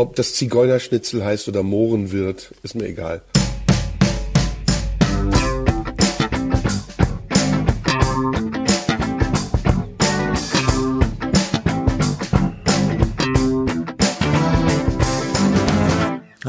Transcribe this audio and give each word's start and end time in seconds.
Ob 0.00 0.16
das 0.16 0.32
Zigeunerschnitzel 0.32 1.22
heißt 1.22 1.46
oder 1.48 1.62
Mohrenwirt, 1.62 2.54
ist 2.62 2.74
mir 2.74 2.86
egal. 2.86 3.20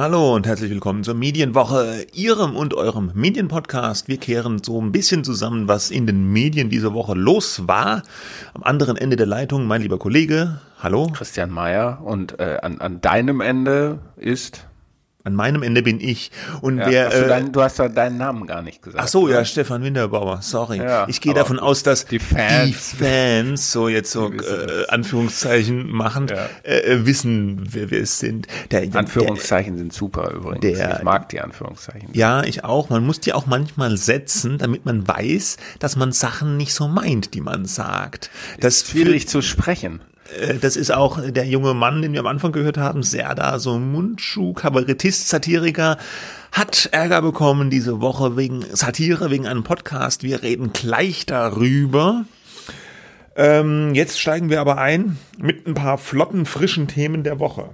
Hallo 0.02 0.33
und 0.33 0.47
herzlich 0.47 0.71
willkommen 0.71 1.04
zur 1.04 1.13
Medienwoche, 1.13 2.07
Ihrem 2.15 2.55
und 2.55 2.73
eurem 2.73 3.11
Medienpodcast. 3.13 4.07
Wir 4.07 4.17
kehren 4.17 4.57
so 4.63 4.81
ein 4.81 4.91
bisschen 4.91 5.23
zusammen, 5.23 5.67
was 5.67 5.91
in 5.91 6.07
den 6.07 6.34
Medien 6.34 6.71
diese 6.71 6.95
Woche 6.95 7.13
los 7.13 7.67
war. 7.67 8.02
Am 8.55 8.63
anderen 8.63 8.98
Ende 8.98 9.16
der 9.16 9.27
Leitung 9.27 9.67
mein 9.67 9.84
lieber 9.84 9.99
Kollege. 9.99 10.59
Hallo. 10.81 11.11
Christian 11.13 11.52
Mayer. 11.52 12.02
Und 12.03 12.39
äh, 12.39 12.57
an, 12.63 12.81
an 12.81 12.99
deinem 12.99 13.41
Ende 13.41 13.99
ist 14.16 14.66
an 15.23 15.34
meinem 15.35 15.63
Ende 15.63 15.81
bin 15.84 15.99
ich. 15.99 16.31
Und 16.61 16.80
ja, 16.80 16.88
wer, 16.89 17.05
hast 17.07 17.13
du, 17.17 17.25
äh, 17.25 17.27
dein, 17.27 17.52
du 17.52 17.62
hast 17.62 17.77
ja 17.79 17.89
deinen 17.89 18.17
Namen 18.17 18.48
gar 18.48 18.62
nicht 18.62 18.81
gesagt. 18.81 19.03
Ach 19.03 19.07
so, 19.07 19.29
ja, 19.29 19.45
Stefan 19.45 19.84
Winterbauer, 19.84 20.41
sorry. 20.41 20.77
Ja, 20.77 21.07
ich 21.07 21.21
gehe 21.21 21.34
davon 21.34 21.59
aus, 21.59 21.84
dass 21.84 22.05
die 22.05 22.20
Fans- 22.20 22.66
die 22.67 22.73
Fans 23.03 23.71
so 23.71 23.88
jetzt 23.88 24.12
so 24.12 24.31
äh, 24.31 24.88
Anführungszeichen 24.88 25.89
machen, 25.91 26.27
Ja. 26.29 26.48
äh, 26.63 27.05
wissen, 27.05 27.62
wer 27.71 27.91
wir 27.91 28.02
es 28.02 28.20
sind. 28.20 28.48
Der, 28.71 28.84
Anführungszeichen 28.93 29.77
sind 29.77 29.93
super 29.93 30.31
übrigens. 30.31 30.62
der- 30.62 30.98
ich 30.98 31.03
mag 31.03 31.29
die 31.29 31.40
Anführungszeichen. 31.41 32.09
Ja, 32.13 32.43
ich 32.43 32.63
auch. 32.63 32.90
Man 32.90 33.05
muss 33.05 33.20
die 33.20 33.34
auch 33.34 33.45
manchmal 33.45 33.98
setzen, 33.98 34.57
damit 34.57 34.85
man 34.85 35.07
weiß, 35.07 35.57
dass 35.79 35.95
man 35.95 36.12
Sachen 36.12 36.57
nicht 36.57 36.73
so 36.73 36.88
meint, 36.88 37.34
die 37.34 37.41
man 37.41 37.65
sagt. 37.65 38.29
Das 38.59 38.81
Schwierig 38.88 39.27
zu 39.27 39.41
sprechen. 39.41 40.01
Äh, 40.40 40.55
Das 40.55 40.76
ist 40.76 40.91
auch 40.91 41.20
der 41.21 41.45
junge 41.45 41.73
Mann, 41.73 42.02
den 42.02 42.13
wir 42.13 42.20
am 42.21 42.27
Anfang 42.27 42.52
gehört 42.52 42.77
haben, 42.77 43.03
Serda, 43.03 43.59
so 43.59 43.77
Mundschuh, 43.80 44.54
Kabarettist, 44.54 45.30
Satiriker, 45.30 45.98
hat 46.52 46.90
Ärger 46.91 47.21
bekommen 47.21 47.70
diese 47.70 48.01
Woche 48.01 48.35
wegen 48.37 48.65
Satire, 48.74 49.32
wegen 49.32 49.48
einem 49.48 49.63
Podcast. 49.63 50.24
Wir 50.24 50.43
reden 50.43 50.74
gleich 50.74 51.26
darüber. 51.26 52.26
Ähm, 53.35 53.93
jetzt 53.96 54.20
steigen 54.20 54.49
wir 54.49 54.59
aber 54.59 54.77
ein 54.77 55.18
mit 55.37 55.65
ein 55.65 55.74
paar 55.74 55.98
flotten, 55.98 56.46
frischen 56.46 56.87
Themen 56.87 57.24
der 57.24 57.40
Woche. 57.40 57.70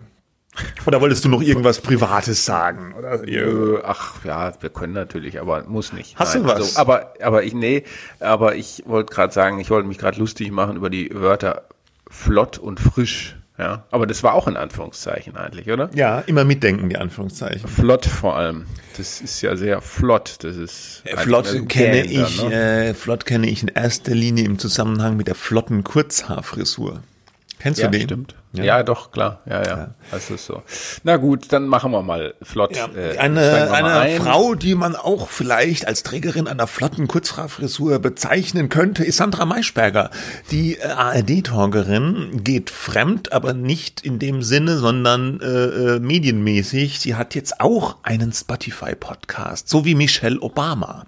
Oder 0.86 1.02
wolltest 1.02 1.26
du 1.26 1.30
noch 1.30 1.42
irgendwas 1.42 1.82
Privates 1.82 2.46
sagen? 2.46 2.94
Oder? 2.98 3.28
Äh, 3.28 3.80
Ach 3.84 4.24
ja, 4.24 4.54
wir 4.60 4.70
können 4.70 4.94
natürlich, 4.94 5.40
aber 5.40 5.64
muss 5.64 5.94
nicht. 5.94 6.18
Hast 6.18 6.36
du 6.36 6.44
was? 6.46 6.56
Also, 6.56 6.80
aber 6.80 7.14
aber 7.22 7.44
ich 7.44 7.54
nee, 7.54 7.84
aber 8.20 8.56
ich 8.56 8.84
wollte 8.86 9.14
gerade 9.14 9.34
sagen, 9.34 9.60
ich 9.60 9.70
wollte 9.70 9.88
mich 9.88 9.98
gerade 9.98 10.20
lustig 10.20 10.52
machen 10.52 10.76
über 10.76 10.90
die 10.90 11.10
Wörter 11.14 11.64
flott 12.10 12.58
und 12.58 12.80
frisch. 12.80 13.36
Ja, 13.60 13.86
aber 13.90 14.06
das 14.06 14.22
war 14.22 14.36
auch 14.36 14.48
in 14.48 14.56
Anführungszeichen 14.56 15.36
eigentlich, 15.36 15.72
oder? 15.72 15.90
Ja, 15.96 16.20
immer 16.20 16.44
mitdenken, 16.44 16.90
die 16.90 16.98
Anführungszeichen. 16.98 17.68
Flott 17.68 18.06
vor 18.06 18.38
allem. 18.38 18.68
Das 18.98 19.20
ist 19.20 19.42
ja 19.42 19.56
sehr 19.56 19.82
flott. 19.82 20.36
Das 20.42 20.56
ist 20.58 21.02
Äh, 21.06 21.10
eigentlich 21.14 21.22
Flott 21.22 21.46
kenne 21.68 22.04
Gang 22.04 22.14
dann, 22.14 22.24
ich, 22.26 22.44
ne? 22.44 22.88
äh, 22.90 22.94
flott 22.94 23.26
kenne 23.26 23.50
ich 23.50 23.64
in 23.64 23.70
erster 23.70 24.14
Linie 24.14 24.46
im 24.46 24.60
Zusammenhang 24.60 25.18
mit 25.18 25.28
der 25.28 25.34
flotten 25.34 25.84
Kurzhaarfrisur. 25.84 27.02
Kennst 27.60 27.80
Ja, 27.80 27.88
du 27.88 27.98
den? 27.98 28.04
stimmt. 28.08 28.36
Ja. 28.54 28.64
Ja. 28.64 28.84
doch, 28.84 29.12
klar. 29.12 29.42
Ja, 29.46 29.64
ja, 29.66 29.90
Das 30.12 30.30
ist 30.30 30.46
so. 30.46 30.64
Na 31.04 31.18
gut, 31.18 31.52
dann 31.52 31.68
machen 31.68 31.92
wir 31.92 32.02
mal 32.02 32.34
flott. 32.42 32.76
Ja, 32.76 32.88
äh, 32.96 33.18
eine 33.18 33.72
eine 33.72 33.94
ein. 34.00 34.22
Frau, 34.22 34.56
die 34.56 34.74
man 34.76 34.96
auch 34.96 35.30
vielleicht 35.30 35.88
als 35.88 36.02
Trägerin 36.04 36.48
einer 36.48 36.66
flotten 36.68 37.08
Kurzhaarfrisur 37.08 38.00
bezeichnen 38.00 38.70
könnte, 38.70 39.04
ist 39.04 39.18
Sandra 39.18 39.46
Maischberger. 39.46 40.12
Die 40.52 40.78
äh, 40.78 40.86
ARD-Talkerin 40.88 42.44
geht 42.44 42.70
fremd, 42.70 43.32
aber 43.32 43.54
nicht 43.54 44.02
in 44.02 44.20
dem 44.20 44.42
Sinne, 44.44 44.78
sondern 44.78 45.40
äh, 45.42 45.46
äh, 45.96 46.00
medienmäßig. 46.00 47.00
Sie 47.00 47.16
hat 47.16 47.36
jetzt 47.36 47.60
auch 47.60 47.98
einen 48.04 48.32
Spotify-Podcast, 48.34 49.70
so 49.70 49.86
wie 49.86 49.96
Michelle 49.96 50.40
Obama. 50.42 51.06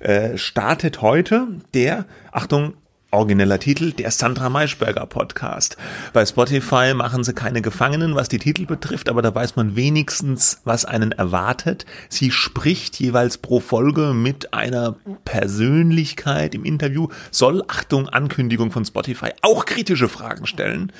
Äh, 0.00 0.36
startet 0.36 1.00
heute 1.00 1.46
der, 1.74 2.06
Achtung, 2.32 2.74
Origineller 3.14 3.58
Titel, 3.58 3.92
der 3.92 4.10
Sandra 4.10 4.48
Maischberger 4.48 5.04
Podcast. 5.04 5.76
Bei 6.14 6.24
Spotify 6.24 6.94
machen 6.94 7.24
sie 7.24 7.34
keine 7.34 7.60
Gefangenen, 7.60 8.14
was 8.14 8.30
die 8.30 8.38
Titel 8.38 8.64
betrifft, 8.64 9.10
aber 9.10 9.20
da 9.20 9.34
weiß 9.34 9.54
man 9.54 9.76
wenigstens, 9.76 10.62
was 10.64 10.86
einen 10.86 11.12
erwartet. 11.12 11.84
Sie 12.08 12.30
spricht 12.30 12.98
jeweils 12.98 13.36
pro 13.36 13.60
Folge 13.60 14.14
mit 14.14 14.54
einer 14.54 14.96
Persönlichkeit 15.26 16.54
im 16.54 16.64
Interview, 16.64 17.08
soll, 17.30 17.62
Achtung, 17.68 18.08
Ankündigung 18.08 18.70
von 18.70 18.86
Spotify, 18.86 19.28
auch 19.42 19.66
kritische 19.66 20.08
Fragen 20.08 20.46
stellen. 20.46 20.90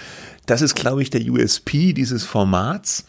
Das 0.45 0.61
ist, 0.61 0.75
glaube 0.75 1.01
ich, 1.01 1.09
der 1.09 1.23
USP 1.23 1.95
dieses 1.95 2.25
Formats. 2.25 3.07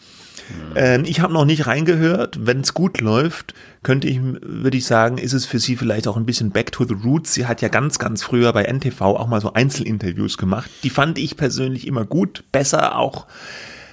Ähm, 0.74 1.04
ich 1.06 1.20
habe 1.20 1.32
noch 1.32 1.44
nicht 1.44 1.66
reingehört. 1.66 2.46
Wenn 2.46 2.60
es 2.60 2.74
gut 2.74 3.00
läuft, 3.00 3.54
könnte 3.82 4.08
ich, 4.08 4.20
würde 4.22 4.76
ich 4.76 4.86
sagen, 4.86 5.18
ist 5.18 5.32
es 5.32 5.46
für 5.46 5.58
sie 5.58 5.76
vielleicht 5.76 6.08
auch 6.08 6.16
ein 6.16 6.26
bisschen 6.26 6.50
back 6.50 6.72
to 6.72 6.84
the 6.84 6.94
roots. 6.94 7.34
Sie 7.34 7.46
hat 7.46 7.62
ja 7.62 7.68
ganz, 7.68 7.98
ganz 7.98 8.22
früher 8.22 8.52
bei 8.52 8.64
NTV 8.64 9.00
auch 9.00 9.26
mal 9.26 9.40
so 9.40 9.52
Einzelinterviews 9.52 10.38
gemacht. 10.38 10.70
Die 10.82 10.90
fand 10.90 11.18
ich 11.18 11.36
persönlich 11.36 11.86
immer 11.86 12.04
gut, 12.04 12.44
besser 12.52 12.98
auch 12.98 13.26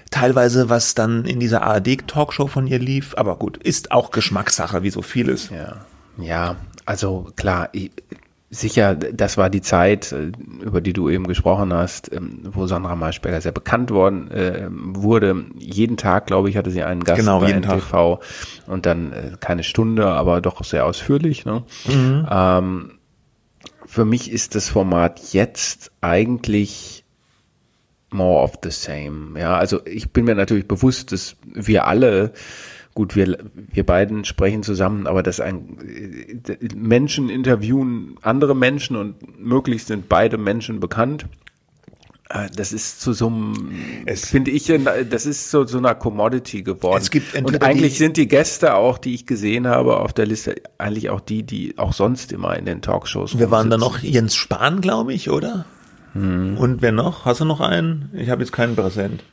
teilweise, 0.10 0.70
was 0.70 0.94
dann 0.94 1.26
in 1.26 1.40
dieser 1.40 1.64
ARD-Talkshow 1.64 2.48
von 2.48 2.68
ihr 2.68 2.80
lief. 2.80 3.14
Aber 3.18 3.38
gut, 3.38 3.58
ist 3.58 3.92
auch 3.92 4.12
Geschmackssache, 4.12 4.84
wie 4.84 4.90
so 4.90 5.02
vieles. 5.02 5.50
Ja, 5.50 5.86
ja 6.18 6.56
also 6.86 7.32
klar, 7.36 7.70
sicher, 8.52 8.96
das 8.96 9.38
war 9.38 9.50
die 9.50 9.62
Zeit, 9.62 10.12
äh, 10.12 10.32
über 10.62 10.82
die 10.82 10.94
du 10.94 11.10
eben 11.10 11.26
gesprochen 11.26 11.74
hast, 11.74 12.12
ähm, 12.14 12.42
wo 12.44 12.68
Sandra 12.68 12.96
Maischberger 12.96 13.40
sehr 13.40 13.54
bekannt 13.54 13.92
worden 13.92 14.30
äh, 14.30 14.68
wurde. 14.70 15.46
Jeden 15.58 15.96
Tag, 15.98 16.28
glaube 16.28 16.50
ich, 16.50 16.58
hatte 16.58 16.70
sie 16.70 16.84
einen 16.84 17.04
Gast 17.04 17.20
Genau, 17.20 17.40
bei 17.40 17.48
jeden 17.48 17.62
Tag. 17.62 17.78
NTV 17.78 18.20
und 18.68 18.86
dann 18.86 19.14
äh, 19.14 19.32
keine 19.40 19.64
Stunde, 19.64 20.08
aber 20.08 20.42
doch 20.42 20.64
sehr 20.66 20.86
ausführlich. 20.86 21.46
Ne? 21.46 21.64
Mhm. 21.88 22.28
Ähm, 22.30 22.92
für 23.86 24.06
mich 24.06 24.30
ist 24.32 24.54
das 24.56 24.70
Format 24.70 25.34
jetzt 25.34 25.92
eigentlich 26.02 27.06
more 28.12 28.44
of 28.44 28.60
the 28.64 28.70
same. 28.70 29.40
Ja, 29.40 29.56
also 29.56 29.80
ich 29.86 30.12
bin 30.12 30.26
mir 30.26 30.36
natürlich 30.36 30.68
bewusst, 30.68 31.14
dass 31.14 31.38
wir 31.46 31.88
alle, 31.88 32.34
gut, 32.94 33.16
wir, 33.16 33.38
wir 33.54 33.86
beiden 33.86 34.26
sprechen 34.26 34.64
zusammen, 34.64 35.08
aber 35.08 35.24
dass 35.24 35.40
ein 35.40 35.78
äh, 35.88 36.68
Menschen 36.76 37.30
interviewen 37.30 38.18
andere 38.22 38.56
Menschen 38.56 38.96
und 38.96 39.40
möglichst 39.40 39.88
sind 39.88 40.10
beide 40.10 40.38
Menschen 40.38 40.80
bekannt. 40.80 41.26
Äh, 42.30 42.50
Das 42.56 42.74
ist 42.74 43.02
zu 43.02 43.14
so 43.14 43.28
einem, 43.28 43.72
finde 44.16 44.52
ich, 44.52 44.72
das 45.10 45.26
ist 45.26 45.52
so 45.52 45.66
so 45.66 45.78
einer 45.78 45.96
Commodity 45.96 46.64
geworden. 46.64 46.98
Es 47.02 47.12
gibt 47.12 47.34
und 47.36 47.62
eigentlich 47.64 47.94
die- 47.94 48.00
sind 48.00 48.18
die 48.18 48.28
Gäste 48.28 48.74
auch, 48.76 48.98
die 48.98 49.14
ich 49.16 49.26
gesehen 49.26 49.68
habe 49.68 49.98
auf 49.98 50.14
der 50.14 50.26
Liste, 50.26 50.56
eigentlich 50.78 51.10
auch 51.10 51.22
die, 51.22 51.44
die 51.44 51.78
auch 51.78 51.94
sonst 51.94 52.32
immer 52.32 52.58
in 52.58 52.66
den 52.66 52.82
Talkshows 52.82 53.38
Wir 53.38 53.52
waren 53.52 53.70
da 53.70 53.78
noch 53.78 54.00
Jens 54.00 54.36
Spahn, 54.36 54.82
glaube 54.82 55.14
ich, 55.14 55.30
oder? 55.30 55.66
Und 56.14 56.82
wer 56.82 56.92
noch? 56.92 57.24
Hast 57.24 57.40
du 57.40 57.46
noch 57.46 57.62
einen? 57.62 58.10
Ich 58.14 58.30
habe 58.30 58.42
jetzt 58.42 58.52
keinen 58.52 58.76
präsent. 58.76 59.24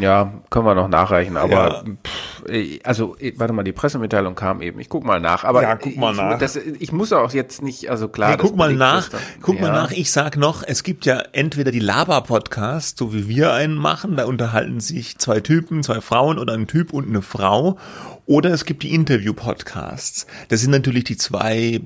Ja, 0.00 0.32
können 0.48 0.64
wir 0.64 0.74
noch 0.74 0.88
nachreichen, 0.88 1.36
aber 1.36 1.50
Ja. 1.52 1.82
pff, 1.84 2.31
eh, 2.48 2.80
also 2.84 3.16
eh, 3.18 3.32
warte 3.36 3.52
mal, 3.52 3.62
die 3.62 3.72
Pressemitteilung 3.72 4.34
kam 4.34 4.62
eben. 4.62 4.80
Ich 4.80 4.88
guck 4.88 5.04
mal 5.04 5.20
nach, 5.20 5.44
aber 5.44 5.62
Ja, 5.62 5.76
guck 5.76 5.96
mal 5.96 6.12
ich, 6.12 6.16
nach. 6.18 6.38
Das, 6.38 6.56
ich 6.56 6.92
muss 6.92 7.12
auch 7.12 7.32
jetzt 7.32 7.62
nicht, 7.62 7.90
also 7.90 8.08
klar. 8.08 8.36
Das 8.36 8.40
guck 8.46 8.56
mal 8.56 8.72
nach, 8.74 9.08
dann. 9.08 9.20
guck 9.40 9.60
mal 9.60 9.66
Ja. 9.68 9.72
nach. 9.72 9.90
Ich 9.92 10.10
sag 10.12 10.36
noch, 10.36 10.62
es 10.66 10.82
gibt 10.82 11.04
ja 11.06 11.22
entweder 11.32 11.70
die 11.70 11.80
Laber-Podcasts, 11.80 12.98
so 12.98 13.12
wie 13.12 13.28
wir 13.28 13.52
einen 13.52 13.74
machen, 13.74 14.16
da 14.16 14.24
unterhalten 14.26 14.80
sich 14.80 15.18
zwei 15.18 15.40
Typen, 15.40 15.82
zwei 15.82 16.00
Frauen 16.00 16.38
oder 16.38 16.54
ein 16.54 16.66
Typ 16.66 16.92
und 16.92 17.08
eine 17.08 17.22
Frau. 17.22 17.78
Oder 18.24 18.50
es 18.50 18.64
gibt 18.64 18.84
die 18.84 18.94
Interview-Podcasts. 18.94 20.26
Das 20.48 20.60
sind 20.60 20.70
natürlich 20.70 21.04
die 21.04 21.16
zwei 21.16 21.80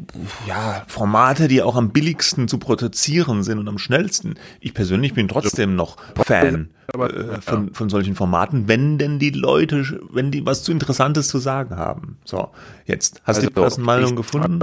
ja, 0.47 0.85
Formate, 0.87 1.49
die 1.49 1.63
auch 1.63 1.77
am 1.77 1.91
billigsten 1.91 2.47
zu 2.47 2.59
produzieren 2.59 3.43
sind 3.43 3.59
und 3.59 3.67
am 3.69 3.79
schnellsten. 3.79 4.35
Ich 4.61 4.75
persönlich 4.75 5.15
bin 5.15 5.29
trotzdem 5.29 5.75
noch 5.77 5.97
Fan 6.15 6.71
äh, 6.93 7.41
von, 7.41 7.73
von 7.73 7.89
solchen 7.89 8.15
Formaten, 8.15 8.69
wenn 8.69 8.99
denn 8.99 9.19
die 9.19 9.31
Leute, 9.31 9.99
wenn 10.11 10.31
die 10.31 10.45
was 10.45 10.63
zu 10.63 10.73
Interessantes 10.73 11.29
zu 11.29 11.39
sagen 11.39 11.75
haben. 11.77 12.19
So, 12.25 12.51
jetzt 12.85 13.23
hast 13.25 13.43
du 13.43 13.49
die 13.49 13.57
Also, 13.57 13.81
ich- 14.11 14.17
gefunden? 14.17 14.59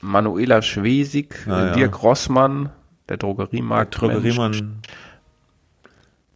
Manuela 0.00 0.62
Schwesig, 0.62 1.46
Ah, 1.48 1.66
ja. 1.68 1.74
Dirk 1.74 2.02
Rossmann, 2.02 2.70
der 3.08 3.16
Drogeriemarkt, 3.16 4.00
Drogeriemann. 4.00 4.82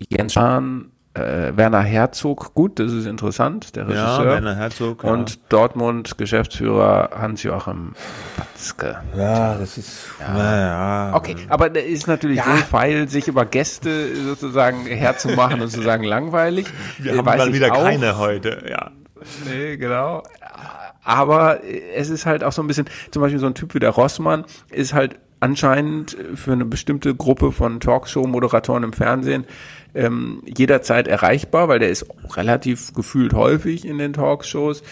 Jens 0.09 0.33
Spahn, 0.33 0.91
äh, 1.15 1.57
Werner 1.57 1.81
Herzog, 1.81 2.55
gut, 2.55 2.79
das 2.79 2.93
ist 2.93 3.07
interessant, 3.07 3.75
der 3.75 3.83
Ja, 3.85 3.89
Regisseur. 4.17 4.27
Werner 4.27 4.55
Herzog. 4.57 5.03
ja. 5.05 5.11
Und 5.11 5.41
Dortmund 5.49 6.17
Geschäftsführer 6.19 7.11
Hans-Joachim 7.19 7.95
Patzke. 8.37 8.99
Ja, 9.17 9.55
das 9.57 9.77
ist. 9.79 10.09
Ja. 10.21 11.11
Okay, 11.15 11.35
aber 11.49 11.69
der 11.69 11.87
ist 11.87 12.07
natürlich 12.07 12.39
Ja. 12.39 12.47
wohlfeil, 12.47 13.09
sich 13.09 13.27
über 13.29 13.45
Gäste 13.45 14.15
sozusagen 14.15 14.87
herzumachen 14.87 15.61
und 15.61 15.69
zu 15.71 15.83
sagen 15.83 16.05
langweilig. 16.05 16.67
Wir 16.99 17.15
Äh, 17.15 17.17
haben 17.19 17.25
mal 17.25 17.53
wieder 17.53 17.73
auch. 17.73 17.85
keine 17.85 18.17
heute, 18.19 18.65
ja. 18.69 18.91
Nee, 19.51 19.77
genau. 19.77 20.23
Aber 21.03 21.61
es 21.95 22.09
ist 22.11 22.25
halt 22.27 22.45
auch 22.45 22.53
so 22.53 22.63
ein 22.63 22.67
bisschen, 22.69 22.87
zum 23.11 23.23
Beispiel 23.23 23.39
so 23.41 23.47
ein 23.47 23.55
Typ 23.55 23.75
wie 23.75 23.79
der 23.81 23.91
Rossmann 23.91 24.45
ist 24.71 24.93
halt 24.95 25.19
anscheinend 25.41 26.17
für 26.35 26.53
eine 26.53 26.67
bestimmte 26.67 27.15
Gruppe 27.15 27.51
von 27.53 27.81
Talkshow-Moderatoren 27.81 28.83
im 28.85 28.93
Fernsehen 28.93 29.47
ähm, 29.95 30.43
jederzeit 30.47 31.09
erreichbar, 31.09 31.69
weil 31.69 31.79
der 31.79 31.91
ist 31.91 32.07
relativ 32.37 32.95
gefühlt 32.95 33.33
häufig 33.33 33.87
in 33.87 33.99
den 33.99 34.13
Talkshows. 34.13 34.83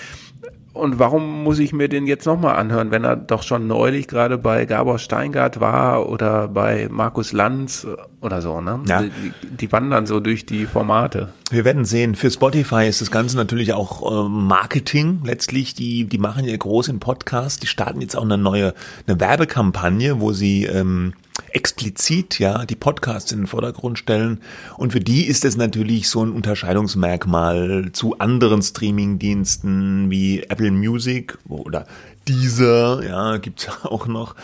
Und 0.73 0.99
warum 1.01 1.43
muss 1.43 1.59
ich 1.59 1.73
mir 1.73 1.89
den 1.89 2.07
jetzt 2.07 2.25
nochmal 2.25 2.57
anhören, 2.57 2.93
wenn 2.93 3.03
er 3.03 3.17
doch 3.17 3.43
schon 3.43 3.67
neulich 3.67 4.07
gerade 4.07 4.39
bei 4.39 4.65
Gabor 4.65 4.99
Steingart 4.99 5.61
war 5.61 6.09
oder 6.09 6.47
bei 6.47 6.89
Markus 6.89 7.33
Lanz 7.33 7.87
oder 8.21 8.41
so, 8.41 8.61
ne? 8.61 8.81
Ja. 8.87 9.03
Die, 9.03 9.11
die 9.57 9.73
wandern 9.73 10.07
so 10.07 10.21
durch 10.21 10.47
die 10.47 10.67
Formate. 10.67 11.31
Wir 11.51 11.65
werden 11.65 11.87
sehen. 11.87 12.15
Für 12.15 12.31
Spotify 12.31 12.87
ist 12.87 13.01
das 13.01 13.11
Ganze 13.11 13.37
natürlich 13.37 13.73
auch 13.73 14.03
äh, 14.03 14.29
Marketing. 14.29 15.21
Letztlich, 15.25 15.73
die, 15.73 16.05
die 16.05 16.19
machen 16.19 16.45
ja 16.45 16.55
groß 16.55 16.89
im 16.89 17.01
Podcast. 17.01 17.63
Die 17.63 17.67
starten 17.67 18.03
jetzt 18.03 18.17
auch 18.17 18.23
eine 18.23 18.37
neue, 18.37 18.75
eine 19.07 19.19
Werbekampagne, 19.19 20.21
wo 20.21 20.33
sie 20.35 20.65
ähm, 20.65 21.15
explizit 21.51 22.39
ja 22.39 22.67
die 22.67 22.77
Podcasts 22.77 23.33
in 23.33 23.39
den 23.39 23.47
Vordergrund 23.47 23.99
stellen. 23.99 24.41
Und 24.77 24.93
für 24.93 25.01
die 25.01 25.27
ist 25.27 25.47
es 25.47 25.57
natürlich 25.57 26.11
so 26.11 26.23
ein 26.23 26.33
Unterscheidungsmerkmal 26.33 27.93
zu 27.93 28.19
anderen 28.19 28.61
Streamingdiensten 28.61 30.11
wie 30.11 30.43
Apple 30.43 30.71
Music 30.71 31.39
oder 31.49 31.87
dieser, 32.29 33.03
ja, 33.05 33.37
gibt's 33.39 33.69
auch 33.85 34.07
noch, 34.07 34.35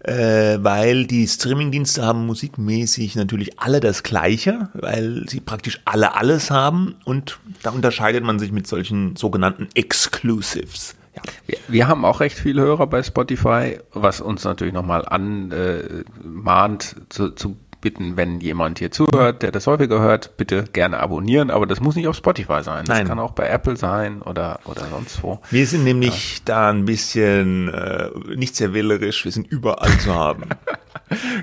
äh, 0.00 0.58
weil 0.60 1.06
die 1.06 1.26
Streamingdienste 1.26 2.04
haben 2.04 2.26
musikmäßig 2.26 3.16
natürlich 3.16 3.60
alle 3.60 3.80
das 3.80 4.02
Gleiche, 4.02 4.68
weil 4.74 5.24
sie 5.28 5.40
praktisch 5.40 5.80
alle 5.84 6.14
alles 6.14 6.50
haben 6.50 6.96
und 7.04 7.38
da 7.62 7.70
unterscheidet 7.70 8.24
man 8.24 8.38
sich 8.38 8.52
mit 8.52 8.66
solchen 8.66 9.16
sogenannten 9.16 9.68
Exclusives. 9.74 10.94
Ja. 11.14 11.22
Wir, 11.46 11.58
wir 11.68 11.88
haben 11.88 12.04
auch 12.04 12.20
recht 12.20 12.38
viele 12.38 12.62
Hörer 12.62 12.86
bei 12.86 13.02
Spotify, 13.02 13.78
was 13.92 14.20
uns 14.20 14.44
natürlich 14.44 14.72
nochmal 14.72 15.04
anmahnt 15.06 16.96
zu, 17.10 17.30
zu 17.30 17.56
bitten, 17.82 18.16
wenn 18.16 18.40
jemand 18.40 18.78
hier 18.78 18.90
zuhört, 18.90 19.42
der 19.42 19.52
das 19.52 19.66
häufiger 19.66 20.00
hört, 20.00 20.38
bitte 20.38 20.64
gerne 20.72 21.00
abonnieren, 21.00 21.50
aber 21.50 21.66
das 21.66 21.80
muss 21.80 21.96
nicht 21.96 22.08
auf 22.08 22.16
Spotify 22.16 22.62
sein. 22.62 22.86
Das 22.86 22.96
Nein. 22.96 23.06
kann 23.06 23.18
auch 23.18 23.32
bei 23.32 23.46
Apple 23.48 23.76
sein 23.76 24.22
oder, 24.22 24.60
oder 24.64 24.86
sonst 24.86 25.22
wo. 25.22 25.40
Wir 25.50 25.66
sind 25.66 25.84
nämlich 25.84 26.42
da 26.44 26.70
ein 26.70 26.86
bisschen 26.86 27.68
äh, 27.68 28.08
nicht 28.34 28.56
sehr 28.56 28.72
wählerisch, 28.72 29.24
wir 29.26 29.32
sind 29.32 29.46
überall 29.46 29.98
zu 29.98 30.14
haben. 30.14 30.44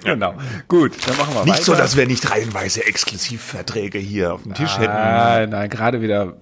Genau. 0.03 0.33
Gut, 0.67 0.93
dann 1.07 1.15
machen 1.17 1.35
wir 1.35 1.43
nicht 1.43 1.53
weiter. 1.53 1.63
so, 1.63 1.75
dass 1.75 1.95
wir 1.95 2.07
nicht 2.07 2.31
reihenweise 2.31 2.87
Exklusivverträge 2.87 3.99
hier 3.99 4.33
auf 4.33 4.41
dem 4.41 4.55
Tisch 4.55 4.79
hätten. 4.79 4.91
Nein, 4.91 5.49
nein, 5.51 5.69
gerade 5.69 6.01
wieder 6.01 6.37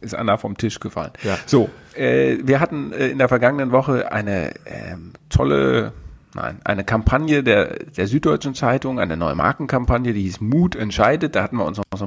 ist 0.00 0.14
Anna 0.14 0.36
vom 0.36 0.56
Tisch 0.56 0.80
gefallen. 0.80 1.12
Ja. 1.22 1.38
So, 1.46 1.70
äh, 1.94 2.38
wir 2.42 2.60
hatten 2.60 2.92
äh, 2.92 3.08
in 3.08 3.18
der 3.18 3.28
vergangenen 3.28 3.72
Woche 3.72 4.10
eine 4.12 4.52
ähm, 4.66 5.12
tolle, 5.28 5.92
nein, 6.34 6.60
eine 6.64 6.84
Kampagne 6.84 7.42
der, 7.42 7.84
der 7.84 8.06
Süddeutschen 8.06 8.54
Zeitung, 8.54 8.98
eine 8.98 9.16
neue 9.16 9.34
Markenkampagne, 9.34 10.12
die 10.12 10.22
hieß 10.22 10.40
Mut 10.40 10.76
entscheidet. 10.76 11.34
Da 11.36 11.42
hatten 11.42 11.56
wir 11.56 11.64
uns 11.64 11.78
noch 11.78 11.84
so 11.96 12.06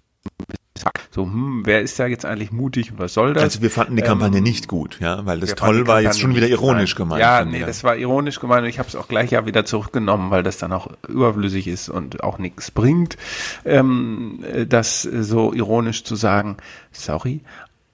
so, 1.15 1.23
hm, 1.23 1.61
wer 1.63 1.81
ist 1.81 1.97
da 1.97 2.07
jetzt 2.07 2.25
eigentlich 2.25 2.51
mutig 2.51 2.91
und 2.91 2.99
was 2.99 3.13
soll 3.13 3.33
das? 3.33 3.43
Also 3.43 3.61
wir 3.61 3.71
fanden 3.71 3.95
die 3.95 4.01
Kampagne 4.01 4.41
nicht 4.41 4.67
gut, 4.67 4.99
ja, 4.99 5.25
weil 5.25 5.39
das 5.39 5.55
toll 5.55 5.87
war 5.87 6.01
jetzt 6.01 6.19
schon 6.19 6.35
wieder 6.35 6.49
ironisch 6.49 6.93
nein. 6.93 6.97
gemeint. 6.97 7.21
Ja, 7.21 7.45
nee, 7.45 7.59
ich. 7.59 7.65
das 7.65 7.85
war 7.85 7.95
ironisch 7.95 8.41
gemeint 8.41 8.63
und 8.63 8.69
ich 8.69 8.79
habe 8.79 8.89
es 8.89 8.97
auch 8.97 9.07
gleich 9.07 9.31
ja 9.31 9.45
wieder 9.45 9.63
zurückgenommen, 9.63 10.29
weil 10.29 10.43
das 10.43 10.57
dann 10.57 10.73
auch 10.73 10.89
überflüssig 11.07 11.67
ist 11.67 11.87
und 11.87 12.21
auch 12.21 12.37
nichts 12.37 12.69
bringt, 12.69 13.15
ähm, 13.63 14.43
äh, 14.43 14.65
das 14.65 15.03
so 15.03 15.53
ironisch 15.53 16.03
zu 16.03 16.17
sagen. 16.17 16.57
Sorry. 16.91 17.39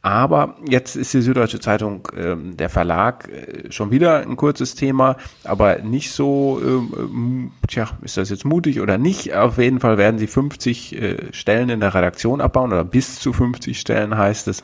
Aber 0.03 0.55
jetzt 0.67 0.95
ist 0.95 1.13
die 1.13 1.21
Süddeutsche 1.21 1.59
Zeitung, 1.59 2.07
ähm, 2.17 2.57
der 2.57 2.69
Verlag, 2.69 3.29
äh, 3.29 3.71
schon 3.71 3.91
wieder 3.91 4.21
ein 4.21 4.35
kurzes 4.35 4.73
Thema, 4.73 5.15
aber 5.43 5.77
nicht 5.79 6.11
so, 6.11 6.59
ähm, 6.63 6.93
ähm, 6.97 7.51
tja, 7.67 7.87
ist 8.01 8.17
das 8.17 8.31
jetzt 8.31 8.43
mutig 8.43 8.81
oder 8.81 8.97
nicht? 8.97 9.35
Auf 9.35 9.59
jeden 9.59 9.79
Fall 9.79 9.99
werden 9.99 10.17
sie 10.17 10.25
50 10.25 10.99
äh, 10.99 11.33
Stellen 11.33 11.69
in 11.69 11.81
der 11.81 11.93
Redaktion 11.93 12.41
abbauen 12.41 12.71
oder 12.71 12.83
bis 12.83 13.19
zu 13.19 13.31
50 13.31 13.79
Stellen 13.79 14.17
heißt 14.17 14.47
es. 14.47 14.63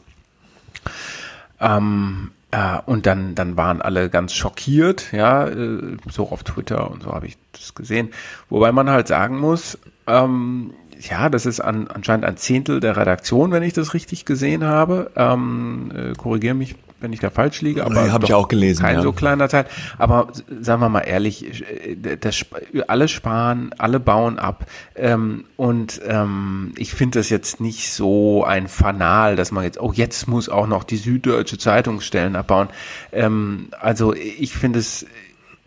Ähm, 1.60 2.32
äh, 2.50 2.80
und 2.86 3.06
dann, 3.06 3.36
dann 3.36 3.58
waren 3.58 3.82
alle 3.82 4.10
ganz 4.10 4.34
schockiert, 4.34 5.12
ja, 5.12 5.48
äh, 5.48 5.98
so 6.10 6.30
auf 6.30 6.44
Twitter 6.44 6.90
und 6.90 7.04
so 7.04 7.14
habe 7.14 7.28
ich 7.28 7.38
das 7.52 7.76
gesehen. 7.76 8.10
Wobei 8.50 8.72
man 8.72 8.90
halt 8.90 9.08
sagen 9.08 9.40
muss, 9.40 9.78
ähm, 10.08 10.74
ja, 11.02 11.30
das 11.30 11.46
ist 11.46 11.60
an, 11.60 11.88
anscheinend 11.88 12.26
ein 12.26 12.38
Zehntel 12.38 12.80
der 12.80 12.98
Redaktion, 12.98 13.52
wenn 13.52 13.64
ich 13.64 13.74
das 13.74 13.94
richtig 13.94 14.26
gesehen 14.26 14.64
habe. 14.64 15.12
Ähm, 15.16 15.92
äh, 15.96 16.14
Korrigiere 16.14 16.56
mich, 16.56 16.76
wenn 17.00 17.14
ich 17.14 17.20
da 17.20 17.30
falsch 17.30 17.62
liege. 17.62 17.86
Aber 17.86 18.04
Nee, 18.04 18.10
hab 18.10 18.24
ich 18.24 18.34
auch 18.34 18.48
gelesen, 18.48 18.84
Kein 18.84 18.96
ja. 18.98 19.02
so 19.02 19.12
kleiner 19.12 19.48
Teil. 19.48 19.66
Aber 19.98 20.28
sagen 20.62 20.82
wir 20.82 20.90
mal 20.90 21.02
ehrlich, 21.02 21.64
äh, 21.64 22.18
das, 22.18 22.46
alle 22.88 23.08
sparen, 23.08 23.72
alle 23.78 24.00
bauen 24.00 24.40
ab. 24.40 24.66
Ähm, 24.96 25.46
und 25.56 26.02
ähm, 26.08 26.74
ich 26.78 26.94
finde 26.94 27.20
das 27.20 27.30
jetzt 27.30 27.62
nicht 27.62 27.92
so 27.92 28.44
ein 28.44 28.68
Fanal, 28.68 29.36
dass 29.36 29.52
man 29.52 29.64
jetzt, 29.64 29.80
oh, 29.80 29.92
jetzt 29.94 30.28
muss 30.28 30.50
auch 30.50 30.68
noch 30.68 30.84
die 30.84 30.98
Süddeutsche 30.98 31.58
Zeitung 31.58 32.02
Stellen 32.02 32.36
abbauen. 32.36 32.70
Ähm, 33.12 33.70
also 33.80 34.14
ich 34.14 34.54
finde 34.54 34.80
es 34.80 35.06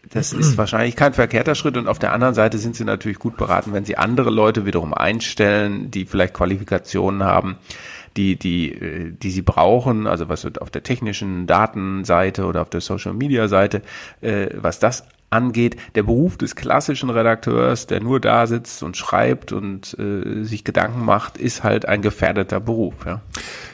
das 0.09 0.33
ist 0.33 0.57
wahrscheinlich 0.57 0.97
kein 0.97 1.13
verkehrter 1.13 1.55
Schritt 1.55 1.77
und 1.77 1.87
auf 1.87 1.99
der 1.99 2.13
anderen 2.13 2.35
Seite 2.35 2.59
sind 2.59 2.75
sie 2.75 2.85
natürlich 2.85 3.19
gut 3.19 3.37
beraten, 3.37 3.73
wenn 3.73 3.85
sie 3.85 3.97
andere 3.97 4.31
Leute 4.31 4.67
wiederum 4.67 4.95
einstellen, 4.95 5.91
die 5.91 6.07
vielleicht 6.07 6.35
Qualifikationen 6.35 7.23
haben, 7.23 7.57
die, 8.17 8.37
die, 8.37 8.73
äh, 8.73 9.13
die 9.13 9.31
sie 9.31 9.43
brauchen, 9.43 10.07
also 10.07 10.29
was 10.29 10.45
wird 10.45 10.61
auf 10.61 10.71
der 10.71 10.83
technischen 10.83 11.47
Datenseite 11.47 12.45
oder 12.45 12.63
auf 12.63 12.71
der 12.71 12.81
Social 12.81 13.15
Media 13.15 13.47
Seite, 13.47 13.83
äh, 14.21 14.49
was 14.55 14.79
das 14.79 15.05
angeht. 15.31 15.77
Der 15.95 16.03
Beruf 16.03 16.37
des 16.37 16.57
klassischen 16.57 17.11
Redakteurs, 17.11 17.87
der 17.87 18.01
nur 18.01 18.21
da 18.21 18.47
sitzt 18.47 18.83
und 18.83 18.97
schreibt 18.97 19.53
und 19.53 19.97
äh, 19.99 20.43
sich 20.45 20.65
Gedanken 20.65 21.05
macht, 21.05 21.39
ist 21.39 21.63
halt 21.63 21.87
ein 21.87 22.03
gefährdeter 22.03 22.59
Beruf. 22.59 22.95
Ja. 23.07 23.21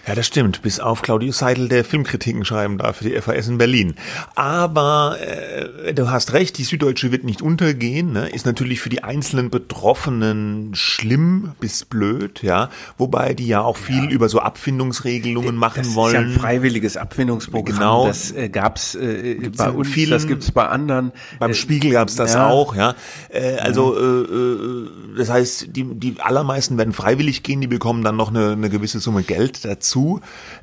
Ja, 0.06 0.14
das 0.14 0.26
stimmt. 0.26 0.62
Bis 0.62 0.78
auf 0.78 1.02
Claudius 1.02 1.38
Seidel, 1.38 1.68
der 1.68 1.84
Filmkritiken 1.84 2.44
schreiben 2.44 2.78
darf 2.78 2.98
für 2.98 3.04
die 3.04 3.20
FAS 3.20 3.48
in 3.48 3.58
Berlin. 3.58 3.94
Aber 4.36 5.16
äh, 5.20 5.92
du 5.94 6.10
hast 6.10 6.32
recht, 6.32 6.58
die 6.58 6.62
Süddeutsche 6.64 7.10
wird 7.10 7.24
nicht 7.24 7.42
untergehen. 7.42 8.12
Ne? 8.12 8.28
Ist 8.28 8.46
natürlich 8.46 8.80
für 8.80 8.88
die 8.88 9.02
einzelnen 9.02 9.50
Betroffenen 9.50 10.70
schlimm 10.74 11.52
bis 11.58 11.84
blöd, 11.84 12.42
ja. 12.42 12.70
Wobei 12.98 13.34
die 13.34 13.48
ja 13.48 13.62
auch 13.62 13.76
viel 13.76 14.04
über 14.10 14.28
so 14.28 14.38
Abfindungsregelungen 14.38 15.56
machen 15.56 15.82
Das 15.84 15.94
wollen. 15.96 16.14
ist 16.14 16.20
ja 16.20 16.20
ein 16.20 16.30
freiwilliges 16.30 16.96
Abfindungsprogramm. 16.96 17.76
Genau. 17.76 18.06
Das 18.06 18.30
äh, 18.30 18.48
gab's 18.48 18.94
äh, 18.94 19.50
bei 19.56 19.64
in 19.70 19.74
uns, 19.74 19.88
vielen- 19.88 20.10
das 20.10 20.28
gibt's 20.28 20.52
bei 20.52 20.68
anderen. 20.68 21.10
Beim 21.40 21.50
Äh, 21.50 21.54
Spiegel 21.54 21.90
gab's 21.90 22.14
das 22.14 22.34
ja. 22.34 22.46
auch, 22.48 22.76
ja. 22.76 22.94
Äh, 23.30 23.56
also 23.56 23.96
äh, 23.98 24.02
äh, 24.02 24.88
das 25.18 25.30
heißt, 25.30 25.68
die, 25.74 25.82
die 25.94 26.20
allermeisten 26.20 26.78
werden 26.78 26.92
freiwillig 26.92 27.42
gehen, 27.42 27.60
die 27.60 27.66
bekommen 27.66 28.04
dann 28.04 28.14
noch 28.16 28.28
eine, 28.28 28.52
eine 28.52 28.70
gewisse 28.70 29.00
Summe 29.00 29.22
Geld 29.24 29.64
dazu. 29.64 29.95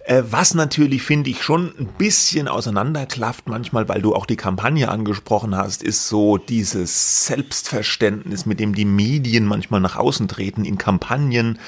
Äh, 0.06 0.24
was 0.30 0.54
natürlich, 0.54 1.04
finde 1.04 1.30
ich, 1.30 1.44
schon 1.44 1.74
ein 1.80 1.88
bisschen 1.98 2.48
auseinanderklafft 2.48 3.48
manchmal, 3.48 3.90
weil 3.90 4.02
du 4.02 4.14
auch 4.16 4.26
die 4.26 4.36
Kampagne 4.36 4.90
angesprochen 4.90 5.56
hast, 5.56 5.82
ist 5.82 6.08
so 6.08 6.38
dieses 6.38 7.26
Selbstverständnis, 7.26 8.46
mit 8.46 8.60
dem 8.60 8.76
die 8.76 8.86
Medien 8.86 9.46
manchmal 9.46 9.80
nach 9.80 9.96
außen 9.96 10.28
treten 10.28 10.66
in 10.66 10.78
Kampagnen 10.78 11.60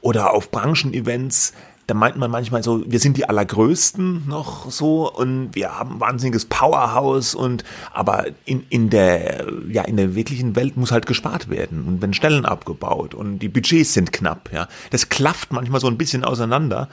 oder 0.00 0.32
auf 0.32 0.50
Branchenevents 0.50 1.52
da 1.90 1.94
meint 1.94 2.16
man 2.16 2.30
manchmal 2.30 2.62
so, 2.62 2.84
wir 2.86 3.00
sind 3.00 3.16
die 3.16 3.28
allergrößten 3.28 4.28
noch 4.28 4.70
so 4.70 5.12
und 5.12 5.50
wir 5.54 5.76
haben 5.76 5.94
ein 5.96 6.00
wahnsinniges 6.00 6.44
Powerhouse 6.44 7.34
und 7.34 7.64
aber 7.92 8.26
in, 8.44 8.64
in 8.70 8.90
der 8.90 9.46
ja 9.68 9.82
in 9.82 9.96
der 9.96 10.14
wirklichen 10.14 10.54
Welt 10.54 10.76
muss 10.76 10.92
halt 10.92 11.06
gespart 11.06 11.50
werden 11.50 11.84
und 11.88 12.00
wenn 12.00 12.14
Stellen 12.14 12.46
abgebaut 12.46 13.12
und 13.12 13.40
die 13.40 13.48
Budgets 13.48 13.92
sind 13.92 14.12
knapp, 14.12 14.50
ja. 14.52 14.68
Das 14.90 15.08
klafft 15.08 15.52
manchmal 15.52 15.80
so 15.80 15.88
ein 15.88 15.98
bisschen 15.98 16.22
auseinander. 16.22 16.88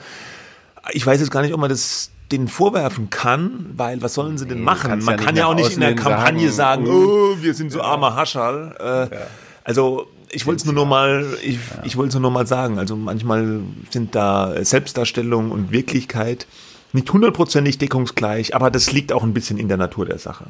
Ich 0.92 1.06
weiß 1.06 1.20
jetzt 1.20 1.30
gar 1.30 1.42
nicht, 1.42 1.54
ob 1.54 1.60
man 1.60 1.70
das 1.70 2.10
denen 2.32 2.48
vorwerfen 2.48 3.08
kann, 3.08 3.66
weil 3.76 4.02
was 4.02 4.14
sollen 4.14 4.36
sie 4.36 4.46
denn 4.46 4.58
Nee, 4.58 4.64
machen? 4.64 5.04
Man 5.04 5.16
ja 5.18 5.24
kann 5.24 5.36
ja 5.36 5.46
auch 5.46 5.54
nicht 5.54 5.74
in 5.74 5.80
der 5.80 5.94
Kampagne 5.94 6.50
sagen, 6.50 6.86
sagen, 6.86 6.98
oh, 6.98 7.36
wir 7.40 7.54
sind 7.54 7.70
so 7.70 7.80
armer 7.82 8.16
Haschall. 8.16 9.08
Äh, 9.12 9.16
Also 9.62 10.08
ich 10.30 10.46
wollte 10.46 10.60
es 10.60 10.64
nur 10.64 10.74
noch 10.74 10.86
mal, 10.86 11.26
ich, 11.42 11.58
ich 11.84 11.96
wollte 11.96 12.16
es 12.16 12.20
nur 12.20 12.30
mal 12.30 12.46
sagen. 12.46 12.78
Also 12.78 12.96
manchmal 12.96 13.60
sind 13.90 14.14
da 14.14 14.64
Selbstdarstellung 14.64 15.50
und 15.50 15.70
Wirklichkeit 15.70 16.46
nicht 16.92 17.12
hundertprozentig 17.12 17.78
deckungsgleich, 17.78 18.54
aber 18.54 18.70
das 18.70 18.92
liegt 18.92 19.12
auch 19.12 19.22
ein 19.22 19.34
bisschen 19.34 19.58
in 19.58 19.68
der 19.68 19.76
Natur 19.76 20.06
der 20.06 20.18
Sache 20.18 20.46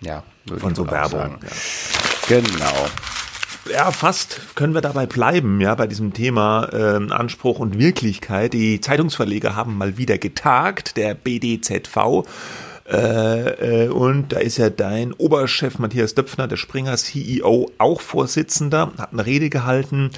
Ja, 0.00 0.22
von 0.46 0.70
ich 0.70 0.76
so 0.76 0.90
Werbung. 0.90 1.38
Ja. 1.42 2.38
Genau. 2.38 2.88
Ja, 3.70 3.90
fast 3.92 4.40
können 4.56 4.74
wir 4.74 4.82
dabei 4.82 5.06
bleiben, 5.06 5.60
ja, 5.60 5.74
bei 5.74 5.86
diesem 5.86 6.12
Thema 6.12 6.68
ähm, 6.72 7.10
Anspruch 7.10 7.58
und 7.58 7.78
Wirklichkeit. 7.78 8.52
Die 8.52 8.80
Zeitungsverleger 8.80 9.56
haben 9.56 9.78
mal 9.78 9.96
wieder 9.96 10.18
getagt, 10.18 10.98
der 10.98 11.14
BDZV. 11.14 12.24
Äh, 12.86 13.84
äh, 13.84 13.88
und 13.88 14.32
da 14.32 14.38
ist 14.38 14.58
ja 14.58 14.68
dein 14.70 15.12
Oberchef 15.14 15.78
Matthias 15.78 16.14
Döpfner, 16.14 16.48
der 16.48 16.56
Springer 16.56 16.96
CEO, 16.96 17.70
auch 17.78 18.00
Vorsitzender, 18.00 18.92
hat 18.98 19.12
eine 19.12 19.24
Rede 19.24 19.48
gehalten 19.48 20.10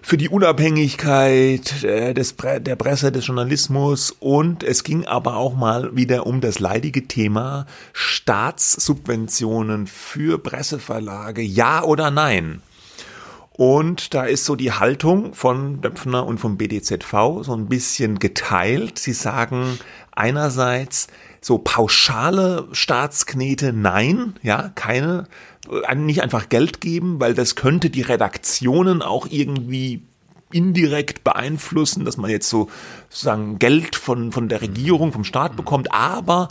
für 0.00 0.16
die 0.16 0.28
Unabhängigkeit 0.28 1.82
äh, 1.82 2.14
des, 2.14 2.36
der 2.36 2.76
Presse, 2.76 3.10
des 3.10 3.26
Journalismus 3.26 4.12
und 4.12 4.62
es 4.62 4.84
ging 4.84 5.04
aber 5.04 5.36
auch 5.36 5.56
mal 5.56 5.96
wieder 5.96 6.26
um 6.26 6.40
das 6.40 6.60
leidige 6.60 7.08
Thema 7.08 7.66
Staatssubventionen 7.92 9.88
für 9.88 10.38
Presseverlage, 10.38 11.42
ja 11.42 11.82
oder 11.82 12.12
nein. 12.12 12.62
Und 13.50 14.14
da 14.14 14.24
ist 14.24 14.44
so 14.44 14.54
die 14.54 14.70
Haltung 14.70 15.34
von 15.34 15.80
Döpfner 15.80 16.24
und 16.24 16.38
vom 16.38 16.56
BDZV 16.56 17.42
so 17.42 17.54
ein 17.56 17.66
bisschen 17.66 18.18
geteilt. 18.18 18.98
Sie 18.98 19.14
sagen 19.14 19.78
einerseits 20.12 21.08
so 21.46 21.58
pauschale 21.58 22.66
Staatsknete, 22.72 23.72
nein, 23.72 24.34
ja, 24.42 24.72
keine 24.74 25.28
nicht 25.94 26.20
einfach 26.20 26.48
Geld 26.48 26.80
geben, 26.80 27.20
weil 27.20 27.34
das 27.34 27.54
könnte 27.54 27.88
die 27.88 28.02
Redaktionen 28.02 29.00
auch 29.00 29.28
irgendwie 29.30 30.02
indirekt 30.50 31.22
beeinflussen, 31.22 32.04
dass 32.04 32.16
man 32.16 32.32
jetzt 32.32 32.48
so 32.48 32.68
sozusagen 33.10 33.60
Geld 33.60 33.94
von, 33.94 34.32
von 34.32 34.48
der 34.48 34.60
Regierung, 34.60 35.12
vom 35.12 35.22
Staat 35.22 35.54
bekommt. 35.54 35.92
Aber 35.92 36.48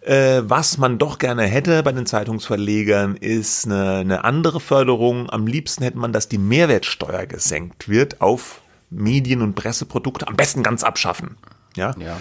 äh, 0.00 0.40
was 0.44 0.78
man 0.78 0.96
doch 0.96 1.18
gerne 1.18 1.42
hätte 1.42 1.82
bei 1.82 1.92
den 1.92 2.06
Zeitungsverlegern, 2.06 3.16
ist 3.16 3.66
eine, 3.66 3.96
eine 3.96 4.24
andere 4.24 4.60
Förderung. 4.60 5.28
Am 5.28 5.46
liebsten 5.46 5.84
hätte 5.84 5.98
man, 5.98 6.14
dass 6.14 6.26
die 6.26 6.38
Mehrwertsteuer 6.38 7.26
gesenkt 7.26 7.90
wird 7.90 8.22
auf 8.22 8.62
Medien- 8.88 9.42
und 9.42 9.54
Presseprodukte. 9.54 10.26
Am 10.26 10.36
besten 10.36 10.62
ganz 10.62 10.84
abschaffen. 10.84 11.36
Ja. 11.76 11.94
ja, 11.98 12.18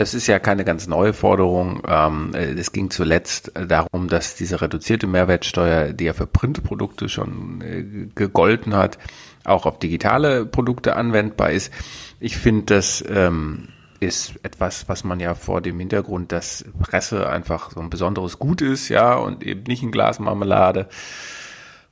das 0.00 0.14
ist 0.14 0.28
ja 0.28 0.38
keine 0.38 0.64
ganz 0.64 0.86
neue 0.86 1.12
Forderung. 1.12 1.82
Ähm, 1.86 2.34
es 2.34 2.72
ging 2.72 2.88
zuletzt 2.88 3.52
darum, 3.68 4.08
dass 4.08 4.34
diese 4.34 4.62
reduzierte 4.62 5.06
Mehrwertsteuer, 5.06 5.92
die 5.92 6.04
ja 6.04 6.14
für 6.14 6.26
Printprodukte 6.26 7.10
schon 7.10 7.60
äh, 7.60 8.08
gegolten 8.14 8.74
hat, 8.74 8.96
auch 9.44 9.66
auf 9.66 9.78
digitale 9.78 10.46
Produkte 10.46 10.96
anwendbar 10.96 11.50
ist. 11.50 11.70
Ich 12.18 12.38
finde, 12.38 12.74
das 12.74 13.04
ähm, 13.10 13.68
ist 14.00 14.40
etwas, 14.42 14.88
was 14.88 15.04
man 15.04 15.20
ja 15.20 15.34
vor 15.34 15.60
dem 15.60 15.78
Hintergrund, 15.78 16.32
dass 16.32 16.64
Presse 16.80 17.28
einfach 17.28 17.70
so 17.70 17.80
ein 17.80 17.90
besonderes 17.90 18.38
Gut 18.38 18.62
ist, 18.62 18.88
ja, 18.88 19.16
und 19.16 19.42
eben 19.42 19.64
nicht 19.64 19.82
ein 19.82 19.92
Glas 19.92 20.18
Marmelade 20.18 20.88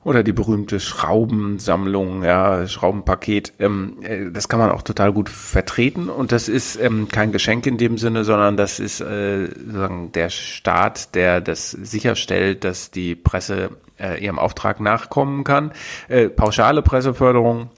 oder 0.05 0.23
die 0.23 0.33
berühmte 0.33 0.81
Schraubensammlung, 0.81 2.23
ja, 2.23 2.67
Schraubenpaket. 2.67 3.53
Ähm, 3.59 3.97
äh, 4.03 4.31
das 4.31 4.49
kann 4.49 4.61
man 4.61 4.71
auch 4.71 4.83
total 4.83 5.13
gut 5.13 5.29
vertreten 5.29 6.09
und 6.09 6.33
das 6.33 6.49
ist 6.49 6.81
ähm, 6.81 7.09
kein 7.09 7.33
Geschenk 7.33 7.67
in 7.67 7.79
dem 7.79 7.99
Sinne, 7.99 8.25
sondern 8.25 8.57
das 8.57 8.79
ist 8.81 9.01
äh, 9.01 9.47
sozusagen 9.47 10.13
der 10.13 10.31
Staat, 10.31 11.15
der 11.15 11.41
das 11.41 11.71
sicherstellt, 11.71 12.65
dass 12.65 12.91
die 12.91 13.17
Presse 13.17 13.71
äh, 13.99 14.23
ihrem 14.23 14.39
Auftrag 14.39 14.81
nachkommen 14.81 15.45
kann. 15.45 15.73
Äh, 16.09 16.29
pauschale 16.29 16.83
Presseförderung 16.83 17.71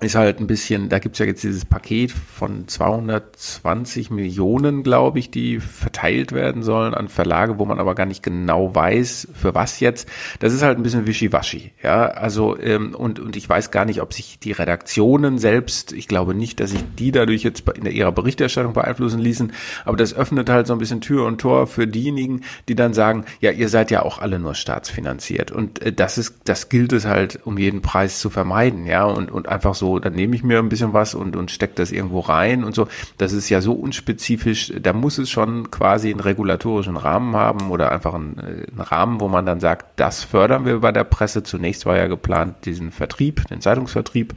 ist 0.00 0.14
halt 0.14 0.38
ein 0.38 0.46
bisschen, 0.46 0.88
da 0.88 1.00
gibt's 1.00 1.18
ja 1.18 1.26
jetzt 1.26 1.42
dieses 1.42 1.64
Paket 1.64 2.12
von 2.12 2.68
220 2.68 4.10
Millionen, 4.10 4.84
glaube 4.84 5.18
ich, 5.18 5.30
die 5.30 5.58
verteilt 5.58 6.30
werden 6.30 6.62
sollen 6.62 6.94
an 6.94 7.08
Verlage, 7.08 7.58
wo 7.58 7.64
man 7.64 7.80
aber 7.80 7.96
gar 7.96 8.06
nicht 8.06 8.22
genau 8.22 8.72
weiß, 8.72 9.28
für 9.34 9.56
was 9.56 9.80
jetzt. 9.80 10.08
Das 10.38 10.52
ist 10.52 10.62
halt 10.62 10.78
ein 10.78 10.84
bisschen 10.84 11.08
wischiwaschi, 11.08 11.72
ja. 11.82 12.06
Also, 12.06 12.56
ähm, 12.60 12.94
und, 12.94 13.18
und 13.18 13.34
ich 13.34 13.48
weiß 13.48 13.72
gar 13.72 13.84
nicht, 13.84 14.00
ob 14.00 14.12
sich 14.12 14.38
die 14.38 14.52
Redaktionen 14.52 15.38
selbst, 15.38 15.92
ich 15.92 16.06
glaube 16.06 16.32
nicht, 16.32 16.60
dass 16.60 16.70
sich 16.70 16.84
die 16.96 17.10
dadurch 17.10 17.42
jetzt 17.42 17.68
in 17.68 17.86
ihrer 17.86 18.12
Berichterstattung 18.12 18.74
beeinflussen 18.74 19.18
ließen, 19.18 19.52
aber 19.84 19.96
das 19.96 20.14
öffnet 20.14 20.48
halt 20.48 20.68
so 20.68 20.74
ein 20.74 20.78
bisschen 20.78 21.00
Tür 21.00 21.26
und 21.26 21.40
Tor 21.40 21.66
für 21.66 21.88
diejenigen, 21.88 22.42
die 22.68 22.76
dann 22.76 22.94
sagen, 22.94 23.24
ja, 23.40 23.50
ihr 23.50 23.68
seid 23.68 23.90
ja 23.90 24.02
auch 24.02 24.20
alle 24.20 24.38
nur 24.38 24.54
staatsfinanziert. 24.54 25.50
Und 25.50 25.82
äh, 25.82 25.92
das 25.92 26.18
ist, 26.18 26.36
das 26.44 26.68
gilt 26.68 26.92
es 26.92 27.04
halt 27.04 27.40
um 27.44 27.58
jeden 27.58 27.82
Preis 27.82 28.20
zu 28.20 28.30
vermeiden, 28.30 28.86
ja, 28.86 29.04
und, 29.04 29.32
und 29.32 29.48
einfach 29.48 29.74
so 29.74 29.87
dann 29.98 30.12
nehme 30.12 30.36
ich 30.36 30.42
mir 30.42 30.58
ein 30.58 30.68
bisschen 30.68 30.92
was 30.92 31.14
und, 31.14 31.36
und 31.36 31.50
stecke 31.50 31.74
das 31.76 31.92
irgendwo 31.92 32.20
rein 32.20 32.64
und 32.64 32.74
so. 32.74 32.88
Das 33.16 33.32
ist 33.32 33.48
ja 33.48 33.62
so 33.62 33.72
unspezifisch, 33.72 34.72
da 34.78 34.92
muss 34.92 35.16
es 35.16 35.30
schon 35.30 35.70
quasi 35.70 36.10
einen 36.10 36.20
regulatorischen 36.20 36.96
Rahmen 36.96 37.34
haben 37.34 37.70
oder 37.70 37.90
einfach 37.92 38.12
einen, 38.14 38.38
äh, 38.38 38.70
einen 38.70 38.80
Rahmen, 38.80 39.20
wo 39.20 39.28
man 39.28 39.46
dann 39.46 39.60
sagt, 39.60 39.86
das 39.96 40.24
fördern 40.24 40.66
wir 40.66 40.80
bei 40.80 40.92
der 40.92 41.04
Presse. 41.04 41.42
Zunächst 41.42 41.86
war 41.86 41.96
ja 41.96 42.08
geplant, 42.08 42.66
diesen 42.66 42.90
Vertrieb, 42.90 43.46
den 43.48 43.60
Zeitungsvertrieb 43.60 44.34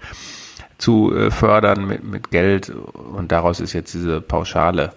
zu 0.78 1.14
äh, 1.14 1.32
fördern 1.32 1.88
mit, 1.88 2.04
mit 2.04 2.32
Geld 2.32 2.70
und 2.70 3.32
daraus 3.32 3.60
ist 3.60 3.74
jetzt 3.74 3.94
diese 3.94 4.22
pauschale 4.22 4.94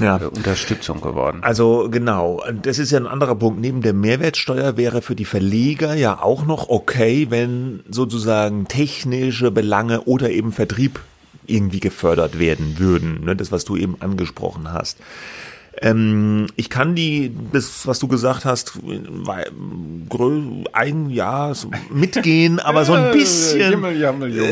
ja. 0.00 0.18
Äh, 0.18 0.24
Unterstützung 0.26 1.00
geworden. 1.00 1.40
Also 1.42 1.88
genau, 1.90 2.42
das 2.62 2.78
ist 2.78 2.90
ja 2.90 2.98
ein 2.98 3.06
anderer 3.06 3.34
Punkt. 3.34 3.60
Neben 3.60 3.82
der 3.82 3.92
Mehrwertsteuer 3.92 4.76
wäre 4.76 5.02
für 5.02 5.14
die 5.14 5.24
Verleger 5.24 5.94
ja 5.94 6.22
auch 6.22 6.44
noch 6.44 6.68
okay, 6.68 7.26
wenn 7.30 7.80
sozusagen 7.88 8.66
technische 8.66 9.50
Belange 9.50 10.02
oder 10.02 10.30
eben 10.30 10.52
Vertrieb 10.52 11.00
irgendwie 11.46 11.80
gefördert 11.80 12.38
werden 12.38 12.78
würden. 12.78 13.24
Ne? 13.24 13.36
Das, 13.36 13.52
was 13.52 13.64
du 13.64 13.76
eben 13.76 13.96
angesprochen 14.00 14.72
hast. 14.72 14.98
Ähm, 15.82 16.46
ich 16.56 16.68
kann 16.68 16.94
die, 16.94 17.32
das, 17.52 17.86
was 17.86 17.98
du 18.00 18.08
gesagt 18.08 18.44
hast, 18.44 18.78
ein 20.72 21.10
Jahr 21.10 21.54
so 21.54 21.70
mitgehen, 21.90 22.58
aber 22.60 22.84
so 22.84 22.92
ein 22.92 23.12
bisschen, 23.12 23.80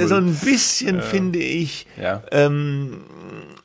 so 0.07 0.15
ein 0.15 0.35
bisschen 0.35 0.97
ja. 0.97 1.03
finde 1.03 1.41
ich, 1.41 1.87
ähm, 2.31 3.01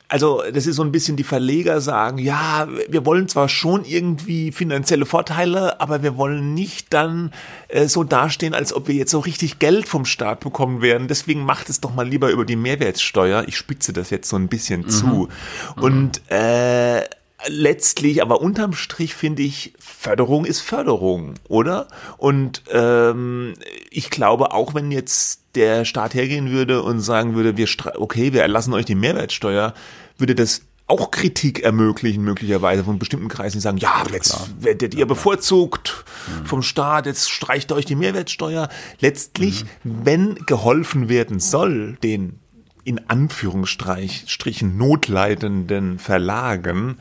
also 0.08 0.42
das 0.52 0.66
ist 0.66 0.76
so 0.76 0.82
ein 0.82 0.92
bisschen 0.92 1.16
die 1.16 1.24
Verleger 1.24 1.80
sagen, 1.80 2.18
ja, 2.18 2.68
wir 2.88 3.06
wollen 3.06 3.28
zwar 3.28 3.48
schon 3.48 3.84
irgendwie 3.84 4.52
finanzielle 4.52 5.06
Vorteile, 5.06 5.80
aber 5.80 6.02
wir 6.02 6.16
wollen 6.16 6.54
nicht 6.54 6.92
dann 6.92 7.32
äh, 7.68 7.88
so 7.88 8.04
dastehen, 8.04 8.54
als 8.54 8.72
ob 8.74 8.86
wir 8.88 8.94
jetzt 8.94 9.10
so 9.10 9.20
richtig 9.20 9.58
Geld 9.58 9.88
vom 9.88 10.04
Staat 10.04 10.40
bekommen 10.40 10.82
werden. 10.82 11.08
Deswegen 11.08 11.44
macht 11.44 11.70
es 11.70 11.80
doch 11.80 11.94
mal 11.94 12.06
lieber 12.06 12.30
über 12.30 12.44
die 12.44 12.56
Mehrwertsteuer. 12.56 13.44
Ich 13.48 13.56
spitze 13.56 13.92
das 13.92 14.10
jetzt 14.10 14.28
so 14.28 14.36
ein 14.36 14.48
bisschen 14.48 14.82
mhm. 14.82 14.88
zu. 14.90 15.28
Und 15.76 16.20
äh, 16.30 17.02
letztlich, 17.46 18.22
aber 18.22 18.40
unterm 18.40 18.72
Strich 18.72 19.14
finde 19.14 19.42
ich, 19.42 19.74
Förderung 19.78 20.44
ist 20.44 20.60
Förderung, 20.60 21.34
oder? 21.48 21.88
Und 22.18 22.62
ähm, 22.70 23.54
ich 23.90 24.10
glaube, 24.10 24.52
auch 24.52 24.74
wenn 24.74 24.90
jetzt 24.90 25.42
der 25.54 25.84
Staat 25.84 26.14
hergehen 26.14 26.50
würde 26.50 26.82
und 26.82 27.00
sagen 27.00 27.34
würde, 27.34 27.56
wir 27.56 27.68
okay, 27.96 28.32
wir 28.32 28.42
erlassen 28.42 28.74
euch 28.74 28.84
die 28.84 28.94
Mehrwertsteuer, 28.94 29.74
würde 30.18 30.34
das 30.34 30.62
auch 30.86 31.10
Kritik 31.10 31.62
ermöglichen, 31.62 32.22
möglicherweise 32.24 32.84
von 32.84 32.98
bestimmten 32.98 33.28
Kreisen, 33.28 33.56
die 33.56 33.62
sagen, 33.62 33.78
ja, 33.78 34.02
jetzt 34.12 34.32
klar. 34.32 34.46
werdet 34.60 34.94
ihr 34.94 35.06
bevorzugt 35.06 36.04
mhm. 36.26 36.46
vom 36.46 36.62
Staat, 36.62 37.06
jetzt 37.06 37.30
streicht 37.30 37.72
euch 37.72 37.86
die 37.86 37.94
Mehrwertsteuer. 37.94 38.68
Letztlich, 39.00 39.64
mhm. 39.82 40.00
wenn 40.04 40.34
geholfen 40.46 41.08
werden 41.08 41.40
soll, 41.40 41.96
den 42.02 42.38
in 42.84 43.08
Anführungsstrichen 43.08 44.76
notleidenden 44.76 45.98
Verlagen, 45.98 46.98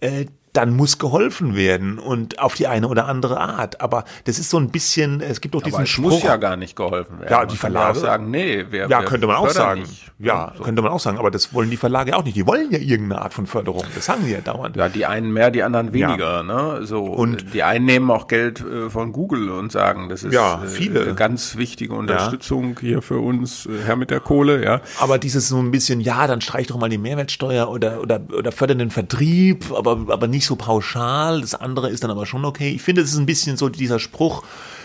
Äh, 0.00 0.26
dann 0.52 0.74
muss 0.74 0.98
geholfen 0.98 1.54
werden 1.54 1.98
und 1.98 2.38
auf 2.38 2.54
die 2.54 2.66
eine 2.66 2.88
oder 2.88 3.06
andere 3.06 3.38
Art. 3.38 3.80
Aber 3.80 4.04
das 4.24 4.38
ist 4.38 4.50
so 4.50 4.58
ein 4.58 4.70
bisschen, 4.70 5.20
es 5.20 5.40
gibt 5.40 5.54
doch 5.54 5.62
diesen 5.62 5.76
Aber 5.76 5.84
es 5.84 5.90
Spruch. 5.90 6.10
muss 6.10 6.22
ja 6.22 6.36
gar 6.36 6.56
nicht 6.56 6.76
geholfen 6.76 7.20
werden. 7.20 7.30
Ja, 7.30 7.46
die 7.46 7.56
Verlage 7.56 7.98
sagen, 7.98 8.30
nee, 8.30 8.66
wir, 8.70 8.88
ja, 8.88 9.02
könnte 9.02 9.26
man 9.26 9.36
auch 9.36 9.50
sagen. 9.50 9.82
Nicht. 9.82 10.10
Ja, 10.18 10.52
so. 10.56 10.64
könnte 10.64 10.82
man 10.82 10.90
auch 10.90 11.00
sagen. 11.00 11.18
Aber 11.18 11.30
das 11.30 11.54
wollen 11.54 11.70
die 11.70 11.76
Verlage 11.76 12.16
auch 12.16 12.24
nicht. 12.24 12.36
Die 12.36 12.46
wollen 12.46 12.70
ja 12.70 12.78
irgendeine 12.78 13.22
Art 13.22 13.34
von 13.34 13.46
Förderung. 13.46 13.84
Das 13.94 14.06
sagen 14.06 14.24
sie 14.24 14.32
ja 14.32 14.40
dauernd. 14.40 14.76
Ja, 14.76 14.88
die 14.88 15.06
einen 15.06 15.32
mehr, 15.32 15.50
die 15.50 15.62
anderen 15.62 15.92
weniger. 15.92 16.38
Ja. 16.38 16.42
Ne? 16.42 16.86
So 16.86 17.04
und 17.04 17.54
die 17.54 17.62
einen 17.62 17.84
nehmen 17.84 18.10
auch 18.10 18.28
Geld 18.28 18.60
äh, 18.60 18.90
von 18.90 19.12
Google 19.12 19.50
und 19.50 19.72
sagen, 19.72 20.08
das 20.08 20.24
ist 20.24 20.32
ja, 20.32 20.62
äh, 20.64 20.66
viele. 20.66 21.10
Äh, 21.10 21.14
ganz 21.14 21.56
wichtige 21.56 21.94
Unterstützung 21.94 22.74
ja. 22.74 22.80
hier 22.80 23.02
für 23.02 23.18
uns, 23.18 23.66
äh, 23.66 23.70
Herr 23.84 23.96
mit 23.96 24.10
der 24.10 24.20
Kohle. 24.20 24.64
Ja. 24.64 24.80
Aber 24.98 25.18
dieses 25.18 25.48
so 25.48 25.58
ein 25.58 25.70
bisschen, 25.70 26.00
ja, 26.00 26.26
dann 26.26 26.40
streich 26.40 26.66
doch 26.66 26.78
mal 26.78 26.88
die 26.88 26.98
Mehrwertsteuer 26.98 27.68
oder 27.68 28.00
oder 28.00 28.20
oder 28.36 28.52
fördern 28.52 28.78
den 28.78 28.90
Vertrieb, 28.90 29.72
aber 29.72 30.06
aber 30.08 30.26
nicht 30.26 30.37
so 30.46 30.56
pauschal. 30.56 31.40
Das 31.40 31.54
andere 31.54 31.90
ist 31.90 32.04
dann 32.04 32.10
aber 32.10 32.26
schon 32.26 32.44
okay. 32.44 32.70
Ich 32.70 32.82
finde, 32.82 33.02
es 33.02 33.12
ist 33.12 33.18
ein 33.18 33.26
bisschen 33.26 33.56
so 33.56 33.68
dieser 33.68 33.98
Spruch, 33.98 34.42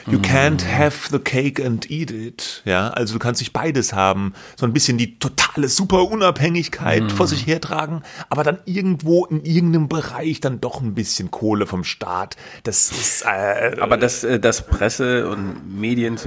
you 0.07 0.19
can't 0.19 0.61
have 0.65 1.09
the 1.11 1.19
cake 1.19 1.63
and 1.63 1.89
eat 1.89 2.11
it. 2.11 2.61
Ja, 2.65 2.89
also 2.89 3.13
du 3.13 3.19
kannst 3.19 3.41
nicht 3.41 3.53
beides 3.53 3.93
haben. 3.93 4.33
So 4.55 4.65
ein 4.65 4.73
bisschen 4.73 4.97
die 4.97 5.17
totale 5.19 5.67
super 5.69 6.09
Unabhängigkeit 6.09 7.03
mm. 7.03 7.09
vor 7.09 7.27
sich 7.27 7.47
hertragen, 7.47 8.03
aber 8.29 8.43
dann 8.43 8.59
irgendwo 8.65 9.25
in 9.25 9.43
irgendeinem 9.43 9.87
Bereich 9.87 10.41
dann 10.41 10.59
doch 10.59 10.81
ein 10.81 10.93
bisschen 10.93 11.31
Kohle 11.31 11.67
vom 11.67 11.83
Staat. 11.83 12.35
Das 12.63 12.91
ist, 12.91 13.23
äh, 13.23 13.77
aber 13.79 13.97
dass, 13.97 14.23
äh, 14.23 14.39
dass 14.39 14.65
Presse 14.65 15.29
und 15.29 15.79
Medien 15.79 16.15
äh, 16.15 16.19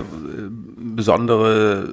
besondere 0.95 1.89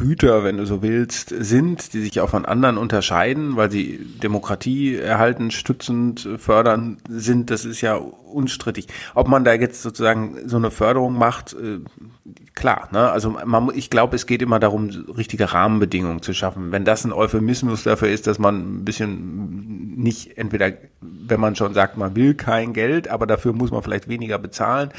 Güter, 0.00 0.44
wenn 0.44 0.56
du 0.56 0.64
so 0.64 0.80
willst, 0.80 1.28
sind, 1.28 1.92
die 1.92 2.00
sich 2.00 2.20
auch 2.20 2.30
von 2.30 2.46
anderen 2.46 2.78
unterscheiden, 2.78 3.56
weil 3.56 3.70
sie 3.70 3.98
Demokratie 4.22 4.96
erhalten, 4.96 5.50
stützend, 5.50 6.26
fördern 6.38 6.96
sind, 7.06 7.50
das 7.50 7.66
ist 7.66 7.82
ja 7.82 7.96
unstrittig. 7.96 8.88
Ob 9.14 9.28
man 9.28 9.44
da 9.44 9.52
jetzt 9.52 9.82
sozusagen 9.82 10.38
so 10.46 10.56
eine 10.56 10.70
Förderung 10.70 11.18
macht, 11.18 11.52
äh, 11.52 11.80
klar, 12.54 12.88
ne? 12.92 13.10
Also 13.10 13.36
man, 13.44 13.70
ich 13.74 13.90
glaube, 13.90 14.16
es 14.16 14.24
geht 14.24 14.40
immer 14.40 14.58
darum, 14.58 14.88
richtige 14.88 15.52
Rahmenbedingungen 15.52 16.22
zu 16.22 16.32
schaffen. 16.32 16.72
Wenn 16.72 16.86
das 16.86 17.04
ein 17.04 17.12
Euphemismus 17.12 17.82
dafür 17.82 18.08
ist, 18.08 18.26
dass 18.26 18.38
man 18.38 18.78
ein 18.78 18.84
bisschen 18.86 19.96
nicht 19.96 20.38
entweder 20.38 20.72
wenn 21.30 21.40
man 21.40 21.56
schon 21.56 21.74
sagt, 21.74 21.96
man 21.96 22.16
will 22.16 22.34
kein 22.34 22.72
Geld, 22.72 23.08
aber 23.08 23.26
dafür 23.26 23.52
muss 23.52 23.70
man 23.70 23.82
vielleicht 23.82 24.08
weniger 24.08 24.38
bezahlen, 24.38 24.90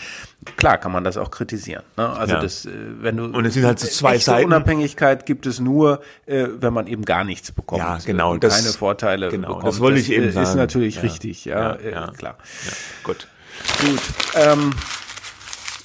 klar 0.58 0.78
kann 0.78 0.92
man 0.92 1.04
das 1.04 1.18
auch 1.18 1.30
kritisieren. 1.32 1.84
Ne? 1.98 2.10
Also 2.10 2.34
Ja. 2.36 2.42
das, 2.42 2.66
äh, 2.66 2.70
wenn 3.00 3.18
du 3.18 3.26
Und 3.26 3.46
es 3.46 3.54
sind 3.54 3.66
halt 3.66 3.80
so 3.80 3.88
zwei 3.88 4.18
Seiten. 4.18 4.46
Unabhängigkeit 4.46 5.26
gibt 5.26 5.46
es 5.46 5.60
nur, 5.60 6.02
äh, 6.26 6.48
wenn 6.60 6.74
man 6.74 6.88
eben 6.88 7.06
gar 7.06 7.24
nichts 7.24 7.52
bekommt. 7.52 7.80
Ja, 7.80 8.00
genau, 8.06 8.32
Und 8.32 8.44
das- 8.44 8.58
keine 8.62 8.74
Vorteile 8.74 9.30
genau, 9.30 9.48
bekommt. 9.50 9.68
das 9.68 9.80
wollte 9.80 10.00
ich 10.00 10.12
eben 10.12 10.24
äh, 10.26 10.28
Ist 10.30 10.34
sagen. 10.36 10.58
natürlich 10.58 10.96
Ja. 10.96 11.02
richtig, 11.02 11.46
ja, 11.46 11.78
Ja, 11.80 12.08
äh, 12.10 12.12
klar. 12.14 12.38
Gut. 13.04 13.28
Gut. 13.86 14.00
Ähm, 14.36 14.72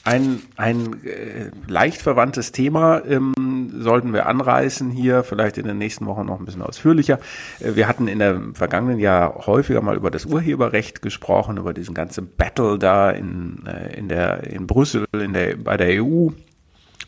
ein 0.06 0.42
ein 0.56 1.04
äh, 1.04 1.50
leicht 1.66 2.00
verwandtes 2.00 2.52
Thema 2.52 3.02
ähm, 3.06 3.34
sollten 3.78 4.12
wir 4.12 4.26
anreißen 4.26 4.90
hier, 4.90 5.24
vielleicht 5.24 5.58
in 5.58 5.66
den 5.66 5.78
nächsten 5.78 6.06
Wochen 6.06 6.26
noch 6.26 6.38
ein 6.38 6.44
bisschen 6.44 6.62
ausführlicher. 6.62 7.18
Äh, 7.60 7.74
wir 7.74 7.88
hatten 7.88 8.08
in 8.08 8.18
der 8.18 8.40
vergangenen 8.54 8.98
Jahr 8.98 9.46
häufiger 9.46 9.80
mal 9.82 9.96
über 9.96 10.10
das 10.10 10.26
Urheberrecht 10.26 11.02
gesprochen, 11.02 11.56
über 11.56 11.74
diesen 11.74 11.94
ganzen 11.94 12.28
Battle 12.36 12.78
da 12.78 13.10
in, 13.10 13.66
äh, 13.66 13.98
in, 13.98 14.08
der, 14.08 14.44
in 14.44 14.66
Brüssel, 14.66 15.06
in 15.12 15.32
der, 15.32 15.56
bei 15.56 15.76
der 15.76 16.02
EU 16.02 16.28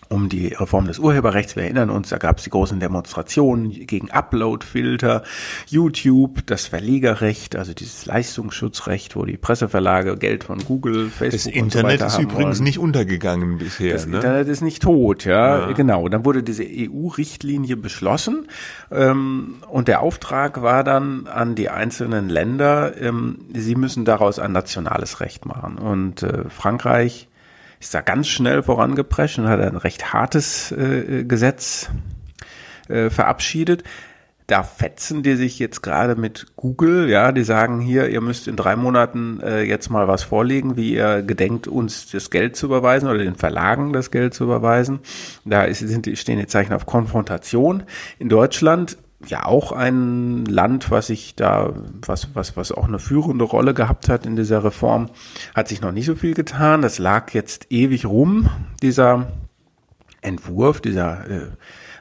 um 0.08 0.28
die 0.28 0.48
Reform 0.48 0.86
des 0.86 0.98
Urheberrechts. 0.98 1.56
Wir 1.56 1.64
erinnern 1.64 1.90
uns, 1.90 2.08
da 2.08 2.18
gab 2.18 2.38
es 2.38 2.44
die 2.44 2.50
großen 2.50 2.80
Demonstrationen 2.80 3.70
gegen 3.70 4.10
Uploadfilter, 4.10 5.22
YouTube, 5.66 6.46
das 6.46 6.66
Verlegerrecht, 6.66 7.56
also 7.56 7.74
dieses 7.74 8.06
Leistungsschutzrecht, 8.06 9.16
wo 9.16 9.24
die 9.24 9.36
Presseverlage 9.36 10.16
Geld 10.16 10.44
von 10.44 10.58
Google, 10.64 11.10
Facebook 11.10 11.32
Das 11.32 11.46
und 11.46 11.52
so 11.52 11.58
Internet 11.78 12.00
weiter 12.00 12.06
ist 12.06 12.18
übrigens 12.18 12.58
wollen. 12.58 12.64
nicht 12.64 12.78
untergegangen 12.78 13.58
bisher. 13.58 13.92
Das 13.92 14.06
ne? 14.06 14.16
Internet 14.16 14.48
ist 14.48 14.62
nicht 14.62 14.82
tot, 14.82 15.24
ja, 15.24 15.72
genau. 15.72 16.08
Dann 16.08 16.24
wurde 16.24 16.42
diese 16.42 16.64
EU-Richtlinie 16.64 17.76
beschlossen 17.76 18.48
ähm, 18.90 19.56
und 19.68 19.88
der 19.88 20.00
Auftrag 20.00 20.62
war 20.62 20.84
dann 20.84 21.26
an 21.26 21.54
die 21.54 21.68
einzelnen 21.68 22.28
Länder, 22.28 22.96
ähm, 23.00 23.40
sie 23.54 23.74
müssen 23.74 24.04
daraus 24.04 24.38
ein 24.38 24.52
nationales 24.52 25.20
Recht 25.20 25.44
machen. 25.44 25.76
Und 25.76 26.22
äh, 26.22 26.48
Frankreich 26.48 27.27
ist 27.80 27.94
da 27.94 28.00
ganz 28.00 28.28
schnell 28.28 28.62
vorangeprescht 28.62 29.38
und 29.38 29.48
hat 29.48 29.60
ein 29.60 29.76
recht 29.76 30.12
hartes 30.12 30.72
äh, 30.72 31.24
Gesetz 31.24 31.90
äh, 32.88 33.10
verabschiedet. 33.10 33.84
Da 34.46 34.62
fetzen 34.62 35.22
die 35.22 35.36
sich 35.36 35.58
jetzt 35.58 35.82
gerade 35.82 36.16
mit 36.16 36.46
Google, 36.56 37.10
ja, 37.10 37.32
die 37.32 37.42
sagen 37.42 37.80
hier, 37.80 38.08
ihr 38.08 38.22
müsst 38.22 38.48
in 38.48 38.56
drei 38.56 38.76
Monaten 38.76 39.40
äh, 39.40 39.62
jetzt 39.62 39.90
mal 39.90 40.08
was 40.08 40.22
vorlegen, 40.22 40.74
wie 40.74 40.94
ihr 40.94 41.22
gedenkt, 41.22 41.68
uns 41.68 42.10
das 42.10 42.30
Geld 42.30 42.56
zu 42.56 42.64
überweisen 42.64 43.10
oder 43.10 43.18
den 43.18 43.34
Verlagen 43.34 43.92
das 43.92 44.10
Geld 44.10 44.32
zu 44.32 44.44
überweisen. 44.44 45.00
Da 45.44 45.64
ist, 45.64 45.80
sind, 45.80 46.08
stehen 46.16 46.38
die 46.38 46.46
Zeichen 46.46 46.72
auf 46.72 46.86
Konfrontation. 46.86 47.82
In 48.18 48.30
Deutschland 48.30 48.96
ja 49.26 49.44
auch 49.44 49.72
ein 49.72 50.44
Land, 50.44 50.90
was 50.90 51.08
sich 51.08 51.34
da, 51.34 51.74
was, 52.06 52.34
was, 52.34 52.56
was 52.56 52.72
auch 52.72 52.86
eine 52.86 52.98
führende 52.98 53.44
Rolle 53.44 53.74
gehabt 53.74 54.08
hat 54.08 54.26
in 54.26 54.36
dieser 54.36 54.62
Reform, 54.62 55.10
hat 55.54 55.68
sich 55.68 55.80
noch 55.80 55.92
nicht 55.92 56.06
so 56.06 56.14
viel 56.14 56.34
getan. 56.34 56.82
Das 56.82 56.98
lag 56.98 57.32
jetzt 57.34 57.66
ewig 57.70 58.06
rum, 58.06 58.48
dieser 58.82 59.32
Entwurf, 60.20 60.80
dieser 60.80 61.28
äh, 61.28 61.46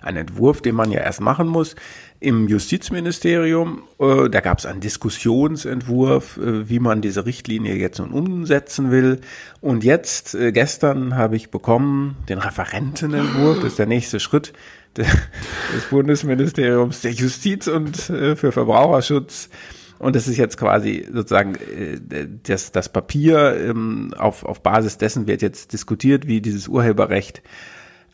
ein 0.02 0.16
Entwurf, 0.16 0.62
den 0.62 0.76
man 0.76 0.92
ja 0.92 1.02
erst 1.02 1.22
machen 1.22 1.48
muss. 1.48 1.76
Im 2.20 2.48
Justizministerium, 2.48 3.84
äh, 4.00 4.30
da 4.30 4.40
gab 4.40 4.58
es 4.58 4.66
einen 4.66 4.80
Diskussionsentwurf, 4.80 6.38
äh, 6.38 6.68
wie 6.70 6.80
man 6.80 7.02
diese 7.02 7.26
Richtlinie 7.26 7.76
jetzt 7.76 8.00
nun 8.00 8.12
umsetzen 8.12 8.90
will. 8.90 9.22
Und 9.62 9.84
jetzt, 9.84 10.34
äh, 10.34 10.52
gestern 10.52 11.16
habe 11.16 11.36
ich 11.36 11.52
bekommen 11.52 12.16
den 12.28 12.40
Referentenentwurf, 12.40 13.58
das 13.58 13.68
ist 13.74 13.80
der 13.80 13.86
nächste 13.86 14.20
Schritt 14.20 14.54
des 14.98 15.86
Bundesministeriums 15.90 17.02
der 17.02 17.12
Justiz 17.12 17.68
und 17.68 18.10
äh, 18.10 18.36
für 18.36 18.52
Verbraucherschutz. 18.52 19.50
Und 20.00 20.16
das 20.16 20.28
ist 20.28 20.38
jetzt 20.38 20.58
quasi 20.58 21.08
sozusagen 21.12 21.56
äh, 21.56 22.28
das, 22.44 22.72
das 22.72 22.90
Papier, 22.90 23.58
ähm, 23.60 24.14
auf, 24.18 24.44
auf 24.44 24.62
Basis 24.62 24.98
dessen 24.98 25.28
wird 25.28 25.42
jetzt 25.42 25.74
diskutiert, 25.74 26.28
wie 26.28 26.42
dieses 26.42 26.68
Urheberrecht 26.68 27.42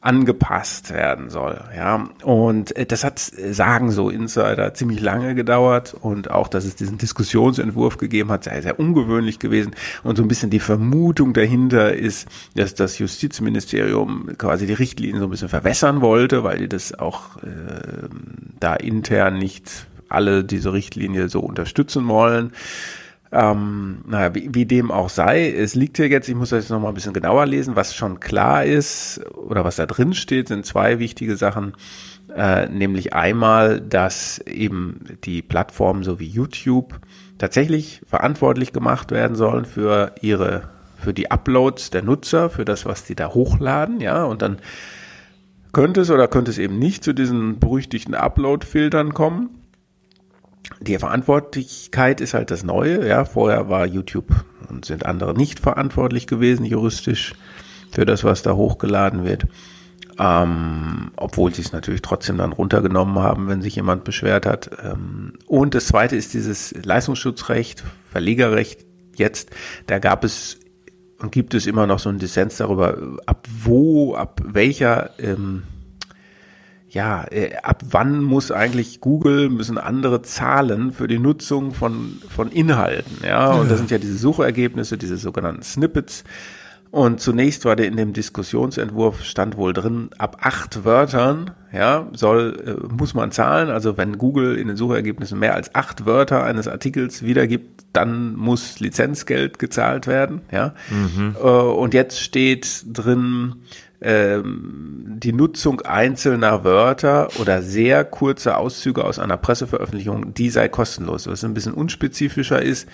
angepasst 0.03 0.93
werden 0.93 1.29
soll. 1.29 1.61
Ja, 1.75 2.09
und 2.23 2.75
äh, 2.75 2.85
das 2.85 3.05
hat, 3.05 3.31
äh, 3.37 3.53
sagen 3.53 3.89
so 3.89 4.09
Insider, 4.09 4.73
ziemlich 4.73 4.99
lange 4.99 5.33
gedauert 5.33 5.95
und 5.99 6.29
auch, 6.29 6.49
dass 6.49 6.65
es 6.65 6.75
diesen 6.75 6.97
Diskussionsentwurf 6.97 7.97
gegeben 7.97 8.29
hat, 8.29 8.43
sei 8.43 8.61
sehr 8.61 8.79
ungewöhnlich 8.79 9.39
gewesen 9.39 9.75
und 10.03 10.17
so 10.17 10.23
ein 10.23 10.27
bisschen 10.27 10.49
die 10.49 10.59
Vermutung 10.59 11.33
dahinter 11.33 11.93
ist, 11.93 12.27
dass 12.53 12.75
das 12.75 12.99
Justizministerium 12.99 14.31
quasi 14.37 14.67
die 14.67 14.73
Richtlinien 14.73 15.19
so 15.19 15.27
ein 15.27 15.31
bisschen 15.31 15.49
verwässern 15.49 16.01
wollte, 16.01 16.43
weil 16.43 16.57
die 16.57 16.67
das 16.67 16.93
auch 16.93 17.37
äh, 17.37 18.09
da 18.59 18.75
intern 18.75 19.37
nicht 19.37 19.87
alle 20.09 20.43
diese 20.43 20.73
Richtlinie 20.73 21.29
so 21.29 21.39
unterstützen 21.39 22.07
wollen. 22.09 22.51
Ähm, 23.35 24.03
naja, 24.05 24.35
wie, 24.35 24.53
wie 24.53 24.65
dem 24.67 24.91
auch 24.91 25.09
sei, 25.09 25.49
es 25.49 25.73
liegt 25.73 25.97
hier 25.97 26.07
jetzt, 26.07 26.29
ich 26.29 26.35
muss 26.35 26.51
das 26.51 26.65
jetzt 26.65 26.69
nochmal 26.69 26.91
ein 26.91 26.93
bisschen 26.93 27.13
genauer 27.13 27.47
lesen, 27.47 27.75
was 27.75 27.95
schon 27.95 28.19
klar 28.19 28.63
ist 28.63 29.21
oder 29.33 29.65
was 29.65 29.77
da 29.77 29.87
drin 29.87 30.13
steht, 30.13 30.49
sind 30.49 30.67
zwei 30.67 30.99
wichtige 30.99 31.35
Sachen. 31.35 31.73
Äh, 32.35 32.67
nämlich 32.67 33.13
einmal, 33.13 33.81
dass 33.81 34.37
eben 34.39 35.17
die 35.23 35.41
Plattformen 35.41 36.03
so 36.03 36.19
wie 36.19 36.27
YouTube 36.27 36.99
tatsächlich 37.39 38.01
verantwortlich 38.07 38.71
gemacht 38.71 39.09
werden 39.09 39.35
sollen 39.35 39.65
für 39.65 40.13
ihre, 40.21 40.69
für 40.99 41.13
die 41.15 41.31
Uploads 41.31 41.89
der 41.89 42.03
Nutzer, 42.03 42.51
für 42.51 42.65
das, 42.65 42.85
was 42.85 43.03
die 43.03 43.15
da 43.15 43.29
hochladen, 43.29 43.99
ja, 43.99 44.23
und 44.25 44.43
dann 44.43 44.59
könnte 45.71 46.01
es 46.01 46.11
oder 46.11 46.27
könnte 46.27 46.51
es 46.51 46.59
eben 46.59 46.77
nicht 46.77 47.03
zu 47.03 47.13
diesen 47.13 47.59
berüchtigten 47.59 48.13
Upload-Filtern 48.13 49.15
kommen 49.15 49.62
die 50.79 50.97
Verantwortlichkeit 50.97 52.21
ist 52.21 52.33
halt 52.33 52.51
das 52.51 52.63
Neue. 52.63 53.07
Ja, 53.07 53.25
vorher 53.25 53.69
war 53.69 53.85
YouTube 53.85 54.33
und 54.69 54.85
sind 54.85 55.05
andere 55.05 55.33
nicht 55.33 55.59
verantwortlich 55.59 56.27
gewesen 56.27 56.65
juristisch 56.65 57.33
für 57.91 58.05
das, 58.05 58.23
was 58.23 58.41
da 58.41 58.53
hochgeladen 58.53 59.23
wird. 59.23 59.45
Ähm, 60.19 61.11
obwohl 61.15 61.53
sie 61.53 61.63
es 61.63 61.71
natürlich 61.71 62.03
trotzdem 62.03 62.37
dann 62.37 62.53
runtergenommen 62.53 63.17
haben, 63.17 63.47
wenn 63.47 63.61
sich 63.61 63.75
jemand 63.75 64.03
beschwert 64.03 64.45
hat. 64.45 64.69
Ähm, 64.83 65.33
und 65.47 65.73
das 65.73 65.87
Zweite 65.87 66.15
ist 66.15 66.33
dieses 66.33 66.73
Leistungsschutzrecht, 66.83 67.83
Verlegerrecht. 68.11 68.85
Jetzt, 69.15 69.49
da 69.87 69.99
gab 69.99 70.23
es 70.23 70.59
und 71.19 71.31
gibt 71.31 71.53
es 71.53 71.65
immer 71.65 71.87
noch 71.87 71.99
so 71.99 72.09
einen 72.09 72.19
Dissens 72.19 72.57
darüber, 72.57 72.97
ab 73.25 73.47
wo, 73.63 74.13
ab 74.13 74.41
welcher 74.43 75.17
ähm, 75.19 75.63
ja, 76.93 77.25
äh, 77.31 77.55
ab 77.63 77.83
wann 77.89 78.23
muss 78.23 78.51
eigentlich 78.51 79.01
Google, 79.01 79.49
müssen 79.49 79.77
andere 79.77 80.21
zahlen 80.21 80.91
für 80.91 81.07
die 81.07 81.17
Nutzung 81.17 81.73
von, 81.73 82.21
von 82.29 82.51
Inhalten, 82.51 83.17
ja, 83.25 83.51
und 83.51 83.69
das 83.69 83.79
sind 83.79 83.89
ja 83.89 83.97
diese 83.97 84.17
Suchergebnisse, 84.17 84.97
diese 84.97 85.17
sogenannten 85.17 85.63
Snippets. 85.63 86.23
Und 86.91 87.19
zunächst 87.19 87.65
war 87.65 87.75
der 87.75 87.87
in 87.87 87.97
dem 87.97 88.13
Diskussionsentwurf 88.13 89.23
stand 89.23 89.57
wohl 89.57 89.73
drin, 89.73 90.11
ab 90.19 90.37
acht 90.41 90.85
Wörtern, 90.85 91.49
ja, 91.71 92.07
soll, 92.13 92.77
äh, 92.87 92.93
muss 92.93 93.15
man 93.15 93.31
zahlen. 93.31 93.71
Also 93.71 93.97
wenn 93.97 94.19
Google 94.19 94.55
in 94.59 94.67
den 94.67 94.77
Suchergebnissen 94.77 95.39
mehr 95.39 95.55
als 95.55 95.73
acht 95.73 96.05
Wörter 96.05 96.43
eines 96.43 96.67
Artikels 96.67 97.23
wiedergibt, 97.23 97.85
dann 97.93 98.35
muss 98.35 98.79
Lizenzgeld 98.79 99.57
gezahlt 99.57 100.05
werden, 100.05 100.41
ja. 100.51 100.75
Äh, 101.41 101.47
und 101.47 101.95
jetzt 101.95 102.19
steht 102.19 102.83
drin, 102.85 103.55
ähm, 104.03 105.03
die 105.23 105.33
Nutzung 105.33 105.81
einzelner 105.81 106.63
Wörter 106.63 107.29
oder 107.39 107.61
sehr 107.61 108.03
kurze 108.03 108.57
Auszüge 108.57 109.05
aus 109.05 109.19
einer 109.19 109.37
Presseveröffentlichung, 109.37 110.33
die 110.33 110.49
sei 110.49 110.67
kostenlos, 110.67 111.27
was 111.27 111.43
ein 111.43 111.53
bisschen 111.53 111.73
unspezifischer 111.73 112.61
ist, 112.61 112.87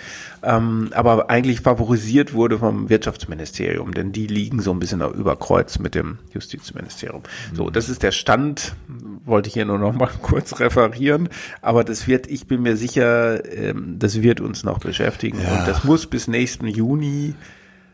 ähm, 0.44 0.90
aber 0.94 1.30
eigentlich 1.30 1.62
favorisiert 1.62 2.34
wurde 2.34 2.60
vom 2.60 2.90
Wirtschaftsministerium, 2.90 3.94
denn 3.94 4.12
die 4.12 4.28
liegen 4.28 4.62
so 4.62 4.72
ein 4.72 4.80
bisschen 4.80 5.02
über 5.02 5.36
Kreuz 5.36 5.80
mit 5.80 5.96
dem 5.96 6.20
Justizministerium. 6.34 7.24
So, 7.54 7.70
das 7.70 7.90
ist 7.90 8.04
der 8.04 8.12
Stand, 8.12 8.76
wollte 9.26 9.48
ich 9.48 9.54
hier 9.54 9.66
nur 9.66 9.80
noch 9.80 9.94
mal 9.94 10.10
kurz 10.22 10.60
referieren, 10.60 11.30
aber 11.62 11.84
das 11.84 12.08
wird, 12.08 12.28
ich 12.28 12.48
bin 12.48 12.62
mir 12.62 12.78
sicher, 12.78 13.44
ähm, 13.52 13.96
das 13.98 14.22
wird 14.22 14.42
uns 14.42 14.64
noch 14.64 14.80
beschäftigen 14.80 15.40
und 15.40 15.68
das 15.68 15.84
muss 15.84 16.06
bis 16.06 16.28
nächsten 16.28 16.68
Juni 16.68 17.34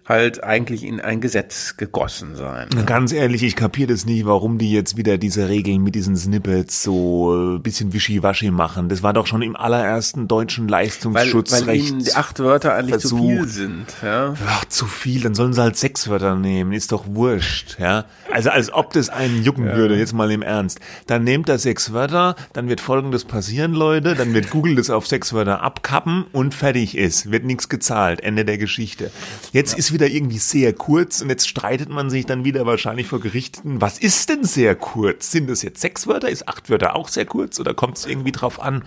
halt 0.08 0.44
eigentlich 0.44 0.84
in 0.84 1.00
ein 1.00 1.20
Gesetz 1.20 1.78
gegossen 1.78 2.36
sein. 2.36 2.70
Ganz 2.86 3.12
ehrlich, 3.12 3.42
ich 3.42 3.56
kapiere 3.56 3.92
das 3.94 4.06
nicht, 4.06 4.26
warum 4.26 4.58
die 4.60 4.72
jetzt 4.72 4.98
wieder 4.98 5.18
diese 5.18 5.50
Regeln 5.50 5.82
mit 5.84 5.96
diesen 5.96 6.16
Snippets 6.16 6.84
so 6.84 7.34
ein 7.34 7.64
bisschen 7.64 7.92
wischiwaschi 7.94 8.52
machen. 8.52 8.88
Das 8.88 9.02
war 9.02 9.14
doch 9.14 9.26
schon 9.26 9.42
im 9.42 9.56
allerersten 9.56 10.28
deutschen 10.28 10.66
Weil, 10.66 10.86
Leistungsschutzrecht. 10.86 11.68
weil 11.68 11.76
ihnen 11.78 12.00
die 12.04 12.14
acht 12.14 12.40
Wörter 12.40 12.76
eigentlich 12.76 13.00
zu 13.00 13.10
Versuch. 13.10 13.28
viel 13.30 13.48
sind. 13.48 13.86
Ja? 14.04 14.36
Ach, 14.48 14.66
zu 14.66 14.86
viel, 14.86 15.22
dann 15.22 15.34
sollen 15.34 15.54
sie 15.54 15.62
halt 15.62 15.76
sechs 15.76 16.08
Wörter 16.08 16.36
nehmen, 16.36 16.72
ist 16.72 16.92
doch 16.92 17.06
wurscht, 17.08 17.78
ja. 17.80 18.06
Also 18.32 18.52
als 18.52 18.72
ob 18.72 18.94
das 18.94 19.10
einen 19.10 19.44
jucken 19.44 19.66
würde, 19.74 19.98
jetzt 19.98 20.14
mal 20.14 20.30
im 20.32 20.44
Ernst. 20.44 20.80
Dann 21.08 21.24
nehmt 21.24 21.50
er 21.50 21.58
sechs 21.58 21.94
Wörter, 21.94 22.36
dann 22.54 22.70
wird 22.70 22.80
folgendes 22.82 23.26
passieren, 23.26 23.74
Leute, 23.74 24.14
dann 24.14 24.34
wird 24.36 24.52
Google 24.52 24.76
das 24.76 24.92
auf 24.92 25.08
sechs 25.08 25.34
Wörter 25.34 25.62
abkappen 25.64 26.26
und 26.32 26.54
fertig 26.54 26.96
ist, 26.96 27.32
wird 27.32 27.44
nichts 27.44 27.70
gezahlt, 27.70 28.22
Ende 28.22 28.46
der 28.46 28.60
Geschichte. 28.60 29.10
Jetzt 29.52 29.76
ist 29.78 29.95
wieder 29.96 30.08
irgendwie 30.08 30.38
sehr 30.38 30.74
kurz 30.74 31.22
und 31.22 31.30
jetzt 31.30 31.50
streitet 31.50 31.90
man 31.90 32.12
sich 32.12 32.28
dann 32.28 32.46
wieder 32.46 32.68
wahrscheinlich 32.68 33.08
vor 33.08 33.20
Gerichten, 33.20 33.82
was 33.82 33.98
ist 33.98 34.30
denn 34.30 34.44
sehr 34.44 34.76
kurz? 34.76 35.32
Sind 35.32 35.50
das 35.50 35.64
jetzt 35.64 35.82
sechs 35.82 36.06
Wörter, 36.06 36.30
ist 36.30 36.48
acht 36.48 36.70
Wörter 36.70 36.96
auch 36.96 37.08
sehr 37.08 37.26
kurz 37.26 37.60
oder 37.60 37.74
kommt 37.74 37.98
es 37.98 38.06
irgendwie 38.06 38.32
drauf 38.32 38.62
an? 38.62 38.84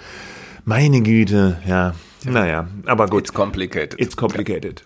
Meine 0.65 1.01
Güte, 1.01 1.61
ja. 1.67 1.95
Naja, 2.25 2.69
aber 2.87 3.07
gut. 3.07 3.23
It's 3.23 3.33
complicated. 3.33 3.99
It's 4.01 4.17
complicated. 4.17 4.85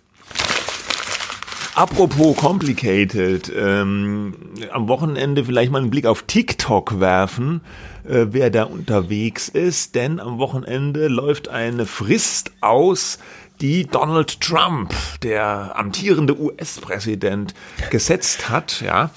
Apropos 1.75 2.37
complicated, 2.37 3.51
ähm, 3.57 4.35
am 4.73 4.89
Wochenende 4.89 5.43
vielleicht 5.43 5.73
mal 5.73 5.81
einen 5.81 5.89
Blick 5.89 6.05
auf 6.05 6.25
TikTok 6.25 7.01
werfen, 7.01 7.63
äh, 8.05 8.27
wer 8.31 8.51
da 8.51 8.65
unterwegs 8.65 9.49
ist, 9.49 9.95
denn 9.95 10.21
am 10.21 10.37
Wochenende 10.37 11.09
läuft 11.09 11.49
eine 11.49 11.87
Frist 11.87 12.53
aus, 12.61 13.19
die 13.63 13.87
Donald 13.87 14.41
Trump, 14.41 14.93
der 15.23 15.73
amtierende 15.77 16.39
US-Präsident, 16.39 17.55
gesetzt 17.91 18.51
hat, 18.51 18.83
ja. 18.83 19.11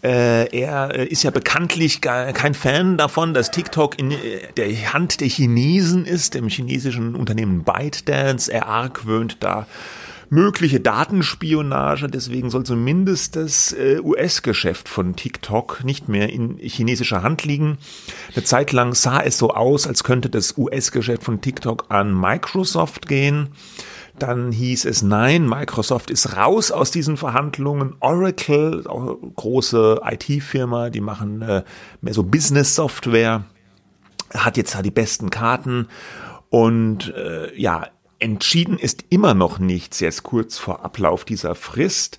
Äh, 0.00 0.56
er 0.56 0.94
äh, 0.94 1.06
ist 1.06 1.24
ja 1.24 1.32
bekanntlich 1.32 2.00
kein 2.00 2.54
Fan 2.54 2.96
davon, 2.96 3.34
dass 3.34 3.50
TikTok 3.50 3.98
in 3.98 4.12
äh, 4.12 4.16
der 4.56 4.92
Hand 4.92 5.20
der 5.20 5.28
Chinesen 5.28 6.04
ist, 6.04 6.34
dem 6.34 6.48
chinesischen 6.48 7.16
Unternehmen 7.16 7.64
ByteDance. 7.64 8.52
Er 8.52 8.68
argwöhnt 8.68 9.38
da 9.40 9.66
mögliche 10.30 10.78
Datenspionage. 10.78 12.06
Deswegen 12.06 12.50
soll 12.50 12.62
zumindest 12.62 13.34
das 13.34 13.74
US-Geschäft 13.74 14.88
von 14.88 15.16
TikTok 15.16 15.82
nicht 15.84 16.08
mehr 16.08 16.28
in 16.28 16.58
chinesischer 16.58 17.22
Hand 17.22 17.44
liegen. 17.44 17.78
Eine 18.34 18.44
Zeit 18.44 18.70
lang 18.72 18.94
sah 18.94 19.20
es 19.20 19.38
so 19.38 19.50
aus, 19.50 19.86
als 19.86 20.04
könnte 20.04 20.28
das 20.28 20.56
US-Geschäft 20.58 21.24
von 21.24 21.40
TikTok 21.40 21.86
an 21.88 22.12
Microsoft 22.14 23.08
gehen. 23.08 23.48
Dann 24.18 24.52
hieß 24.52 24.84
es 24.84 25.02
nein, 25.02 25.48
Microsoft 25.48 26.10
ist 26.10 26.36
raus 26.36 26.70
aus 26.70 26.90
diesen 26.90 27.16
Verhandlungen. 27.16 27.94
Oracle, 28.00 28.84
große 29.36 30.00
IT-Firma, 30.04 30.90
die 30.90 31.00
machen 31.00 31.42
äh, 31.42 31.62
mehr 32.00 32.14
so 32.14 32.22
Business-Software, 32.22 33.44
hat 34.34 34.56
jetzt 34.56 34.74
da 34.74 34.82
die 34.82 34.90
besten 34.90 35.30
Karten. 35.30 35.88
Und 36.50 37.14
äh, 37.14 37.54
ja, 37.58 37.86
Entschieden 38.20 38.78
ist 38.78 39.04
immer 39.10 39.34
noch 39.34 39.60
nichts 39.60 40.00
jetzt 40.00 40.24
kurz 40.24 40.58
vor 40.58 40.84
Ablauf 40.84 41.24
dieser 41.24 41.54
Frist. 41.54 42.18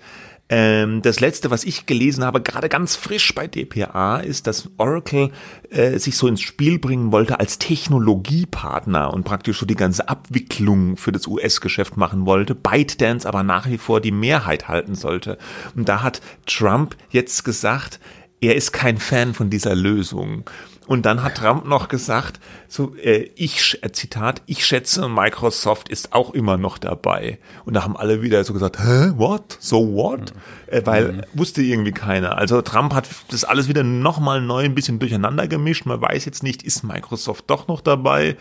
Ähm, 0.51 1.03
das 1.03 1.19
letzte, 1.19 1.51
was 1.51 1.63
ich 1.63 1.85
gelesen 1.85 2.25
habe, 2.25 2.41
gerade 2.41 2.69
ganz 2.69 2.95
frisch 2.95 3.35
bei 3.35 3.47
DPA, 3.47 4.17
ist, 4.17 4.47
dass 4.47 4.69
Oracle 4.77 5.29
äh, 5.69 5.99
sich 5.99 6.17
so 6.17 6.27
ins 6.27 6.41
Spiel 6.41 6.79
bringen 6.79 7.11
wollte 7.11 7.39
als 7.39 7.59
Technologiepartner 7.59 9.13
und 9.13 9.23
praktisch 9.23 9.59
so 9.59 9.67
die 9.67 9.75
ganze 9.75 10.09
Abwicklung 10.09 10.97
für 10.97 11.11
das 11.11 11.27
US-Geschäft 11.27 11.97
machen 11.97 12.25
wollte, 12.25 12.55
ByteDance 12.55 13.27
aber 13.27 13.43
nach 13.43 13.69
wie 13.69 13.77
vor 13.77 14.01
die 14.01 14.11
Mehrheit 14.11 14.67
halten 14.67 14.95
sollte. 14.95 15.37
Und 15.75 15.87
da 15.87 16.01
hat 16.01 16.19
Trump 16.47 16.95
jetzt 17.11 17.45
gesagt, 17.45 17.99
er 18.41 18.55
ist 18.55 18.71
kein 18.71 18.97
Fan 18.97 19.35
von 19.35 19.51
dieser 19.51 19.75
Lösung. 19.75 20.45
Und 20.89 21.05
dann 21.05 21.21
hat 21.21 21.35
Trump 21.35 21.67
noch 21.67 21.87
gesagt, 21.87 22.39
so 22.67 22.95
äh, 22.95 23.29
ich 23.35 23.77
äh, 23.83 23.91
Zitat, 23.91 24.41
ich 24.47 24.65
schätze 24.65 25.07
Microsoft 25.07 25.87
ist 25.87 26.13
auch 26.13 26.33
immer 26.33 26.57
noch 26.57 26.79
dabei. 26.79 27.37
Und 27.63 27.75
da 27.75 27.83
haben 27.83 27.95
alle 27.95 28.23
wieder 28.23 28.43
so 28.43 28.53
gesagt, 28.53 28.79
hä, 28.79 29.11
what? 29.15 29.55
So 29.59 29.93
what? 29.93 30.33
Äh, 30.65 30.81
weil 30.85 31.11
mhm. 31.11 31.21
wusste 31.33 31.61
irgendwie 31.61 31.91
keiner. 31.91 32.39
Also 32.39 32.63
Trump 32.63 32.95
hat 32.95 33.07
das 33.29 33.43
alles 33.43 33.67
wieder 33.67 33.83
nochmal 33.83 34.41
neu 34.41 34.63
ein 34.63 34.73
bisschen 34.73 34.97
durcheinander 34.97 35.47
gemischt. 35.47 35.85
Man 35.85 36.01
weiß 36.01 36.25
jetzt 36.25 36.41
nicht, 36.41 36.63
ist 36.63 36.83
Microsoft 36.83 37.43
doch 37.51 37.67
noch 37.67 37.81
dabei? 37.81 38.35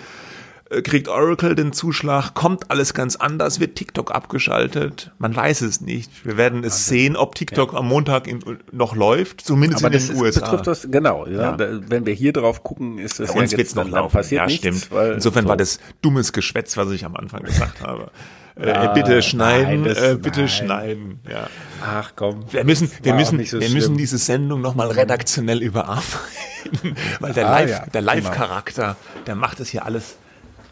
Äh, 0.71 0.83
kriegt 0.83 1.09
Oracle 1.09 1.55
den 1.55 1.73
Zuschlag, 1.73 2.35
kommt 2.35 2.71
alles 2.71 2.93
ganz 2.93 3.17
anders, 3.17 3.59
wird 3.59 3.77
TikTok 3.77 4.15
abgeschaltet. 4.15 5.13
Man 5.19 5.35
weiß 5.35 5.63
es 5.63 5.81
nicht. 5.81 6.11
Wir 6.25 6.37
werden 6.37 6.63
es 6.63 6.75
also, 6.75 6.91
sehen, 6.91 7.17
ob 7.17 7.35
TikTok 7.35 7.73
ja. 7.73 7.79
am 7.79 7.89
Montag 7.89 8.27
in, 8.27 8.41
noch 8.71 8.95
läuft, 8.95 9.41
zumindest 9.41 9.85
Aber 9.85 9.95
in 9.95 10.01
den 10.01 10.11
ist, 10.11 10.21
USA. 10.21 10.41
betrifft 10.41 10.67
das, 10.67 10.89
genau. 10.91 11.27
Ja, 11.27 11.57
ja. 11.57 11.81
wenn 11.89 12.05
wir 12.05 12.13
hier 12.13 12.33
drauf 12.33 12.63
gucken, 12.63 12.99
ist 12.99 13.19
es 13.19 13.33
ja, 13.33 13.43
ja 13.43 13.57
jetzt 13.57 13.77
noch 13.77 13.89
laufen. 13.89 14.13
passiert 14.13 14.43
ja, 14.43 14.47
nichts, 14.47 14.87
stimmt. 14.87 14.89
Insofern 15.15 15.45
so. 15.45 15.49
war 15.49 15.57
das 15.57 15.79
dummes 16.03 16.33
Geschwätz, 16.33 16.77
was 16.77 16.91
ich 16.91 17.05
am 17.05 17.17
Anfang 17.17 17.43
gesagt 17.43 17.81
habe. 17.81 18.11
Äh, 18.57 18.73
ah, 18.73 18.89
bitte 18.89 19.23
schneiden, 19.23 19.83
nein, 19.83 19.85
das, 19.85 20.03
äh, 20.03 20.17
bitte 20.21 20.41
nein. 20.41 20.49
schneiden. 20.49 21.21
Ja. 21.31 21.49
Ach 21.81 22.13
komm. 22.17 22.45
Wir 22.51 22.65
müssen, 22.65 22.91
wir 23.03 23.15
müssen, 23.15 23.43
so 23.45 23.61
wir 23.61 23.71
müssen 23.71 23.97
diese 23.97 24.19
Sendung 24.19 24.61
nochmal 24.61 24.91
redaktionell 24.91 25.63
überarbeiten, 25.63 26.97
weil 27.21 27.33
der 27.33 27.47
ah, 27.47 27.61
Live, 27.61 27.71
ja, 27.71 27.87
der 27.87 28.03
Live-Charakter, 28.03 28.97
der 29.29 29.37
macht 29.37 29.61
das 29.61 29.69
hier 29.69 29.87
alles 29.87 30.17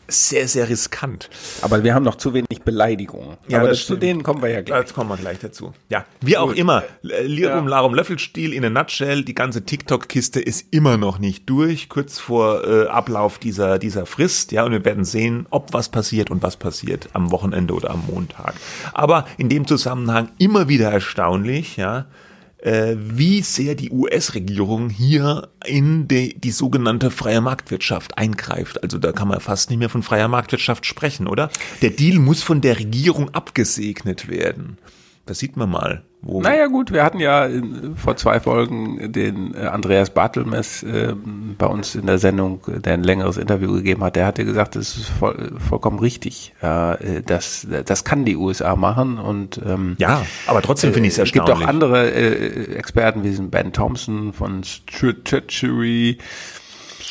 sehr, 0.09 0.49
sehr 0.49 0.69
riskant. 0.69 1.29
Aber 1.63 1.83
wir 1.85 1.95
haben 1.95 2.05
noch 2.05 2.17
zu 2.17 2.35
wenig 2.35 2.63
Beleidigungen. 2.65 3.37
Ja, 3.49 3.59
Aber 3.59 3.69
das 3.69 3.87
zu 3.87 3.97
denen 3.97 4.23
kommen 4.23 4.43
wir 4.43 4.51
ja 4.51 4.61
gleich. 4.63 4.83
Das 4.83 4.95
kommen 4.95 5.11
wir 5.11 5.17
gleich 5.17 5.39
dazu. 5.39 5.73
Ja, 5.89 6.05
wie 6.21 6.33
Gut. 6.33 6.41
auch 6.41 6.53
immer. 6.53 6.85
Lirum, 7.03 7.65
ja. 7.65 7.71
Larum, 7.71 7.95
Löffelstiel 7.95 8.53
in 8.53 8.65
a 8.65 8.71
nutshell. 8.71 9.25
Die 9.25 9.35
ganze 9.35 9.65
TikTok-Kiste 9.65 10.41
ist 10.41 10.67
immer 10.73 10.97
noch 10.97 11.19
nicht 11.19 11.49
durch, 11.49 11.89
kurz 11.89 12.19
vor 12.19 12.65
äh, 12.65 12.87
Ablauf 12.87 13.39
dieser, 13.39 13.79
dieser 13.79 14.07
Frist. 14.07 14.53
Ja, 14.53 14.65
und 14.65 14.73
wir 14.73 14.85
werden 14.85 15.05
sehen, 15.05 15.47
ob 15.51 15.73
was 15.73 15.89
passiert 15.89 16.31
und 16.31 16.43
was 16.43 16.57
passiert 16.57 17.09
am 17.13 17.31
Wochenende 17.31 17.75
oder 17.75 17.91
am 17.91 18.05
Montag. 18.07 18.55
Aber 18.93 19.27
in 19.39 19.49
dem 19.49 19.67
Zusammenhang 19.67 20.31
immer 20.39 20.69
wieder 20.69 20.91
erstaunlich, 20.91 21.77
ja, 21.77 22.07
wie 22.65 23.43
sehr 23.43 23.75
die 23.75 23.91
US-Regierung 23.91 24.89
hier 24.89 25.51
in 25.65 26.09
die, 26.09 26.39
die 26.41 26.51
sogenannte 26.51 27.11
freie 27.11 27.41
Marktwirtschaft 27.41 28.17
eingreift. 28.17 28.83
Also 28.83 28.99
da 28.99 29.13
kann 29.13 29.29
man 29.29 29.41
fast 29.41 29.69
nicht 29.71 29.79
mehr 29.79 29.91
von 29.91 30.03
freier 30.03 30.29
Marktwirtschaft 30.29 30.87
sprechen, 30.87 31.27
oder? 31.27 31.51
Der 31.83 31.91
Deal 31.91 32.19
muss 32.19 32.43
von 32.43 32.63
der 32.63 32.79
Regierung 32.79 33.35
abgesegnet 33.35 34.29
werden. 34.29 34.79
Das 35.27 35.39
sieht 35.39 35.57
man 35.57 35.71
mal. 35.71 36.06
Wo 36.23 36.41
naja 36.41 36.67
gut, 36.67 36.93
wir 36.93 37.05
hatten 37.05 37.21
ja 37.21 37.45
in, 37.45 37.95
vor 37.97 38.17
zwei 38.17 38.41
Folgen 38.41 39.13
den 39.13 39.55
äh, 39.55 39.67
Andreas 39.67 40.11
Bartelmess 40.11 40.83
äh, 40.83 41.15
bei 41.57 41.67
uns 41.67 41.95
in 41.95 42.07
der 42.07 42.19
Sendung, 42.19 42.61
der 42.67 42.95
ein 42.95 43.05
längeres 43.05 43.37
Interview 43.37 43.73
gegeben 43.73 44.03
hat. 44.03 44.17
Der 44.17 44.27
hatte 44.27 44.45
gesagt, 44.45 44.75
das 44.77 44.97
ist 44.97 45.09
voll, 45.09 45.53
vollkommen 45.59 45.99
richtig. 45.99 46.55
Äh, 46.63 47.23
das, 47.25 47.67
das 47.85 48.05
kann 48.05 48.25
die 48.25 48.37
USA 48.37 48.75
machen 48.77 49.19
und 49.19 49.61
ähm, 49.65 49.97
ja, 49.99 50.27
aber 50.47 50.63
trotzdem 50.63 50.93
finde 50.93 51.09
ich 51.09 51.15
es 51.15 51.19
erstaunlich. 51.19 51.53
Es 51.53 51.59
gibt 51.59 51.65
auch 51.65 51.69
andere 51.69 52.11
äh, 52.11 52.75
Experten 52.75 53.23
wie 53.23 53.29
diesen 53.29 53.51
Ben 53.51 53.73
Thompson 53.73 54.33
von 54.33 54.65
Strategy 54.65 56.19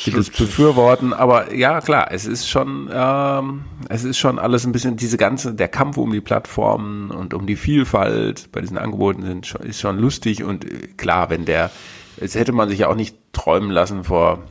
die 0.05 0.11
das 0.11 0.29
befürworten. 0.29 1.13
Aber 1.13 1.53
ja, 1.53 1.81
klar, 1.81 2.09
es 2.11 2.25
ist 2.25 2.49
schon, 2.49 2.89
ähm, 2.91 3.65
es 3.89 4.03
ist 4.03 4.17
schon 4.17 4.39
alles 4.39 4.65
ein 4.65 4.71
bisschen 4.71 4.97
diese 4.97 5.17
ganze, 5.17 5.53
der 5.53 5.67
Kampf 5.67 5.97
um 5.97 6.11
die 6.11 6.21
Plattformen 6.21 7.11
und 7.11 7.33
um 7.33 7.45
die 7.45 7.55
Vielfalt 7.55 8.51
bei 8.51 8.61
diesen 8.61 8.77
Angeboten 8.77 9.23
sind 9.23 9.55
ist 9.55 9.79
schon 9.79 9.99
lustig 9.99 10.43
und 10.43 10.65
äh, 10.65 10.87
klar, 10.97 11.29
wenn 11.29 11.45
der, 11.45 11.71
es 12.17 12.35
hätte 12.35 12.51
man 12.51 12.69
sich 12.69 12.79
ja 12.79 12.87
auch 12.87 12.95
nicht 12.95 13.17
träumen 13.33 13.71
lassen 13.71 14.03
vor 14.03 14.43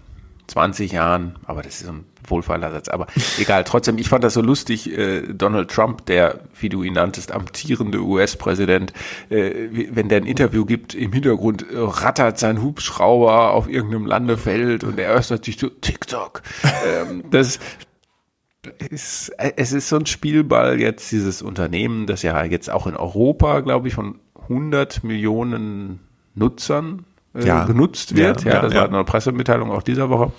20 0.47 0.93
Jahren, 0.93 1.37
aber 1.47 1.63
das 1.63 1.81
ist 1.81 1.89
ein 1.89 2.05
wohlfeiler 2.27 2.71
Satz, 2.71 2.89
aber 2.89 3.07
egal, 3.39 3.65
trotzdem, 3.65 3.99
ich 3.99 4.09
fand 4.09 4.25
das 4.25 4.35
so 4.35 4.43
lustig, 4.43 4.97
äh, 4.97 5.23
Donald 5.23 5.71
Trump, 5.71 6.07
der, 6.07 6.41
wie 6.59 6.69
du 6.69 6.83
ihn 6.83 6.95
nanntest, 6.95 7.33
amtierende 7.33 8.01
US-Präsident, 8.01 8.93
äh, 9.31 9.69
wenn 9.91 10.09
der 10.09 10.19
ein 10.19 10.27
Interview 10.27 10.65
gibt, 10.65 10.95
im 10.95 11.13
Hintergrund 11.13 11.63
äh, 11.63 11.77
rattert 11.77 12.39
sein 12.39 12.63
Hubschrauber 12.63 13.53
auf 13.53 13.69
irgendeinem 13.69 14.07
Landefeld 14.07 14.85
und 14.85 14.99
er 14.99 15.15
äußert 15.15 15.45
sich 15.45 15.59
so, 15.59 15.69
TikTok. 15.69 16.43
ähm, 16.87 17.25
das 17.31 17.59
ist, 18.91 19.31
äh, 19.39 19.53
es 19.57 19.73
ist 19.73 19.89
so 19.89 19.97
ein 19.97 20.07
Spielball 20.07 20.81
jetzt, 20.81 21.11
dieses 21.13 21.43
Unternehmen, 21.43 22.07
das 22.07 22.23
ja 22.23 22.45
jetzt 22.45 22.71
auch 22.71 22.87
in 22.87 22.97
Europa, 22.97 23.61
glaube 23.61 23.89
ich, 23.89 23.95
von 23.95 24.19
100 24.43 25.05
Millionen 25.05 26.01
Nutzern 26.35 27.07
äh, 27.35 27.47
ja. 27.47 27.65
genutzt 27.65 28.17
wird. 28.17 28.45
Ja, 28.45 28.55
ja, 28.55 28.63
das 28.63 28.75
war 28.75 28.89
eine 28.89 29.05
Pressemitteilung 29.05 29.71
auch 29.71 29.83
dieser 29.83 30.11
Woche 30.11 30.33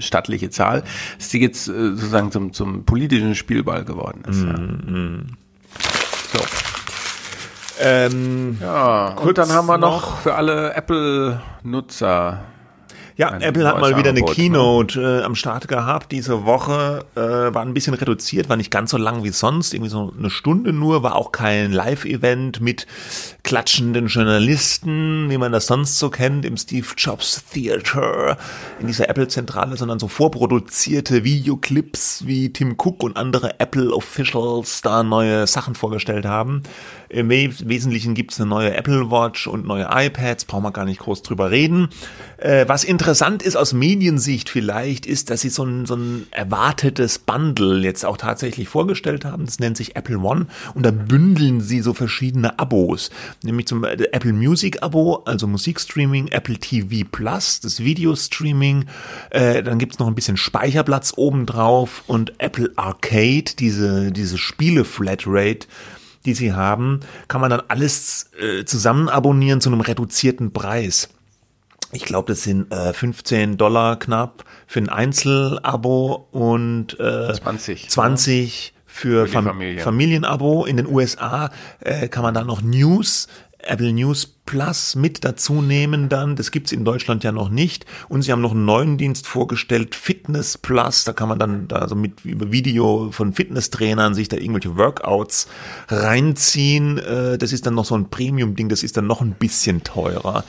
stattliche 0.00 0.50
Zahl, 0.50 0.84
dass 1.16 1.28
die 1.28 1.40
jetzt 1.40 1.68
äh, 1.68 1.90
sozusagen 1.90 2.30
zum, 2.32 2.52
zum 2.52 2.84
politischen 2.84 3.34
Spielball 3.34 3.84
geworden 3.84 4.22
ist. 4.28 4.42
Mm, 4.42 4.92
mm. 4.92 5.26
So. 6.32 6.40
Ähm, 7.80 8.58
ja, 8.60 9.14
und 9.14 9.38
dann 9.38 9.50
haben 9.50 9.66
wir 9.66 9.78
noch, 9.78 10.02
noch 10.02 10.18
für 10.18 10.34
alle 10.34 10.74
Apple-Nutzer 10.74 12.42
ja, 13.18 13.36
Apple 13.36 13.66
hat 13.66 13.80
mal 13.80 13.96
wieder 13.96 14.10
eine 14.10 14.20
ne? 14.20 14.26
Keynote 14.26 15.00
äh, 15.00 15.24
am 15.24 15.34
Start 15.34 15.66
gehabt 15.66 16.12
diese 16.12 16.44
Woche. 16.44 17.04
Äh, 17.16 17.52
war 17.52 17.62
ein 17.62 17.74
bisschen 17.74 17.94
reduziert, 17.94 18.48
war 18.48 18.56
nicht 18.56 18.70
ganz 18.70 18.92
so 18.92 18.96
lang 18.96 19.24
wie 19.24 19.30
sonst, 19.30 19.74
irgendwie 19.74 19.90
so 19.90 20.14
eine 20.16 20.30
Stunde 20.30 20.72
nur, 20.72 21.02
war 21.02 21.16
auch 21.16 21.32
kein 21.32 21.72
Live-Event 21.72 22.60
mit 22.60 22.86
klatschenden 23.42 24.06
Journalisten, 24.06 25.30
wie 25.30 25.36
man 25.36 25.50
das 25.50 25.66
sonst 25.66 25.98
so 25.98 26.10
kennt 26.10 26.44
im 26.44 26.56
Steve 26.56 26.86
Jobs 26.96 27.42
Theater 27.52 28.38
in 28.78 28.86
dieser 28.86 29.08
Apple-Zentrale, 29.08 29.76
sondern 29.76 29.98
so 29.98 30.06
vorproduzierte 30.06 31.24
Videoclips, 31.24 32.24
wie 32.24 32.52
Tim 32.52 32.76
Cook 32.78 33.02
und 33.02 33.16
andere 33.16 33.58
Apple-Officials 33.58 34.82
da 34.82 35.02
neue 35.02 35.48
Sachen 35.48 35.74
vorgestellt 35.74 36.24
haben. 36.24 36.62
Im 37.08 37.30
Wesentlichen 37.30 38.14
gibt's 38.14 38.38
eine 38.40 38.50
neue 38.50 38.74
Apple 38.74 39.10
Watch 39.10 39.46
und 39.46 39.66
neue 39.66 39.88
iPads, 39.90 40.44
brauchen 40.44 40.64
wir 40.64 40.72
gar 40.72 40.84
nicht 40.84 41.00
groß 41.00 41.22
drüber 41.22 41.50
reden. 41.50 41.88
Äh, 42.36 42.66
was 42.68 42.84
interessant 42.84 43.42
ist 43.42 43.56
aus 43.56 43.72
Mediensicht 43.72 44.50
vielleicht, 44.50 45.06
ist, 45.06 45.30
dass 45.30 45.40
sie 45.40 45.48
so 45.48 45.64
ein, 45.64 45.86
so 45.86 45.96
ein 45.96 46.26
erwartetes 46.30 47.18
Bundle 47.18 47.80
jetzt 47.80 48.04
auch 48.04 48.18
tatsächlich 48.18 48.68
vorgestellt 48.68 49.24
haben. 49.24 49.46
Das 49.46 49.58
nennt 49.58 49.76
sich 49.76 49.96
Apple 49.96 50.18
One 50.18 50.46
und 50.74 50.84
da 50.84 50.90
bündeln 50.90 51.60
sie 51.60 51.80
so 51.80 51.94
verschiedene 51.94 52.58
Abos. 52.58 53.10
Nämlich 53.42 53.66
zum 53.66 53.84
Apple 53.84 54.34
Music 54.34 54.82
Abo, 54.82 55.22
also 55.24 55.46
Musikstreaming, 55.46 56.28
Apple 56.28 56.58
TV 56.58 57.08
Plus, 57.10 57.60
das 57.60 57.80
Videostreaming, 57.80 58.84
äh, 59.30 59.62
dann 59.62 59.78
gibt's 59.78 59.98
noch 59.98 60.08
ein 60.08 60.14
bisschen 60.14 60.36
Speicherplatz 60.36 61.14
obendrauf 61.16 62.04
und 62.06 62.34
Apple 62.38 62.70
Arcade, 62.76 63.56
diese, 63.58 64.12
diese 64.12 64.36
Spiele-Flatrate, 64.36 65.66
die 66.28 66.34
sie 66.34 66.52
haben, 66.52 67.00
kann 67.26 67.40
man 67.40 67.50
dann 67.50 67.62
alles 67.68 68.30
äh, 68.38 68.64
zusammen 68.64 69.08
abonnieren 69.08 69.60
zu 69.60 69.70
einem 69.70 69.80
reduzierten 69.80 70.52
Preis. 70.52 71.08
Ich 71.92 72.04
glaube, 72.04 72.30
das 72.32 72.42
sind 72.42 72.70
äh, 72.70 72.92
15 72.92 73.56
Dollar 73.56 73.98
knapp 73.98 74.44
für 74.66 74.80
ein 74.80 74.90
Einzelabo 74.90 76.28
und 76.32 77.00
äh, 77.00 77.32
20, 77.32 77.88
20 77.88 78.74
für, 78.84 79.22
Für 79.22 79.26
die 79.26 79.32
Fam 79.32 79.44
Familie. 79.46 79.80
Familienabo. 79.80 80.64
In 80.66 80.76
den 80.76 80.86
USA 80.86 81.50
äh, 81.80 82.08
kann 82.08 82.22
man 82.22 82.34
dann 82.34 82.46
noch 82.46 82.60
News, 82.60 83.28
Apple 83.58 83.92
News 83.92 84.26
Plus 84.26 84.94
mit 84.94 85.24
dazu 85.24 85.60
nehmen 85.60 86.08
dann. 86.08 86.36
Das 86.36 86.50
gibt's 86.50 86.72
in 86.72 86.84
Deutschland 86.84 87.22
ja 87.22 87.32
noch 87.32 87.50
nicht. 87.50 87.84
Und 88.08 88.22
sie 88.22 88.32
haben 88.32 88.40
noch 88.40 88.52
einen 88.52 88.64
neuen 88.64 88.96
Dienst 88.96 89.26
vorgestellt, 89.26 89.94
Fitness 89.94 90.56
Plus. 90.56 91.04
Da 91.04 91.12
kann 91.12 91.28
man 91.28 91.38
dann 91.38 91.68
da 91.68 91.86
so 91.86 91.94
mit 91.94 92.24
über 92.24 92.50
Video 92.50 93.10
von 93.10 93.32
Fitnesstrainern 93.34 94.14
sich 94.14 94.28
da 94.28 94.36
irgendwelche 94.36 94.76
Workouts 94.76 95.48
reinziehen. 95.88 96.98
Äh, 96.98 97.36
das 97.36 97.52
ist 97.52 97.66
dann 97.66 97.74
noch 97.74 97.84
so 97.84 97.94
ein 97.94 98.08
Premium-Ding. 98.08 98.68
Das 98.68 98.82
ist 98.82 98.96
dann 98.96 99.06
noch 99.06 99.20
ein 99.20 99.32
bisschen 99.32 99.84
teurer. 99.84 100.44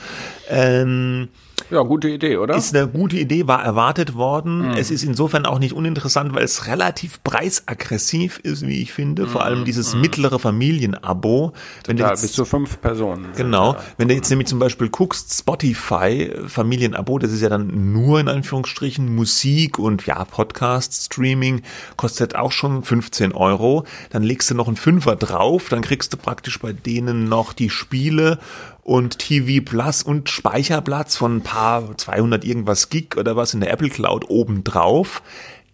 Ähm, 0.48 1.28
Ja, 1.70 1.82
gute 1.82 2.08
Idee, 2.08 2.36
oder? 2.36 2.54
ist 2.56 2.74
eine 2.74 2.88
gute 2.88 3.16
Idee, 3.16 3.46
war 3.46 3.62
erwartet 3.62 4.14
worden. 4.14 4.72
Es 4.76 4.90
ist 4.90 5.02
insofern 5.04 5.46
auch 5.46 5.58
nicht 5.58 5.72
uninteressant, 5.74 6.34
weil 6.34 6.44
es 6.44 6.66
relativ 6.66 7.22
preisaggressiv 7.22 8.38
ist, 8.42 8.66
wie 8.66 8.82
ich 8.82 8.92
finde. 8.92 9.26
Vor 9.26 9.44
allem 9.44 9.64
dieses 9.64 9.94
mittlere 9.94 10.38
Familienabo. 10.38 11.52
Wenn 11.86 11.96
ja, 11.96 12.10
jetzt- 12.10 12.22
bis 12.22 12.32
zu 12.32 12.44
fünf 12.44 12.80
Personen. 12.80 13.26
Genau. 13.36 13.74
da. 13.74 13.84
Wenn 13.98 14.08
du 14.08 14.14
jetzt 14.14 14.30
nämlich 14.30 14.48
zum 14.48 14.58
Beispiel 14.58 14.88
guckst, 14.88 15.32
Spotify, 15.38 16.32
Familienabo, 16.46 17.18
das 17.18 17.32
ist 17.32 17.40
ja 17.42 17.48
dann 17.48 17.92
nur 17.92 18.20
in 18.20 18.28
Anführungsstrichen 18.28 19.14
Musik 19.14 19.78
und 19.78 20.06
ja, 20.06 20.24
Podcast, 20.24 21.04
Streaming, 21.06 21.62
kostet 21.96 22.36
auch 22.36 22.52
schon 22.52 22.82
15 22.82 23.32
Euro. 23.32 23.84
Dann 24.10 24.22
legst 24.22 24.50
du 24.50 24.54
noch 24.54 24.66
einen 24.68 24.76
Fünfer 24.76 25.16
drauf, 25.16 25.68
dann 25.68 25.80
kriegst 25.82 26.12
du 26.12 26.16
praktisch 26.16 26.58
bei 26.58 26.72
denen 26.72 27.28
noch 27.28 27.52
die 27.52 27.70
Spiele 27.70 28.38
und 28.82 29.18
TV 29.18 29.64
Plus 29.64 30.02
und 30.02 30.28
Speicherplatz 30.28 31.16
von 31.16 31.36
ein 31.36 31.42
paar 31.42 31.96
200 31.96 32.44
irgendwas 32.44 32.88
Gig 32.88 33.16
oder 33.16 33.36
was 33.36 33.54
in 33.54 33.60
der 33.60 33.72
Apple 33.72 33.90
Cloud 33.90 34.28
oben 34.28 34.64
drauf. 34.64 35.22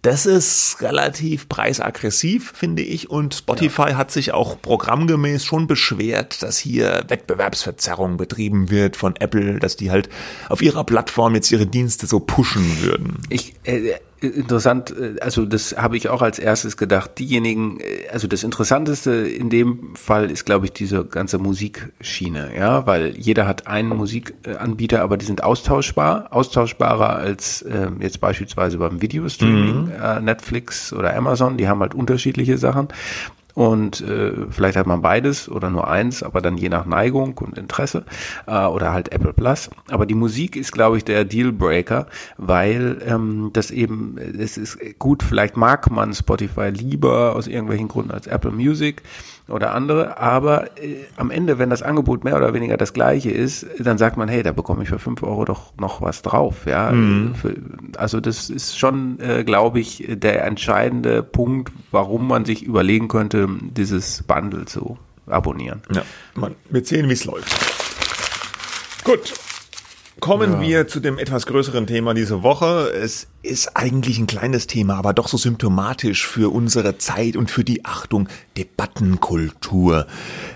Das 0.07 0.25
ist 0.25 0.77
relativ 0.83 1.49
preisaggressiv, 1.49 2.53
finde 2.55 2.83
ich. 2.83 3.11
Und 3.11 3.35
Spotify 3.35 3.95
hat 3.95 4.13
sich 4.13 4.31
auch 4.31 4.63
programmgemäß 4.63 5.45
schon 5.45 5.67
beschwert, 5.67 6.45
dass 6.45 6.59
hier 6.59 7.05
Wettbewerbsverzerrung 7.09 8.17
betrieben 8.17 8.71
wird 8.71 8.95
von 8.95 9.17
Apple, 9.17 9.59
dass 9.59 9.75
die 9.75 9.91
halt 9.91 10.09
auf 10.49 10.63
ihrer 10.63 10.85
Plattform 10.85 11.35
jetzt 11.35 11.51
ihre 11.51 11.67
Dienste 11.67 12.07
so 12.07 12.21
pushen 12.21 12.83
würden. 12.83 13.19
Ich, 13.31 13.55
äh, 13.65 13.95
interessant, 14.21 14.95
äh, 14.99 15.21
also 15.21 15.45
das 15.45 15.77
habe 15.77 15.97
ich 15.97 16.09
auch 16.09 16.23
als 16.23 16.39
erstes 16.39 16.77
gedacht. 16.77 17.19
Diejenigen, 17.19 17.81
äh, 17.81 18.09
also 18.13 18.29
das 18.29 18.43
Interessanteste 18.43 19.13
in 19.13 19.51
dem 19.51 19.95
Fall 19.95 20.31
ist, 20.31 20.45
glaube 20.45 20.67
ich, 20.67 20.73
diese 20.73 21.05
ganze 21.05 21.39
Musikschiene, 21.39 22.51
ja, 22.57 22.87
weil 22.87 23.17
jeder 23.17 23.47
hat 23.47 23.67
einen 23.67 23.89
Musikanbieter, 23.89 25.03
aber 25.03 25.17
die 25.17 25.27
sind 25.27 25.43
austauschbar, 25.43 26.29
austauschbarer 26.31 27.17
als 27.17 27.63
äh, 27.63 27.89
jetzt 28.01 28.21
beispielsweise 28.21 28.79
beim 28.79 29.03
Videostreaming, 29.03 29.91
äh, 29.91 30.21
Netflix 30.21 30.93
oder 30.93 31.15
Amazon, 31.15 31.57
die 31.57 31.69
haben 31.69 31.81
halt 31.81 31.95
unterschiedliche 31.95 32.59
Sachen. 32.59 32.89
Und 33.57 34.03
äh, 34.03 34.33
vielleicht 34.51 34.77
hat 34.77 34.87
man 34.87 35.01
beides 35.01 35.49
oder 35.49 35.71
nur 35.71 35.89
eins, 35.89 36.23
aber 36.23 36.43
dann 36.43 36.59
je 36.59 36.69
nach 36.69 36.85
Neigung 36.85 37.39
und 37.39 37.57
Interesse 37.57 38.05
äh, 38.47 38.67
oder 38.67 38.93
halt 38.93 39.13
Apple 39.13 39.33
Plus. 39.33 39.71
Aber 39.91 40.05
die 40.05 40.15
Musik 40.15 40.57
ist, 40.57 40.73
glaube 40.73 40.99
ich, 40.99 41.07
der 41.07 41.25
Dealbreaker, 41.25 42.07
weil 42.37 42.99
ähm, 43.07 43.49
das 43.55 43.71
eben, 43.71 44.19
es 44.19 44.59
ist 44.59 44.79
gut, 44.99 45.23
vielleicht 45.23 45.57
mag 45.57 45.91
man 45.91 46.13
Spotify 46.13 46.69
lieber 46.69 47.35
aus 47.35 47.47
irgendwelchen 47.47 47.89
Gründen 47.89 48.11
als 48.11 48.27
Apple 48.27 48.51
Music 48.51 49.03
oder 49.49 49.75
andere, 49.75 50.19
aber 50.19 50.77
äh, 50.79 51.05
am 51.17 51.31
Ende, 51.31 51.59
wenn 51.59 51.71
das 51.71 51.83
Angebot 51.83 52.25
mehr 52.25 52.37
oder 52.37 52.53
weniger 52.53 52.77
das 52.77 52.93
gleiche 52.93 53.31
ist, 53.31 53.67
dann 53.79 53.97
sagt 53.97 54.17
man, 54.17 54.29
hey, 54.29 54.43
da 54.43 54.53
bekomme 54.53 54.83
ich 54.83 54.89
für 54.89 54.99
fünf 54.99 55.23
Euro 55.23 55.45
doch 55.45 55.73
noch 55.79 56.03
was 56.03 56.23
drauf, 56.23 56.67
ja. 56.67 56.93
Für, 57.35 57.55
also 57.97 58.21
das 58.21 58.51
ist 58.51 58.79
schon, 58.79 59.21
äh, 59.21 59.45
glaube 59.45 59.79
ich, 59.79 60.05
der 60.09 60.45
entscheidende 60.45 61.23
Punkt, 61.23 61.73
warum 61.93 62.27
man 62.27 62.45
sich 62.45 62.65
überlegen 62.65 63.09
könnte, 63.09 63.49
dieses 63.61 64.25
Bundle 64.25 64.65
zu 64.65 64.99
abonnieren. 65.27 65.83
Ja, 65.93 66.03
man, 66.35 66.55
wir 66.71 66.85
sehen, 66.85 67.09
wie 67.09 67.15
es 67.15 67.25
läuft. 67.25 67.55
Gut. 69.05 69.35
Kommen 70.19 70.63
wir 70.63 70.89
zu 70.89 70.99
dem 70.99 71.19
etwas 71.19 71.47
größeren 71.47 71.87
Thema 71.87 72.15
diese 72.15 72.43
Woche. 72.43 72.91
Es 72.91 73.29
ist 73.47 73.77
eigentlich 73.77 74.19
ein 74.19 74.27
kleines 74.27 74.67
Thema, 74.67 74.97
aber 74.97 75.13
doch 75.15 75.29
so 75.29 75.37
symptomatisch 75.37 76.27
für 76.27 76.53
unsere 76.53 76.99
Zeit 76.99 77.37
und 77.37 77.51
für 77.51 77.65
die 77.65 77.85
Achtung 77.85 78.29
Debattenkultur. 78.57 80.07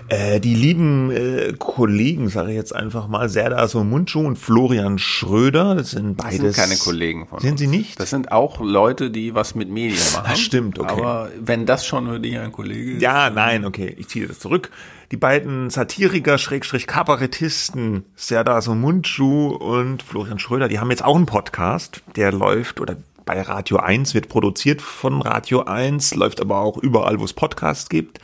Äh, 0.09 0.39
die 0.39 0.55
lieben 0.55 1.09
äh, 1.11 1.53
Kollegen, 1.57 2.29
sage 2.29 2.49
ich 2.51 2.55
jetzt 2.57 2.75
einfach 2.75 3.07
mal, 3.07 3.29
Serdar 3.29 3.67
Somuncu 3.67 4.19
und 4.19 4.37
Florian 4.37 4.97
Schröder, 4.99 5.75
das 5.75 5.91
sind 5.91 6.19
Das 6.19 6.25
beides. 6.27 6.55
sind 6.55 6.65
keine 6.65 6.77
Kollegen 6.77 7.27
von 7.27 7.39
Sind 7.39 7.51
uns. 7.51 7.59
sie 7.61 7.67
nicht? 7.67 7.99
Das 7.99 8.09
sind 8.09 8.31
auch 8.31 8.59
Leute, 8.59 9.09
die 9.11 9.33
was 9.33 9.55
mit 9.55 9.69
Medien 9.69 9.99
machen. 10.13 10.27
Ah, 10.31 10.35
stimmt, 10.35 10.79
okay. 10.79 10.91
Aber 10.91 11.29
wenn 11.39 11.65
das 11.65 11.85
schon 11.85 12.07
für 12.07 12.19
dich 12.19 12.37
ein 12.37 12.51
Kollege 12.51 12.93
ist. 12.93 13.01
Ja, 13.01 13.29
nein, 13.29 13.65
okay, 13.65 13.95
ich 13.97 14.07
ziehe 14.09 14.27
das 14.27 14.39
zurück. 14.39 14.69
Die 15.11 15.17
beiden 15.17 15.69
Satiriker, 15.69 16.37
Schrägstrich 16.37 16.87
Kabarettisten, 16.87 18.05
Serdar 18.15 18.61
Somuncu 18.61 19.47
und 19.49 20.03
Florian 20.03 20.39
Schröder, 20.39 20.69
die 20.69 20.79
haben 20.79 20.89
jetzt 20.89 21.03
auch 21.03 21.17
einen 21.17 21.25
Podcast, 21.25 22.01
der 22.15 22.31
läuft 22.31 22.79
oder 22.81 22.97
bei 23.25 23.41
Radio 23.41 23.77
1, 23.77 24.13
wird 24.13 24.29
produziert 24.29 24.81
von 24.81 25.21
Radio 25.21 25.63
1, 25.63 26.15
läuft 26.15 26.41
aber 26.41 26.59
auch 26.59 26.77
überall, 26.77 27.19
wo 27.19 27.23
es 27.23 27.33
Podcasts 27.33 27.89
gibt. 27.89 28.19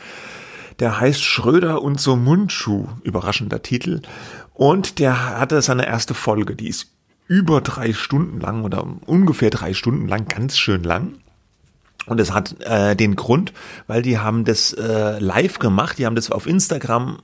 Der 0.80 1.00
heißt 1.00 1.24
Schröder 1.24 1.82
und 1.82 2.00
Somuncu, 2.00 2.88
überraschender 3.04 3.62
Titel. 3.62 4.02
Und 4.54 5.00
der 5.00 5.40
hatte 5.40 5.62
seine 5.62 5.88
erste 5.88 6.14
Folge, 6.14 6.56
die 6.56 6.68
ist 6.68 6.92
über 7.28 7.62
drei 7.62 7.94
Stunden 7.94 8.40
lang 8.40 8.64
oder 8.64 8.86
ungefähr 9.06 9.50
drei 9.50 9.74
Stunden 9.74 10.08
lang, 10.08 10.28
ganz 10.28 10.58
schön 10.58 10.84
lang. 10.84 11.16
Und 12.06 12.20
es 12.20 12.32
hat 12.32 12.62
äh, 12.62 12.96
den 12.96 13.16
Grund, 13.16 13.54
weil 13.86 14.02
die 14.02 14.18
haben 14.18 14.46
das 14.46 14.72
äh, 14.74 15.20
live 15.20 15.60
gemacht, 15.60 15.98
die 15.98 16.06
haben 16.06 16.16
das 16.16 16.32
auf 16.32 16.48
Instagram 16.48 17.20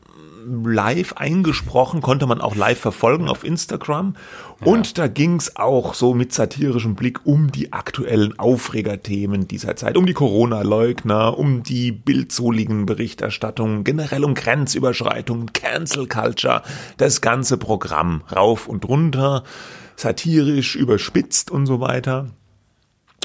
live 0.45 1.13
eingesprochen, 1.13 2.01
konnte 2.01 2.25
man 2.25 2.41
auch 2.41 2.55
live 2.55 2.79
verfolgen 2.79 3.29
auf 3.29 3.43
Instagram. 3.43 4.15
Und 4.61 4.97
da 4.97 5.07
ging's 5.07 5.55
auch 5.55 5.93
so 5.93 6.13
mit 6.13 6.33
satirischem 6.33 6.95
Blick 6.95 7.25
um 7.25 7.51
die 7.51 7.73
aktuellen 7.73 8.37
Aufregerthemen 8.39 9.47
dieser 9.47 9.75
Zeit, 9.75 9.97
um 9.97 10.05
die 10.05 10.13
Corona-Leugner, 10.13 11.37
um 11.37 11.63
die 11.63 11.91
bildsoligen 11.91 12.85
Berichterstattungen, 12.85 13.83
generell 13.83 14.23
um 14.23 14.35
Grenzüberschreitungen, 14.35 15.53
Cancel 15.53 16.07
Culture, 16.07 16.63
das 16.97 17.21
ganze 17.21 17.57
Programm 17.57 18.23
rauf 18.33 18.67
und 18.67 18.87
runter, 18.87 19.43
satirisch, 19.95 20.75
überspitzt 20.75 21.51
und 21.51 21.65
so 21.65 21.79
weiter. 21.79 22.27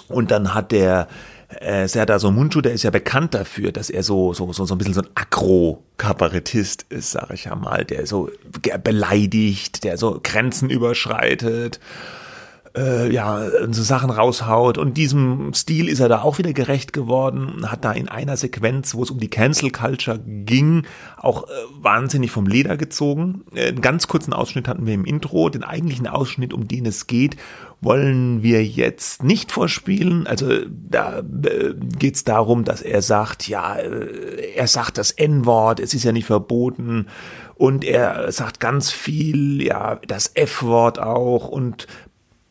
Und 0.08 0.30
dann 0.30 0.54
hat 0.54 0.72
der 0.72 1.08
äh, 1.48 1.88
Serdar 1.88 2.18
Somuncu, 2.18 2.60
der 2.60 2.72
ist 2.72 2.82
ja 2.82 2.90
bekannt 2.90 3.34
dafür, 3.34 3.72
dass 3.72 3.90
er 3.90 4.02
so 4.02 4.34
so 4.34 4.52
so 4.52 4.64
so 4.64 4.74
ein 4.74 4.78
bisschen 4.78 4.94
so 4.94 5.00
ein 5.00 5.08
Agro-Kabarettist 5.14 6.86
ist, 6.90 7.12
sag 7.12 7.30
ich 7.32 7.44
ja 7.44 7.54
mal, 7.54 7.84
der 7.84 8.06
so 8.06 8.30
beleidigt, 8.82 9.84
der 9.84 9.96
so 9.96 10.20
Grenzen 10.22 10.68
überschreitet, 10.70 11.80
äh, 12.76 13.12
ja, 13.12 13.42
so 13.70 13.82
Sachen 13.82 14.10
raushaut. 14.10 14.78
Und 14.78 14.96
diesem 14.96 15.52
Stil 15.54 15.88
ist 15.88 16.00
er 16.00 16.08
da 16.08 16.22
auch 16.22 16.38
wieder 16.38 16.52
gerecht 16.52 16.92
geworden, 16.92 17.70
hat 17.70 17.84
da 17.84 17.92
in 17.92 18.08
einer 18.08 18.36
Sequenz, 18.36 18.94
wo 18.94 19.02
es 19.02 19.10
um 19.10 19.18
die 19.18 19.28
Cancel 19.28 19.70
Culture 19.70 20.18
ging, 20.18 20.84
auch 21.16 21.44
äh, 21.44 21.52
wahnsinnig 21.80 22.30
vom 22.30 22.46
Leder 22.46 22.76
gezogen. 22.76 23.42
Äh, 23.54 23.68
einen 23.68 23.80
ganz 23.80 24.08
kurzen 24.08 24.32
Ausschnitt 24.32 24.68
hatten 24.68 24.86
wir 24.86 24.94
im 24.94 25.04
Intro, 25.04 25.48
den 25.48 25.64
eigentlichen 25.64 26.06
Ausschnitt, 26.06 26.52
um 26.52 26.68
den 26.68 26.86
es 26.86 27.06
geht, 27.06 27.36
wollen 27.80 28.42
wir 28.42 28.64
jetzt 28.64 29.22
nicht 29.22 29.52
vorspielen. 29.52 30.26
Also 30.26 30.48
da 30.68 31.20
äh, 31.20 31.74
geht 31.98 32.16
es 32.16 32.24
darum, 32.24 32.64
dass 32.64 32.82
er 32.82 33.02
sagt, 33.02 33.48
ja, 33.48 33.76
äh, 33.76 34.54
er 34.54 34.66
sagt 34.66 34.98
das 34.98 35.12
N-Wort, 35.12 35.80
es 35.80 35.94
ist 35.94 36.04
ja 36.04 36.12
nicht 36.12 36.26
verboten. 36.26 37.06
Und 37.54 37.84
er 37.84 38.30
sagt 38.30 38.60
ganz 38.60 38.90
viel, 38.90 39.60
ja, 39.62 40.00
das 40.06 40.30
F-Wort 40.34 41.00
auch 41.00 41.48
und 41.48 41.88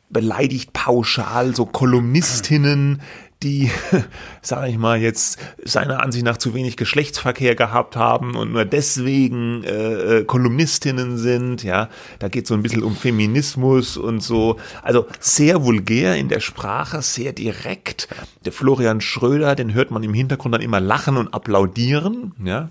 beleidigt 0.09 0.73
pauschal 0.73 1.55
so 1.55 1.65
Kolumnistinnen, 1.65 3.01
die, 3.43 3.69
sage 4.41 4.69
ich 4.69 4.77
mal, 4.77 4.99
jetzt 4.99 5.37
seiner 5.63 6.01
Ansicht 6.01 6.25
nach 6.25 6.37
zu 6.37 6.53
wenig 6.53 6.77
Geschlechtsverkehr 6.77 7.55
gehabt 7.55 7.95
haben 7.95 8.35
und 8.35 8.51
nur 8.51 8.65
deswegen 8.65 9.63
äh, 9.63 10.19
äh 10.19 10.23
Kolumnistinnen 10.23 11.17
sind. 11.17 11.63
Ja, 11.63 11.89
da 12.19 12.29
geht 12.29 12.47
so 12.47 12.55
ein 12.55 12.63
bisschen 12.63 12.83
um 12.83 12.95
Feminismus 12.95 13.97
und 13.97 14.21
so. 14.21 14.57
Also 14.81 15.05
sehr 15.19 15.63
vulgär 15.63 16.15
in 16.15 16.29
der 16.29 16.39
Sprache, 16.39 17.01
sehr 17.01 17.33
direkt. 17.33 18.07
Der 18.45 18.51
Florian 18.51 19.01
Schröder, 19.01 19.55
den 19.55 19.73
hört 19.73 19.91
man 19.91 20.03
im 20.03 20.13
Hintergrund 20.13 20.55
dann 20.55 20.61
immer 20.61 20.79
lachen 20.79 21.17
und 21.17 21.33
applaudieren. 21.33 22.33
Ja. 22.43 22.69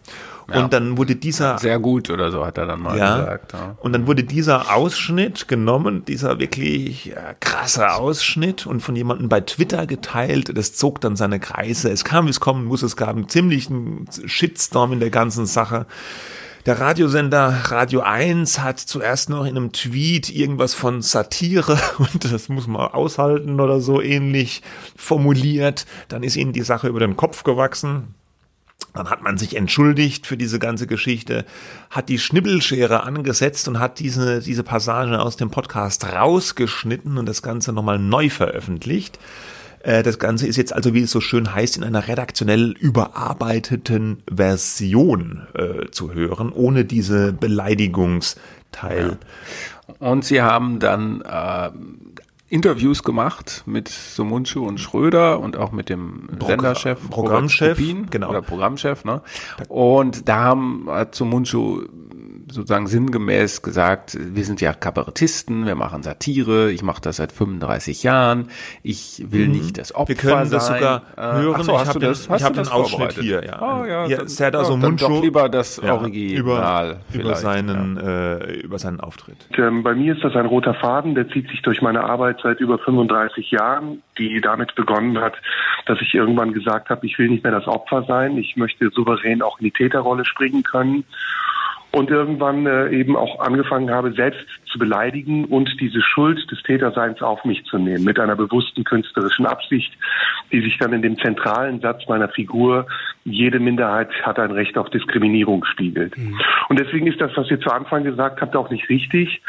Ja. 0.48 0.62
Und 0.62 0.72
dann 0.72 0.96
wurde 0.96 1.16
dieser. 1.16 1.58
Sehr 1.58 1.78
gut 1.78 2.10
oder 2.10 2.30
so 2.30 2.46
hat 2.46 2.58
er 2.58 2.66
dann 2.66 2.80
mal 2.80 2.96
ja, 2.96 3.18
gesagt. 3.18 3.52
Ja. 3.52 3.76
Und 3.80 3.92
dann 3.92 4.06
wurde 4.06 4.22
dieser 4.24 4.74
Ausschnitt 4.74 5.48
genommen, 5.48 6.04
dieser 6.04 6.38
wirklich 6.38 7.06
ja, 7.06 7.34
krasse 7.40 7.92
Ausschnitt 7.92 8.66
und 8.66 8.80
von 8.80 8.94
jemandem 8.94 9.28
bei 9.28 9.40
Twitter 9.40 9.86
geteilt. 9.86 10.56
Das 10.56 10.74
zog 10.74 11.00
dann 11.00 11.16
seine 11.16 11.40
Kreise. 11.40 11.90
Es 11.90 12.04
kam, 12.04 12.26
wie 12.26 12.30
es 12.30 12.40
kommen 12.40 12.64
muss. 12.64 12.82
Es 12.82 12.96
gab 12.96 13.16
einen 13.16 13.28
ziemlichen 13.28 14.06
Shitstorm 14.26 14.92
in 14.92 15.00
der 15.00 15.10
ganzen 15.10 15.46
Sache. 15.46 15.86
Der 16.66 16.80
Radiosender 16.80 17.60
Radio 17.66 18.00
1 18.00 18.58
hat 18.58 18.80
zuerst 18.80 19.30
noch 19.30 19.44
in 19.44 19.56
einem 19.56 19.70
Tweet 19.70 20.34
irgendwas 20.34 20.74
von 20.74 21.00
Satire 21.00 21.78
und 21.98 22.24
das 22.32 22.48
muss 22.48 22.66
man 22.66 22.88
aushalten 22.88 23.60
oder 23.60 23.80
so 23.80 24.02
ähnlich 24.02 24.62
formuliert. 24.96 25.86
Dann 26.08 26.24
ist 26.24 26.34
ihnen 26.34 26.52
die 26.52 26.62
Sache 26.62 26.88
über 26.88 26.98
den 26.98 27.16
Kopf 27.16 27.44
gewachsen. 27.44 28.14
Dann 28.92 29.10
hat 29.10 29.22
man 29.22 29.36
sich 29.36 29.56
entschuldigt 29.56 30.26
für 30.26 30.36
diese 30.36 30.58
ganze 30.58 30.86
Geschichte, 30.86 31.44
hat 31.90 32.08
die 32.08 32.18
Schnibbelschere 32.18 33.02
angesetzt 33.02 33.68
und 33.68 33.78
hat 33.78 33.98
diese, 33.98 34.40
diese 34.40 34.62
Passage 34.62 35.20
aus 35.20 35.36
dem 35.36 35.50
Podcast 35.50 36.04
rausgeschnitten 36.04 37.18
und 37.18 37.26
das 37.26 37.42
Ganze 37.42 37.72
nochmal 37.72 37.98
neu 37.98 38.30
veröffentlicht. 38.30 39.18
Äh, 39.86 40.02
das 40.02 40.18
Ganze 40.18 40.46
ist 40.46 40.56
jetzt 40.56 40.72
also, 40.72 40.94
wie 40.94 41.02
es 41.02 41.10
so 41.10 41.20
schön 41.20 41.54
heißt, 41.54 41.76
in 41.76 41.84
einer 41.84 42.08
redaktionell 42.08 42.72
überarbeiteten 42.72 44.22
Version 44.34 45.46
äh, 45.54 45.90
zu 45.90 46.12
hören, 46.12 46.50
ohne 46.52 46.84
diese 46.84 47.32
Beleidigungsteil. 47.32 49.18
Ja. 49.88 49.94
Und 50.00 50.24
sie 50.24 50.42
haben 50.42 50.80
dann 50.80 51.20
äh, 51.20 51.70
Interviews 52.48 53.02
gemacht 53.02 53.64
mit 53.66 53.88
Sumunchu 53.88 54.66
und 54.66 54.78
Schröder 54.78 55.40
und 55.40 55.56
auch 55.56 55.72
mit 55.72 55.88
dem 55.88 56.28
Progr 56.38 56.46
Senderchef, 56.46 57.10
Programmchef, 57.10 57.78
genau. 58.10 58.30
oder 58.30 58.40
Programmchef, 58.40 59.04
ne? 59.04 59.22
Und 59.68 60.28
da 60.28 60.36
haben 60.36 60.86
hat 60.88 61.14
Sumunchu 61.14 61.86
sozusagen 62.48 62.86
sinngemäß 62.86 63.62
gesagt, 63.62 64.16
wir 64.20 64.44
sind 64.44 64.60
ja 64.60 64.72
Kabarettisten, 64.72 65.66
wir 65.66 65.74
machen 65.74 66.02
Satire, 66.02 66.70
ich 66.70 66.82
mache 66.82 67.00
das 67.00 67.16
seit 67.16 67.32
35 67.32 68.04
Jahren, 68.04 68.48
ich 68.82 69.24
will 69.28 69.48
mhm. 69.48 69.52
nicht 69.52 69.78
das 69.78 69.94
Opfer 69.94 70.14
sein. 70.14 70.22
Wir 70.22 70.30
können 70.30 70.50
das 70.50 70.66
sein. 70.66 70.78
sogar 70.78 71.02
äh, 71.16 71.42
hören. 71.42 71.62
so, 71.64 71.72
ich 71.72 71.86
habe 71.86 71.98
den, 71.98 72.12
ich 72.12 72.44
hab 72.44 72.54
den 72.54 72.68
Ausschnitt 72.68 73.12
hier. 73.14 73.44
Ja, 73.44 73.60
oh, 73.60 73.84
ja, 73.84 74.06
ja 74.06 74.18
dann, 74.18 74.52
da 74.52 74.64
so 74.64 74.76
dann 74.76 74.96
doch 74.96 75.22
lieber 75.22 75.48
das 75.48 75.80
ja, 75.82 75.94
Original 75.94 77.00
über, 77.12 77.20
über 77.20 77.34
seinen 77.34 77.96
ja. 77.96 78.36
äh, 78.36 78.60
über 78.60 78.78
seinen 78.78 79.00
Auftritt. 79.00 79.48
Ähm, 79.56 79.82
bei 79.82 79.94
mir 79.94 80.14
ist 80.14 80.22
das 80.22 80.36
ein 80.36 80.46
roter 80.46 80.74
Faden, 80.74 81.16
der 81.16 81.28
zieht 81.28 81.48
sich 81.48 81.62
durch 81.62 81.82
meine 81.82 82.04
Arbeit 82.04 82.38
seit 82.42 82.60
über 82.60 82.78
35 82.78 83.50
Jahren, 83.50 84.02
die 84.18 84.40
damit 84.40 84.74
begonnen 84.76 85.18
hat, 85.18 85.34
dass 85.86 86.00
ich 86.00 86.14
irgendwann 86.14 86.52
gesagt 86.52 86.90
habe, 86.90 87.04
ich 87.06 87.18
will 87.18 87.28
nicht 87.28 87.42
mehr 87.42 87.52
das 87.52 87.66
Opfer 87.66 88.04
sein, 88.06 88.36
ich 88.38 88.56
möchte 88.56 88.90
souverän 88.90 89.42
auch 89.42 89.58
in 89.58 89.64
die 89.64 89.72
Täterrolle 89.72 90.24
springen 90.24 90.62
können 90.62 91.04
und 91.92 92.10
irgendwann 92.10 92.66
äh, 92.66 92.90
eben 92.90 93.16
auch 93.16 93.40
angefangen 93.40 93.90
habe, 93.90 94.12
selbst 94.12 94.44
zu 94.70 94.78
beleidigen 94.78 95.46
und 95.46 95.80
diese 95.80 96.02
Schuld 96.02 96.50
des 96.50 96.62
Täterseins 96.62 97.22
auf 97.22 97.44
mich 97.44 97.64
zu 97.64 97.78
nehmen, 97.78 98.04
mit 98.04 98.18
einer 98.18 98.36
bewussten 98.36 98.84
künstlerischen 98.84 99.46
Absicht, 99.46 99.92
die 100.52 100.60
sich 100.60 100.76
dann 100.78 100.92
in 100.92 101.02
dem 101.02 101.18
zentralen 101.18 101.80
Satz 101.80 102.06
meiner 102.08 102.28
Figur, 102.28 102.86
jede 103.24 103.58
Minderheit 103.58 104.10
hat 104.22 104.38
ein 104.38 104.50
Recht 104.50 104.78
auf 104.78 104.90
Diskriminierung 104.90 105.64
spiegelt. 105.64 106.16
Mhm. 106.16 106.38
Und 106.68 106.78
deswegen 106.78 107.06
ist 107.06 107.20
das, 107.20 107.32
was 107.34 107.50
ihr 107.50 107.60
zu 107.60 107.70
Anfang 107.70 108.04
gesagt 108.04 108.40
habt, 108.40 108.54
auch 108.54 108.70
nicht 108.70 108.88
richtig. 108.88 109.42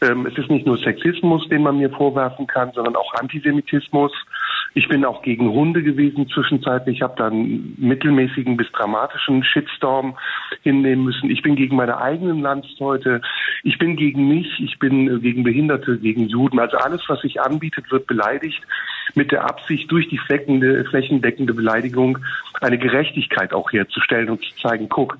Ähm, 0.00 0.26
es 0.26 0.36
ist 0.36 0.50
nicht 0.50 0.66
nur 0.66 0.78
Sexismus, 0.78 1.48
den 1.48 1.62
man 1.62 1.78
mir 1.78 1.90
vorwerfen 1.90 2.46
kann, 2.46 2.72
sondern 2.72 2.96
auch 2.96 3.14
Antisemitismus. 3.14 4.12
Ich 4.74 4.88
bin 4.88 5.04
auch 5.04 5.22
gegen 5.22 5.50
Hunde 5.50 5.82
gewesen 5.82 6.28
zwischenzeitlich. 6.28 6.96
Ich 6.96 7.02
habe 7.02 7.14
dann 7.16 7.74
mittelmäßigen 7.76 8.56
bis 8.56 8.70
dramatischen 8.72 9.44
Shitstorm 9.44 10.16
hinnehmen 10.62 11.04
müssen. 11.04 11.30
Ich 11.30 11.42
bin 11.42 11.56
gegen 11.56 11.76
meine 11.76 11.98
eigenen 11.98 12.40
Landsleute. 12.40 13.20
Ich 13.62 13.78
bin 13.78 13.96
gegen 13.96 14.28
mich. 14.28 14.60
Ich 14.60 14.78
bin 14.78 15.20
gegen 15.20 15.42
Behinderte, 15.44 15.98
gegen 15.98 16.26
Juden. 16.28 16.58
Also 16.58 16.78
alles, 16.78 17.02
was 17.08 17.20
sich 17.20 17.40
anbietet, 17.40 17.90
wird 17.90 18.06
beleidigt 18.06 18.62
mit 19.14 19.30
der 19.30 19.44
Absicht, 19.44 19.90
durch 19.90 20.08
die 20.08 20.18
flächendeckende 20.18 21.52
Beleidigung 21.52 22.18
eine 22.60 22.78
Gerechtigkeit 22.78 23.52
auch 23.52 23.72
herzustellen 23.72 24.30
und 24.30 24.42
zu 24.42 24.56
zeigen, 24.56 24.88
guck, 24.88 25.18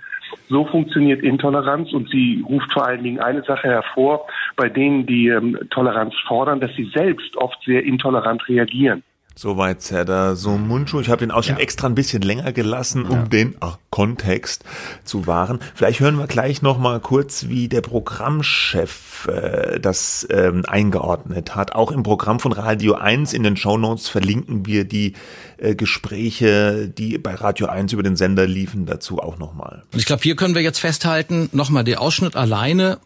so 0.48 0.64
funktioniert 0.64 1.22
Intoleranz 1.22 1.92
und 1.92 2.08
sie 2.08 2.42
ruft 2.48 2.72
vor 2.72 2.86
allen 2.86 3.02
Dingen 3.02 3.20
eine 3.20 3.42
Sache 3.42 3.68
hervor, 3.68 4.26
bei 4.56 4.68
denen, 4.68 5.04
die 5.04 5.28
ähm, 5.28 5.58
Toleranz 5.70 6.14
fordern, 6.26 6.60
dass 6.60 6.74
sie 6.74 6.90
selbst 6.94 7.36
oft 7.36 7.62
sehr 7.64 7.84
intolerant 7.84 8.48
reagieren. 8.48 9.02
Soweit 9.34 9.80
Zerda 9.80 10.36
so 10.36 10.56
Mundschuh. 10.56 11.00
Ich 11.00 11.08
habe 11.08 11.20
den 11.20 11.30
Ausschnitt 11.30 11.58
ja. 11.58 11.62
extra 11.62 11.86
ein 11.86 11.94
bisschen 11.94 12.22
länger 12.22 12.52
gelassen, 12.52 13.04
um 13.04 13.12
ja. 13.12 13.24
den 13.24 13.54
ach, 13.60 13.78
Kontext 13.90 14.64
zu 15.04 15.26
wahren. 15.26 15.60
Vielleicht 15.74 16.00
hören 16.00 16.18
wir 16.18 16.26
gleich 16.26 16.62
noch 16.62 16.78
mal 16.78 17.00
kurz, 17.00 17.48
wie 17.48 17.68
der 17.68 17.80
Programmchef 17.80 19.28
äh, 19.28 19.80
das 19.80 20.26
ähm, 20.30 20.64
eingeordnet 20.66 21.54
hat. 21.54 21.74
Auch 21.74 21.90
im 21.90 22.02
Programm 22.02 22.40
von 22.40 22.52
Radio 22.52 22.94
1 22.94 23.32
in 23.32 23.42
den 23.42 23.56
Shownotes 23.56 24.08
verlinken 24.08 24.66
wir 24.66 24.84
die 24.84 25.14
äh, 25.58 25.74
Gespräche, 25.74 26.88
die 26.88 27.18
bei 27.18 27.34
Radio 27.34 27.66
1 27.66 27.92
über 27.92 28.02
den 28.02 28.16
Sender 28.16 28.46
liefen, 28.46 28.86
dazu 28.86 29.18
auch 29.18 29.38
nochmal. 29.38 29.82
Und 29.92 29.98
ich 29.98 30.06
glaube, 30.06 30.22
hier 30.22 30.36
können 30.36 30.54
wir 30.54 30.62
jetzt 30.62 30.78
festhalten, 30.78 31.48
nochmal 31.52 31.84
der 31.84 32.00
Ausschnitt 32.00 32.36
alleine 32.36 32.98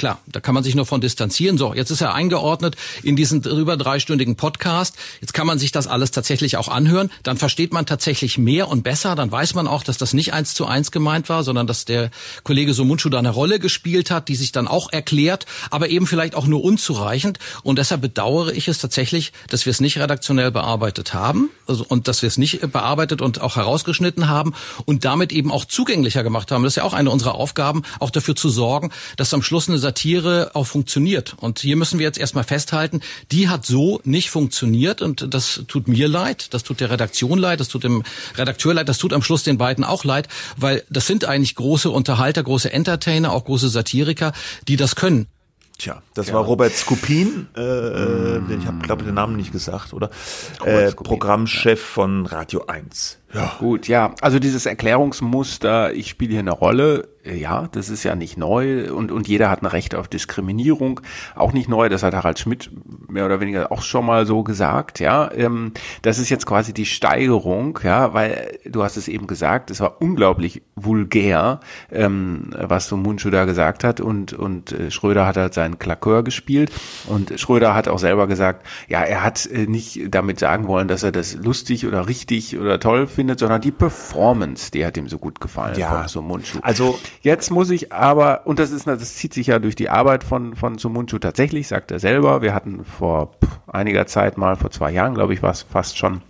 Klar, 0.00 0.18
da 0.26 0.40
kann 0.40 0.54
man 0.54 0.64
sich 0.64 0.74
nur 0.74 0.86
von 0.86 1.02
distanzieren. 1.02 1.58
So, 1.58 1.74
jetzt 1.74 1.90
ist 1.90 2.00
er 2.00 2.14
eingeordnet 2.14 2.74
in 3.02 3.16
diesen 3.16 3.42
über 3.42 3.76
dreistündigen 3.76 4.34
Podcast. 4.34 4.96
Jetzt 5.20 5.34
kann 5.34 5.46
man 5.46 5.58
sich 5.58 5.72
das 5.72 5.86
alles 5.86 6.10
tatsächlich 6.10 6.56
auch 6.56 6.68
anhören. 6.68 7.10
Dann 7.22 7.36
versteht 7.36 7.74
man 7.74 7.84
tatsächlich 7.84 8.38
mehr 8.38 8.68
und 8.68 8.82
besser. 8.82 9.14
Dann 9.14 9.30
weiß 9.30 9.52
man 9.52 9.66
auch, 9.66 9.82
dass 9.82 9.98
das 9.98 10.14
nicht 10.14 10.32
eins 10.32 10.54
zu 10.54 10.64
eins 10.64 10.90
gemeint 10.90 11.28
war, 11.28 11.44
sondern 11.44 11.66
dass 11.66 11.84
der 11.84 12.10
Kollege 12.44 12.72
Somunchu 12.72 13.10
da 13.10 13.18
eine 13.18 13.28
Rolle 13.28 13.58
gespielt 13.58 14.10
hat, 14.10 14.28
die 14.28 14.36
sich 14.36 14.52
dann 14.52 14.68
auch 14.68 14.90
erklärt, 14.90 15.44
aber 15.68 15.90
eben 15.90 16.06
vielleicht 16.06 16.34
auch 16.34 16.46
nur 16.46 16.64
unzureichend. 16.64 17.38
Und 17.62 17.78
deshalb 17.78 18.00
bedauere 18.00 18.54
ich 18.54 18.68
es 18.68 18.78
tatsächlich, 18.78 19.34
dass 19.50 19.66
wir 19.66 19.70
es 19.70 19.80
nicht 19.82 19.98
redaktionell 19.98 20.50
bearbeitet 20.50 21.12
haben 21.12 21.50
also, 21.66 21.84
und 21.86 22.08
dass 22.08 22.22
wir 22.22 22.26
es 22.28 22.38
nicht 22.38 22.72
bearbeitet 22.72 23.20
und 23.20 23.42
auch 23.42 23.56
herausgeschnitten 23.56 24.28
haben 24.28 24.54
und 24.86 25.04
damit 25.04 25.30
eben 25.30 25.52
auch 25.52 25.66
zugänglicher 25.66 26.22
gemacht 26.22 26.50
haben. 26.50 26.62
Das 26.62 26.72
ist 26.72 26.76
ja 26.76 26.84
auch 26.84 26.94
eine 26.94 27.10
unserer 27.10 27.34
Aufgaben, 27.34 27.82
auch 27.98 28.08
dafür 28.08 28.34
zu 28.34 28.48
sorgen, 28.48 28.90
dass 29.18 29.34
am 29.34 29.42
Schluss 29.42 29.68
eine 29.68 29.78
Satire 29.90 30.52
auch 30.54 30.68
funktioniert. 30.68 31.34
Und 31.40 31.58
hier 31.58 31.74
müssen 31.74 31.98
wir 31.98 32.06
jetzt 32.06 32.18
erstmal 32.18 32.44
festhalten, 32.44 33.00
die 33.32 33.48
hat 33.48 33.66
so 33.66 34.00
nicht 34.04 34.30
funktioniert 34.30 35.02
und 35.02 35.34
das 35.34 35.64
tut 35.66 35.88
mir 35.88 36.06
leid, 36.06 36.54
das 36.54 36.62
tut 36.62 36.78
der 36.78 36.90
Redaktion 36.90 37.38
leid, 37.38 37.58
das 37.58 37.66
tut 37.66 37.82
dem 37.82 38.04
Redakteur 38.36 38.72
leid, 38.72 38.88
das 38.88 38.98
tut 38.98 39.12
am 39.12 39.22
Schluss 39.22 39.42
den 39.42 39.58
beiden 39.58 39.82
auch 39.82 40.04
leid, 40.04 40.28
weil 40.56 40.84
das 40.90 41.08
sind 41.08 41.24
eigentlich 41.24 41.56
große 41.56 41.90
Unterhalter, 41.90 42.44
große 42.44 42.72
Entertainer, 42.72 43.32
auch 43.32 43.44
große 43.44 43.68
Satiriker, 43.68 44.32
die 44.68 44.76
das 44.76 44.94
können. 44.94 45.26
Tja, 45.78 46.02
das 46.14 46.28
ja. 46.28 46.34
war 46.34 46.44
Robert 46.44 46.72
Skupin, 46.72 47.48
äh, 47.56 47.60
mm. 47.60 48.60
ich 48.60 48.66
habe 48.66 48.78
glaube 48.82 49.02
den 49.02 49.14
Namen 49.14 49.34
nicht 49.34 49.50
gesagt, 49.50 49.92
oder? 49.92 50.10
Äh, 50.64 50.92
Programmchef 50.92 51.80
ja. 51.80 51.94
von 51.94 52.26
Radio 52.26 52.66
1. 52.66 53.19
Ja. 53.32 53.56
Gut, 53.58 53.86
ja. 53.88 54.14
Also 54.20 54.38
dieses 54.38 54.66
Erklärungsmuster, 54.66 55.94
ich 55.94 56.08
spiele 56.08 56.32
hier 56.32 56.40
eine 56.40 56.50
Rolle, 56.50 57.08
äh, 57.24 57.36
ja, 57.36 57.68
das 57.72 57.88
ist 57.88 58.02
ja 58.04 58.14
nicht 58.14 58.36
neu 58.36 58.92
und, 58.92 59.12
und 59.12 59.28
jeder 59.28 59.50
hat 59.50 59.62
ein 59.62 59.66
Recht 59.66 59.94
auf 59.94 60.08
Diskriminierung. 60.08 61.00
Auch 61.34 61.52
nicht 61.52 61.68
neu, 61.68 61.88
das 61.88 62.02
hat 62.02 62.14
Harald 62.14 62.38
Schmidt 62.38 62.70
mehr 63.08 63.26
oder 63.26 63.40
weniger 63.40 63.70
auch 63.72 63.82
schon 63.82 64.06
mal 64.06 64.26
so 64.26 64.42
gesagt, 64.42 65.00
ja. 65.00 65.30
Ähm, 65.32 65.72
das 66.02 66.18
ist 66.18 66.30
jetzt 66.30 66.46
quasi 66.46 66.72
die 66.72 66.86
Steigerung, 66.86 67.78
ja, 67.82 68.14
weil 68.14 68.58
du 68.64 68.82
hast 68.82 68.96
es 68.96 69.08
eben 69.08 69.26
gesagt, 69.26 69.70
es 69.70 69.80
war 69.80 70.00
unglaublich 70.00 70.62
vulgär, 70.76 71.60
ähm, 71.92 72.50
was 72.56 72.88
so 72.88 72.96
Mundschuh 72.96 73.30
da 73.30 73.44
gesagt 73.44 73.84
hat 73.84 74.00
und, 74.00 74.32
und 74.32 74.72
äh, 74.72 74.90
Schröder 74.90 75.26
hat 75.26 75.36
halt 75.36 75.54
seinen 75.54 75.78
Klakör 75.78 76.24
gespielt 76.24 76.72
und 77.06 77.38
Schröder 77.38 77.74
hat 77.74 77.88
auch 77.88 77.98
selber 77.98 78.26
gesagt, 78.26 78.66
ja, 78.88 79.02
er 79.02 79.22
hat 79.22 79.46
äh, 79.46 79.66
nicht 79.66 80.00
damit 80.10 80.38
sagen 80.38 80.66
wollen, 80.66 80.88
dass 80.88 81.02
er 81.02 81.12
das 81.12 81.34
lustig 81.34 81.86
oder 81.86 82.08
richtig 82.08 82.58
oder 82.58 82.80
toll 82.80 83.06
findet, 83.06 83.19
findet, 83.20 83.38
sondern 83.38 83.60
die 83.60 83.70
Performance, 83.70 84.70
die 84.70 84.86
hat 84.86 84.96
ihm 84.96 85.06
so 85.06 85.18
gut 85.18 85.42
gefallen 85.42 85.78
ja. 85.78 85.90
von 85.90 86.08
Sumunchu. 86.08 86.58
Also 86.62 86.98
jetzt 87.20 87.50
muss 87.50 87.68
ich 87.68 87.92
aber, 87.92 88.46
und 88.46 88.58
das 88.58 88.70
ist, 88.70 88.86
das 88.86 89.14
zieht 89.16 89.34
sich 89.34 89.48
ja 89.48 89.58
durch 89.58 89.76
die 89.76 89.90
Arbeit 89.90 90.24
von, 90.24 90.56
von 90.56 90.78
Sumunchu 90.78 91.18
tatsächlich, 91.18 91.68
sagt 91.68 91.90
er 91.90 91.98
selber. 91.98 92.40
Wir 92.40 92.54
hatten 92.54 92.82
vor 92.82 93.32
einiger 93.66 94.06
Zeit 94.06 94.38
mal, 94.38 94.56
vor 94.56 94.70
zwei 94.70 94.90
Jahren, 94.90 95.12
glaube 95.14 95.34
ich, 95.34 95.42
war 95.42 95.50
es 95.50 95.60
fast 95.60 95.98
schon, 95.98 96.22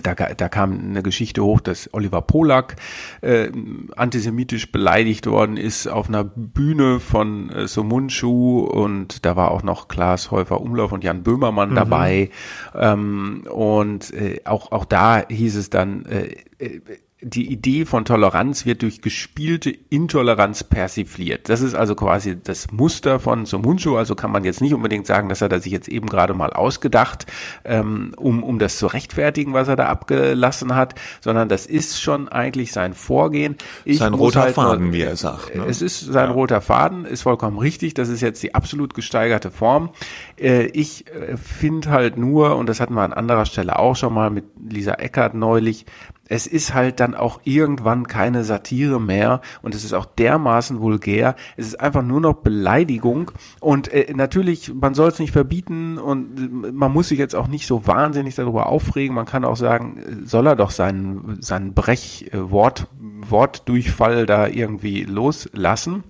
da, 0.00 0.14
da 0.14 0.48
kam 0.48 0.78
eine 0.78 1.02
Geschichte 1.02 1.44
hoch, 1.44 1.60
dass 1.60 1.92
Oliver 1.92 2.22
Polak 2.22 2.76
äh, 3.20 3.50
antisemitisch 3.96 4.72
beleidigt 4.72 5.26
worden 5.26 5.56
ist 5.56 5.86
auf 5.86 6.08
einer 6.08 6.24
Bühne 6.24 7.00
von 7.00 7.50
äh, 7.50 7.68
Somunchu 7.68 8.60
und 8.60 9.24
da 9.26 9.36
war 9.36 9.50
auch 9.50 9.62
noch 9.62 9.88
Klaas 9.88 10.30
Häufer 10.30 10.60
Umlauf 10.60 10.92
und 10.92 11.04
Jan 11.04 11.22
Böhmermann 11.22 11.70
mhm. 11.70 11.74
dabei 11.74 12.30
ähm, 12.74 13.44
und 13.50 14.12
äh, 14.14 14.40
auch 14.44 14.72
auch 14.72 14.84
da 14.84 15.24
hieß 15.28 15.56
es 15.56 15.70
dann 15.70 16.06
äh, 16.06 16.36
äh 16.58 16.80
die 17.22 17.52
Idee 17.52 17.84
von 17.86 18.04
Toleranz 18.04 18.66
wird 18.66 18.82
durch 18.82 19.00
gespielte 19.00 19.70
Intoleranz 19.70 20.64
persifliert. 20.64 21.48
Das 21.48 21.60
ist 21.60 21.74
also 21.74 21.94
quasi 21.94 22.36
das 22.42 22.72
Muster 22.72 23.20
von 23.20 23.46
Somunchu. 23.46 23.96
Also 23.96 24.16
kann 24.16 24.32
man 24.32 24.42
jetzt 24.42 24.60
nicht 24.60 24.74
unbedingt 24.74 25.06
sagen, 25.06 25.28
dass 25.28 25.40
er 25.40 25.48
da 25.48 25.60
sich 25.60 25.72
jetzt 25.72 25.88
eben 25.88 26.08
gerade 26.08 26.34
mal 26.34 26.52
ausgedacht, 26.52 27.26
ähm, 27.64 28.12
um, 28.16 28.42
um 28.42 28.58
das 28.58 28.76
zu 28.76 28.88
rechtfertigen, 28.88 29.54
was 29.54 29.68
er 29.68 29.76
da 29.76 29.86
abgelassen 29.86 30.74
hat, 30.74 30.96
sondern 31.20 31.48
das 31.48 31.66
ist 31.66 32.02
schon 32.02 32.28
eigentlich 32.28 32.72
sein 32.72 32.92
Vorgehen. 32.92 33.56
Ich 33.84 33.98
sein 33.98 34.14
roter 34.14 34.42
halt 34.42 34.54
Faden, 34.54 34.86
nur, 34.86 34.92
wie 34.92 35.02
er 35.02 35.16
sagt. 35.16 35.54
Ne? 35.54 35.64
Es 35.68 35.80
ist 35.80 36.00
sein 36.00 36.28
ja. 36.28 36.34
roter 36.34 36.60
Faden, 36.60 37.04
ist 37.04 37.22
vollkommen 37.22 37.58
richtig. 37.58 37.94
Das 37.94 38.08
ist 38.08 38.20
jetzt 38.20 38.42
die 38.42 38.56
absolut 38.56 38.94
gesteigerte 38.94 39.52
Form. 39.52 39.90
Äh, 40.36 40.66
ich 40.66 41.06
äh, 41.06 41.36
finde 41.36 41.90
halt 41.90 42.18
nur, 42.18 42.56
und 42.56 42.68
das 42.68 42.80
hatten 42.80 42.94
wir 42.94 43.02
an 43.02 43.12
anderer 43.12 43.46
Stelle 43.46 43.78
auch 43.78 43.94
schon 43.94 44.12
mal 44.12 44.30
mit 44.30 44.44
Lisa 44.68 44.94
Eckert 44.94 45.34
neulich, 45.34 45.86
es 46.28 46.46
ist 46.46 46.72
halt 46.72 47.00
dann 47.00 47.14
auch 47.14 47.40
irgendwann 47.44 48.06
keine 48.06 48.44
Satire 48.44 49.00
mehr 49.00 49.40
und 49.60 49.74
es 49.74 49.84
ist 49.84 49.92
auch 49.92 50.06
dermaßen 50.06 50.80
vulgär. 50.80 51.36
Es 51.56 51.66
ist 51.66 51.80
einfach 51.80 52.02
nur 52.02 52.20
noch 52.20 52.34
Beleidigung 52.34 53.32
und 53.60 53.88
äh, 53.92 54.12
natürlich, 54.14 54.72
man 54.74 54.94
soll 54.94 55.08
es 55.08 55.18
nicht 55.18 55.32
verbieten 55.32 55.98
und 55.98 56.72
man 56.74 56.92
muss 56.92 57.08
sich 57.08 57.18
jetzt 57.18 57.34
auch 57.34 57.48
nicht 57.48 57.66
so 57.66 57.86
wahnsinnig 57.86 58.34
darüber 58.34 58.66
aufregen. 58.66 59.14
Man 59.14 59.26
kann 59.26 59.44
auch 59.44 59.56
sagen, 59.56 60.22
soll 60.24 60.46
er 60.46 60.56
doch 60.56 60.70
seinen, 60.70 61.38
seinen 61.40 61.74
Brechwort, 61.74 62.86
Wortdurchfall 63.28 64.26
da 64.26 64.46
irgendwie 64.46 65.04
loslassen 65.04 66.04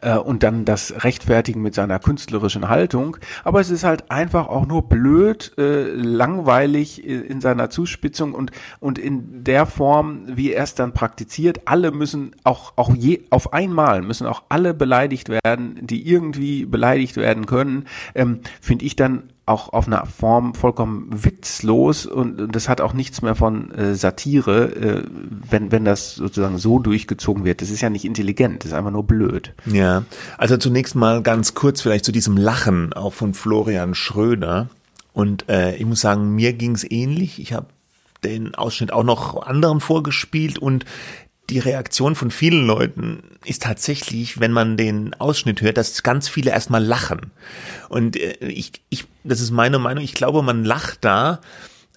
äh, 0.00 0.16
und 0.16 0.42
dann 0.42 0.64
das 0.64 1.04
rechtfertigen 1.04 1.62
mit 1.62 1.74
seiner 1.74 1.98
künstlerischen 1.98 2.68
Haltung. 2.68 3.16
Aber 3.44 3.60
es 3.60 3.70
ist 3.70 3.84
halt 3.84 4.10
einfach 4.10 4.48
auch 4.48 4.66
nur 4.66 4.88
blöd, 4.88 5.52
äh, 5.58 5.84
langweilig 5.92 7.04
in 7.04 7.40
seiner 7.40 7.70
Zuspitzung 7.70 8.32
und, 8.32 8.50
und 8.80 8.98
in 8.98 9.44
der 9.44 9.66
Form, 9.66 10.22
wie 10.26 10.52
er 10.52 10.64
es 10.64 10.74
dann 10.74 10.92
praktiziert. 10.92 11.62
Alle 11.66 11.90
müssen 11.90 12.32
auch, 12.44 12.72
auch 12.76 12.94
je, 12.94 13.22
auf 13.30 13.52
einmal 13.52 14.02
müssen 14.02 14.26
auch 14.26 14.44
alle 14.48 14.74
beleidigt 14.74 15.28
werden, 15.28 15.78
die 15.80 16.08
irgendwie 16.08 16.64
beleidigt 16.66 17.16
werden 17.16 17.46
können, 17.46 17.86
ähm, 18.14 18.40
finde 18.60 18.84
ich 18.84 18.96
dann 18.96 19.24
auch 19.46 19.72
auf 19.72 19.86
einer 19.86 20.06
Form 20.06 20.54
vollkommen 20.54 21.08
witzlos 21.10 22.06
und 22.06 22.48
das 22.54 22.68
hat 22.68 22.80
auch 22.80 22.94
nichts 22.94 23.20
mehr 23.20 23.34
von 23.34 23.70
äh, 23.72 23.94
Satire, 23.94 24.74
äh, 24.74 25.02
wenn, 25.50 25.70
wenn 25.70 25.84
das 25.84 26.14
sozusagen 26.14 26.56
so 26.56 26.78
durchgezogen 26.78 27.44
wird. 27.44 27.60
Das 27.60 27.70
ist 27.70 27.82
ja 27.82 27.90
nicht 27.90 28.06
intelligent, 28.06 28.64
das 28.64 28.70
ist 28.70 28.76
einfach 28.76 28.90
nur 28.90 29.04
blöd. 29.04 29.52
Ja, 29.66 30.04
also 30.38 30.56
zunächst 30.56 30.94
mal 30.94 31.22
ganz 31.22 31.54
kurz 31.54 31.82
vielleicht 31.82 32.06
zu 32.06 32.12
diesem 32.12 32.36
Lachen 32.36 32.94
auch 32.94 33.12
von 33.12 33.34
Florian 33.34 33.94
Schröder. 33.94 34.68
Und 35.12 35.48
äh, 35.48 35.76
ich 35.76 35.84
muss 35.84 36.00
sagen, 36.00 36.34
mir 36.34 36.54
ging 36.54 36.74
es 36.74 36.90
ähnlich. 36.90 37.38
Ich 37.38 37.52
habe 37.52 37.66
den 38.24 38.54
Ausschnitt 38.54 38.92
auch 38.92 39.04
noch 39.04 39.46
anderen 39.46 39.80
vorgespielt 39.80 40.58
und 40.58 40.86
die 41.50 41.58
Reaktion 41.58 42.14
von 42.14 42.30
vielen 42.30 42.66
Leuten 42.66 43.22
ist 43.44 43.62
tatsächlich, 43.62 44.40
wenn 44.40 44.52
man 44.52 44.76
den 44.76 45.14
Ausschnitt 45.14 45.60
hört, 45.60 45.76
dass 45.76 46.02
ganz 46.02 46.28
viele 46.28 46.50
erstmal 46.50 46.82
lachen. 46.82 47.32
Und 47.88 48.16
äh, 48.16 48.36
ich, 48.46 48.72
ich, 48.88 49.04
das 49.24 49.40
ist 49.40 49.50
meine 49.50 49.78
Meinung, 49.78 50.02
ich 50.02 50.14
glaube, 50.14 50.42
man 50.42 50.64
lacht 50.64 51.04
da, 51.04 51.40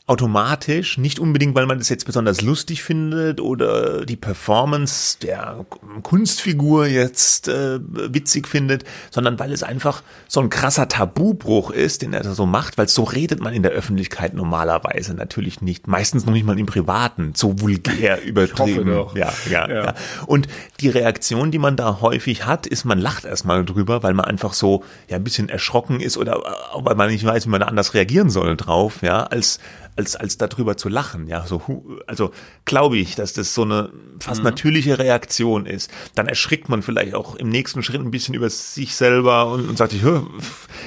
automatisch, 0.07 0.97
nicht 0.97 1.19
unbedingt, 1.19 1.53
weil 1.53 1.65
man 1.65 1.79
das 1.79 1.89
jetzt 1.89 2.05
besonders 2.05 2.41
lustig 2.41 2.81
findet 2.81 3.41
oder 3.41 4.05
die 4.05 4.15
Performance 4.15 5.17
der 5.21 5.65
Kunstfigur 6.01 6.87
jetzt 6.87 7.49
äh, 7.49 7.79
witzig 7.81 8.47
findet, 8.47 8.85
sondern 9.11 9.37
weil 9.37 9.51
es 9.51 9.63
einfach 9.63 10.03
so 10.29 10.39
ein 10.39 10.49
krasser 10.49 10.87
Tabubruch 10.87 11.71
ist, 11.71 12.03
den 12.03 12.13
er 12.13 12.23
so 12.23 12.45
macht, 12.45 12.77
weil 12.77 12.87
so 12.87 13.03
redet 13.03 13.41
man 13.41 13.53
in 13.53 13.63
der 13.63 13.73
Öffentlichkeit 13.73 14.33
normalerweise 14.33 15.13
natürlich 15.13 15.61
nicht, 15.61 15.87
meistens 15.87 16.25
noch 16.25 16.31
nicht 16.31 16.45
mal 16.45 16.57
im 16.57 16.67
Privaten, 16.67 17.33
so 17.35 17.59
vulgär 17.59 18.21
übertrieben. 18.25 18.89
Ja, 19.13 19.33
ja, 19.49 19.67
ja, 19.67 19.83
ja. 19.83 19.93
Und 20.25 20.47
die 20.79 20.87
Reaktion, 20.87 21.51
die 21.51 21.59
man 21.59 21.75
da 21.75 21.99
häufig 21.99 22.45
hat, 22.45 22.65
ist, 22.65 22.85
man 22.85 22.97
lacht 22.97 23.25
erstmal 23.25 23.65
drüber, 23.65 24.03
weil 24.03 24.13
man 24.13 24.23
einfach 24.23 24.53
so 24.53 24.85
ja 25.09 25.17
ein 25.17 25.23
bisschen 25.25 25.49
erschrocken 25.49 25.99
ist 25.99 26.15
oder 26.15 26.37
auch 26.73 26.85
weil 26.85 26.95
man 26.95 27.09
nicht 27.09 27.25
weiß, 27.25 27.47
wie 27.47 27.49
man 27.49 27.59
da 27.59 27.67
anders 27.67 27.93
reagieren 27.93 28.29
soll 28.29 28.55
drauf, 28.55 29.01
ja, 29.01 29.23
als 29.23 29.59
als, 29.97 30.15
als 30.15 30.37
darüber 30.37 30.77
zu 30.77 30.89
lachen. 30.89 31.27
Ja, 31.27 31.45
so, 31.45 31.85
also 32.07 32.31
glaube 32.65 32.97
ich, 32.97 33.15
dass 33.15 33.33
das 33.33 33.53
so 33.53 33.63
eine 33.63 33.91
fast 34.19 34.39
mhm. 34.41 34.45
natürliche 34.45 34.99
Reaktion 34.99 35.65
ist. 35.65 35.91
Dann 36.15 36.27
erschrickt 36.27 36.69
man 36.69 36.81
vielleicht 36.81 37.15
auch 37.15 37.35
im 37.35 37.49
nächsten 37.49 37.83
Schritt 37.83 38.01
ein 38.01 38.11
bisschen 38.11 38.35
über 38.35 38.49
sich 38.49 38.95
selber 38.95 39.51
und, 39.51 39.67
und 39.67 39.77
sagt 39.77 39.91
sich, 39.91 40.03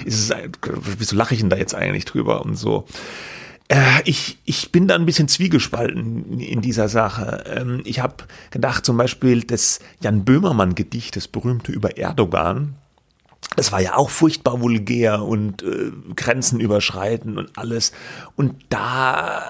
ist 0.05 0.31
es, 0.31 0.37
wieso 0.99 1.17
lache 1.17 1.35
ich 1.35 1.41
denn 1.41 1.51
da 1.51 1.57
jetzt 1.57 1.75
eigentlich 1.75 2.05
drüber 2.05 2.43
und 2.45 2.57
so. 2.57 2.87
Äh, 3.69 4.03
ich, 4.05 4.39
ich 4.45 4.73
bin 4.73 4.89
da 4.89 4.97
ein 4.97 5.07
bisschen 5.07 5.29
zwiegespalten 5.29 6.41
in 6.41 6.61
dieser 6.61 6.89
Sache. 6.89 7.45
Ähm, 7.47 7.83
ich 7.85 8.01
habe 8.01 8.17
gedacht, 8.51 8.85
zum 8.85 8.97
Beispiel 8.97 9.45
das 9.45 9.79
Jan 10.03 10.25
Böhmermann-Gedicht, 10.25 11.15
das 11.15 11.29
berühmte 11.29 11.71
über 11.71 11.97
Erdogan, 11.97 12.75
das 13.57 13.73
war 13.73 13.81
ja 13.81 13.97
auch 13.97 14.11
furchtbar 14.11 14.61
vulgär 14.61 15.23
und 15.23 15.63
äh, 15.63 15.91
Grenzen 16.15 16.61
überschreiten 16.61 17.37
und 17.37 17.51
alles. 17.57 17.93
Und 18.37 18.55
da 18.69 19.43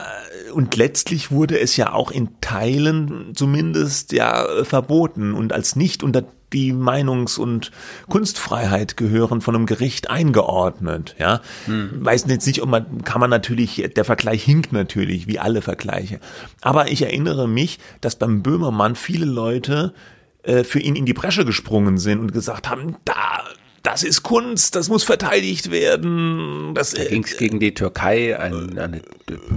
und 0.54 0.76
letztlich 0.76 1.30
wurde 1.30 1.58
es 1.58 1.76
ja 1.76 1.92
auch 1.92 2.10
in 2.10 2.40
Teilen 2.40 3.32
zumindest 3.34 4.12
ja 4.12 4.64
verboten 4.64 5.34
und 5.34 5.52
als 5.52 5.76
nicht 5.76 6.02
unter 6.02 6.24
die 6.52 6.72
Meinungs- 6.72 7.38
und 7.38 7.70
Kunstfreiheit 8.08 8.96
gehören 8.96 9.40
von 9.40 9.54
einem 9.54 9.66
Gericht 9.66 10.10
eingeordnet, 10.10 11.14
ja. 11.18 11.40
Hm. 11.66 12.04
Weiß 12.04 12.24
jetzt 12.26 12.46
nicht, 12.46 12.60
ob 12.62 12.68
man, 12.68 13.04
kann 13.04 13.20
man 13.20 13.30
natürlich, 13.30 13.88
der 13.94 14.04
Vergleich 14.04 14.42
hinkt 14.42 14.72
natürlich, 14.72 15.28
wie 15.28 15.38
alle 15.38 15.62
Vergleiche. 15.62 16.18
Aber 16.60 16.90
ich 16.90 17.02
erinnere 17.02 17.46
mich, 17.46 17.78
dass 18.00 18.16
beim 18.16 18.42
Böhmermann 18.42 18.96
viele 18.96 19.26
Leute 19.26 19.94
äh, 20.42 20.64
für 20.64 20.80
ihn 20.80 20.96
in 20.96 21.06
die 21.06 21.12
Bresche 21.12 21.44
gesprungen 21.44 21.98
sind 21.98 22.18
und 22.18 22.32
gesagt 22.32 22.68
haben, 22.68 22.96
da 23.04 23.44
das 23.82 24.02
ist 24.02 24.22
Kunst, 24.22 24.76
das 24.76 24.88
muss 24.88 25.04
verteidigt 25.04 25.70
werden. 25.70 26.74
Das 26.74 26.90
da 26.90 27.04
ging 27.04 27.24
es 27.24 27.36
gegen 27.36 27.60
die 27.60 27.72
Türkei, 27.72 28.38
ein, 28.38 28.78
eine, 28.78 29.00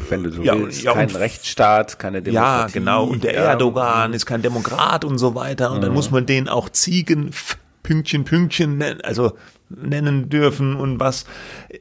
wenn 0.10 0.24
du 0.24 0.32
so 0.32 0.42
ja, 0.42 0.58
willst, 0.58 0.84
ja, 0.84 0.94
kein 0.94 1.10
Rechtsstaat, 1.10 2.00
keine 2.00 2.22
Demokratie. 2.22 2.60
Ja, 2.60 2.68
genau. 2.68 3.06
Und 3.06 3.24
der 3.24 3.36
Erdogan 3.36 4.14
ist 4.14 4.26
kein 4.26 4.42
Demokrat 4.42 5.04
und 5.04 5.18
so 5.18 5.36
weiter. 5.36 5.72
Und 5.72 5.82
dann 5.82 5.94
muss 5.94 6.10
man 6.10 6.26
den 6.26 6.48
auch 6.48 6.70
Ziegen, 6.70 7.32
Pünktchen, 7.84 8.24
Pünktchen 8.24 8.78
nennen. 8.78 9.02
Also 9.02 9.34
nennen 9.82 10.30
dürfen 10.30 10.76
und 10.76 11.00
was. 11.00 11.26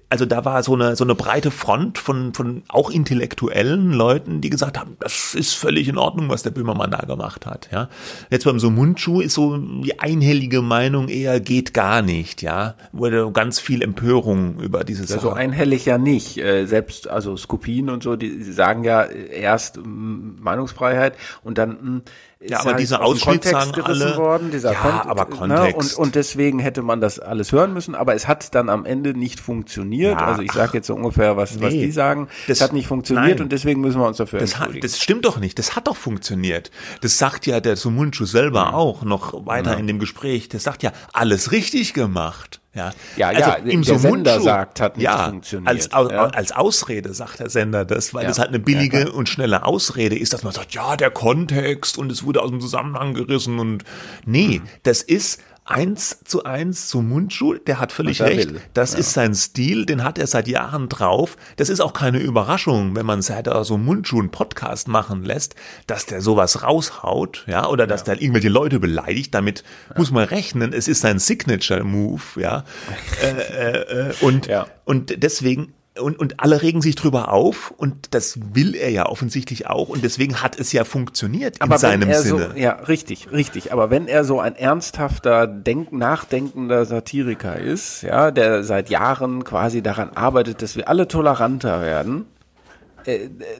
Also 0.09 0.27
da 0.27 0.45
war 0.45 0.63
so 0.63 0.75
eine, 0.75 0.97
so 0.97 1.05
eine 1.05 1.15
breite 1.15 1.51
Front 1.51 1.99
von, 1.99 2.35
von 2.35 2.63
auch 2.69 2.91
intellektuellen 2.91 3.93
Leuten, 3.93 4.41
die 4.41 4.51
gesagt 4.51 4.79
haben, 4.79 4.97
das 5.01 5.35
ist 5.35 5.55
völlig 5.55 5.89
in 5.89 5.99
Ordnung, 5.99 6.29
was 6.29 6.43
der 6.43 6.51
Böhmermann 6.51 6.91
da 6.91 7.01
gemacht 7.01 7.47
hat, 7.47 7.69
ja. 7.73 7.89
Jetzt 8.31 8.45
beim 8.45 8.59
so 8.59 8.71
Mundschuh 8.71 9.21
ist 9.21 9.35
so 9.35 9.57
die 9.57 10.01
einhellige 10.01 10.63
Meinung 10.63 11.09
eher 11.09 11.41
geht 11.41 11.75
gar 11.75 12.03
nicht, 12.03 12.43
ja. 12.43 12.75
Wurde 12.93 13.31
ganz 13.33 13.61
viel 13.61 13.83
Empörung 13.83 14.61
über 14.61 14.85
diese 14.85 15.05
Sache. 15.07 15.19
Also 15.19 15.33
einhellig 15.33 15.85
ja 15.85 15.99
nicht. 15.99 16.39
Äh, 16.39 16.67
selbst, 16.67 17.09
also 17.09 17.37
Skopin 17.37 17.91
und 17.91 18.03
so, 18.03 18.17
die 18.17 18.43
sagen 18.43 18.85
ja 18.85 19.05
erst 19.05 19.81
Meinungsfreiheit 19.85 21.15
und 21.43 21.59
dann 21.59 22.03
ja, 22.49 22.61
aber 22.61 22.71
halt 22.71 22.81
dieser 22.81 23.03
Ausschnitt 23.03 23.45
sagen 23.45 23.73
alle, 23.83 24.17
worden, 24.17 24.51
dieser 24.51 24.73
ja, 24.73 24.81
Kont 24.81 25.07
aber 25.07 25.27
Kontext. 25.27 25.59
Ne? 25.59 25.75
Und, 25.75 25.95
und 25.95 26.15
deswegen 26.15 26.59
hätte 26.59 26.83
man 26.83 27.01
das 27.01 27.19
alles 27.19 27.53
hören 27.53 27.73
müssen, 27.73 27.95
aber 27.95 28.15
es 28.15 28.27
hat 28.27 28.55
dann 28.55 28.69
am 28.69 28.85
Ende 28.85 29.15
nicht 29.15 29.41
funktioniert. 29.41 30.19
Ja, 30.19 30.27
also 30.27 30.43
ich 30.43 30.53
sage 30.53 30.73
jetzt 30.75 30.87
so 30.87 30.95
ungefähr, 30.95 31.37
was, 31.37 31.57
nee, 31.57 31.63
was 31.63 31.73
die 31.73 31.93
sagen. 31.93 32.29
Das 32.49 32.61
hat 32.61 32.73
nicht 32.73 32.87
funktioniert 32.87 33.39
nein, 33.39 33.45
und 33.45 33.53
deswegen 33.53 33.81
müssen 33.81 34.01
wir 34.01 34.07
uns 34.07 34.17
dafür 34.17 34.41
das 34.41 34.59
hat, 34.59 34.71
das 34.81 34.99
stimmt 34.99 35.25
doch 35.25 35.39
nicht. 35.39 35.59
Das 35.59 35.77
hat 35.77 35.87
doch 35.87 35.97
funktioniert. 35.97 36.71
Das 37.01 37.19
sagt 37.19 37.47
ja 37.47 37.61
der 37.61 37.77
Sumunchu 37.77 38.25
selber 38.25 38.69
mhm. 38.69 38.75
auch 38.75 39.03
noch 39.03 39.47
weiter 39.47 39.75
mhm. 39.75 39.81
in 39.81 39.87
dem 39.89 39.99
Gespräch. 39.99 40.49
Das 40.49 40.63
sagt 40.63 40.83
ja, 40.83 40.93
alles 41.13 41.53
richtig 41.53 41.95
gemacht. 41.95 42.62
Ja, 42.75 42.93
ja, 43.17 43.29
also 43.29 43.41
ja 43.41 43.55
im 43.57 43.83
der 43.83 43.99
Sender 43.99 44.41
sagt, 44.41 44.81
hat 44.81 44.97
nicht 44.97 45.05
ja, 45.05 45.29
funktioniert. 45.29 45.69
Als, 45.69 45.91
ja. 45.93 46.29
als 46.29 46.53
Ausrede 46.53 47.13
sagt 47.13 47.41
der 47.41 47.51
Sender 47.51 47.85
das, 47.85 48.15
weil 48.15 48.23
ja. 48.23 48.29
das 48.29 48.39
halt 48.39 48.49
eine 48.49 48.61
billige 48.61 49.01
ja, 49.01 49.11
und 49.11 49.29
schnelle 49.29 49.67
Ausrede 49.67 50.19
ist, 50.19 50.33
dass 50.33 50.43
man 50.43 50.55
sagt, 50.55 50.73
ja, 50.73 50.97
der 50.97 51.11
Kontext 51.11 51.99
und 51.99 52.11
es 52.11 52.25
wurde 52.25 52.41
aus 52.41 52.49
dem 52.49 52.61
Zusammenhang 52.63 53.13
gerissen 53.13 53.59
und 53.59 53.85
nee, 54.25 54.61
mhm. 54.61 54.69
das 54.85 55.03
ist 55.03 55.43
eins 55.65 56.19
zu 56.25 56.45
eins 56.45 56.89
zu 56.89 57.03
Mundschuh, 57.03 57.55
der 57.55 57.79
hat 57.79 57.93
völlig 57.93 58.21
recht. 58.21 58.53
Will. 58.53 58.61
Das 58.75 58.93
ja. 58.93 58.99
ist 58.99 59.13
sein 59.13 59.35
Stil, 59.35 59.87
den 59.87 60.03
hat 60.03 60.19
er 60.19 60.27
seit 60.27 60.49
Jahren 60.49 60.89
drauf. 60.89 61.37
Das 61.57 61.69
ist 61.69 61.81
auch 61.81 61.93
keine 61.93 62.19
Überraschung, 62.19 62.97
wenn 62.97 63.07
man 63.07 63.23
seit 63.23 63.47
er 63.47 63.65
so 63.65 63.79
Mundschuh 63.79 64.19
einen 64.19 64.31
Podcast 64.31 64.89
machen 64.89 65.25
lässt, 65.25 65.55
dass 65.87 66.07
der 66.07 66.21
sowas 66.21 66.63
raushaut, 66.63 67.45
ja, 67.47 67.69
oder 67.69 67.87
dass 67.87 68.01
ja. 68.01 68.15
der 68.15 68.23
irgendwelche 68.23 68.49
Leute 68.49 68.81
beleidigt. 68.81 69.35
Damit 69.35 69.63
ja. 69.91 69.99
muss 69.99 70.11
man 70.11 70.25
rechnen. 70.25 70.73
Es 70.73 70.89
ist 70.89 71.01
sein 71.01 71.19
Signature 71.19 71.85
Move, 71.85 72.23
ja. 72.37 72.65
äh, 73.23 73.29
äh, 73.29 74.11
äh, 74.11 74.15
und, 74.21 74.49
und 74.85 75.23
deswegen 75.23 75.75
und, 76.01 76.19
und 76.19 76.41
alle 76.41 76.63
regen 76.63 76.81
sich 76.81 76.95
drüber 76.95 77.31
auf 77.33 77.71
und 77.71 78.15
das 78.15 78.39
will 78.55 78.75
er 78.75 78.91
ja 78.91 79.07
offensichtlich 79.07 79.67
auch 79.67 79.89
und 79.89 80.03
deswegen 80.03 80.43
hat 80.43 80.59
es 80.59 80.73
ja 80.73 80.85
funktioniert 80.85 81.61
aber 81.61 81.75
in 81.75 81.81
seinem 81.81 82.15
Sinne. 82.15 82.51
So, 82.53 82.59
ja, 82.59 82.73
richtig, 82.73 83.31
richtig. 83.31 83.73
Aber 83.73 83.91
wenn 83.91 84.09
er 84.09 84.25
so 84.25 84.41
ein 84.41 84.57
ernsthafter, 84.57 85.47
denk, 85.47 85.93
nachdenkender 85.93 86.87
Satiriker 86.87 87.59
ist, 87.59 88.03
ja, 88.03 88.31
der 88.31 88.65
seit 88.65 88.89
Jahren 88.89 89.45
quasi 89.45 89.83
daran 89.83 90.11
arbeitet, 90.11 90.63
dass 90.63 90.77
wir 90.77 90.89
alle 90.89 91.09
toleranter 91.09 91.83
werden, 91.83 92.27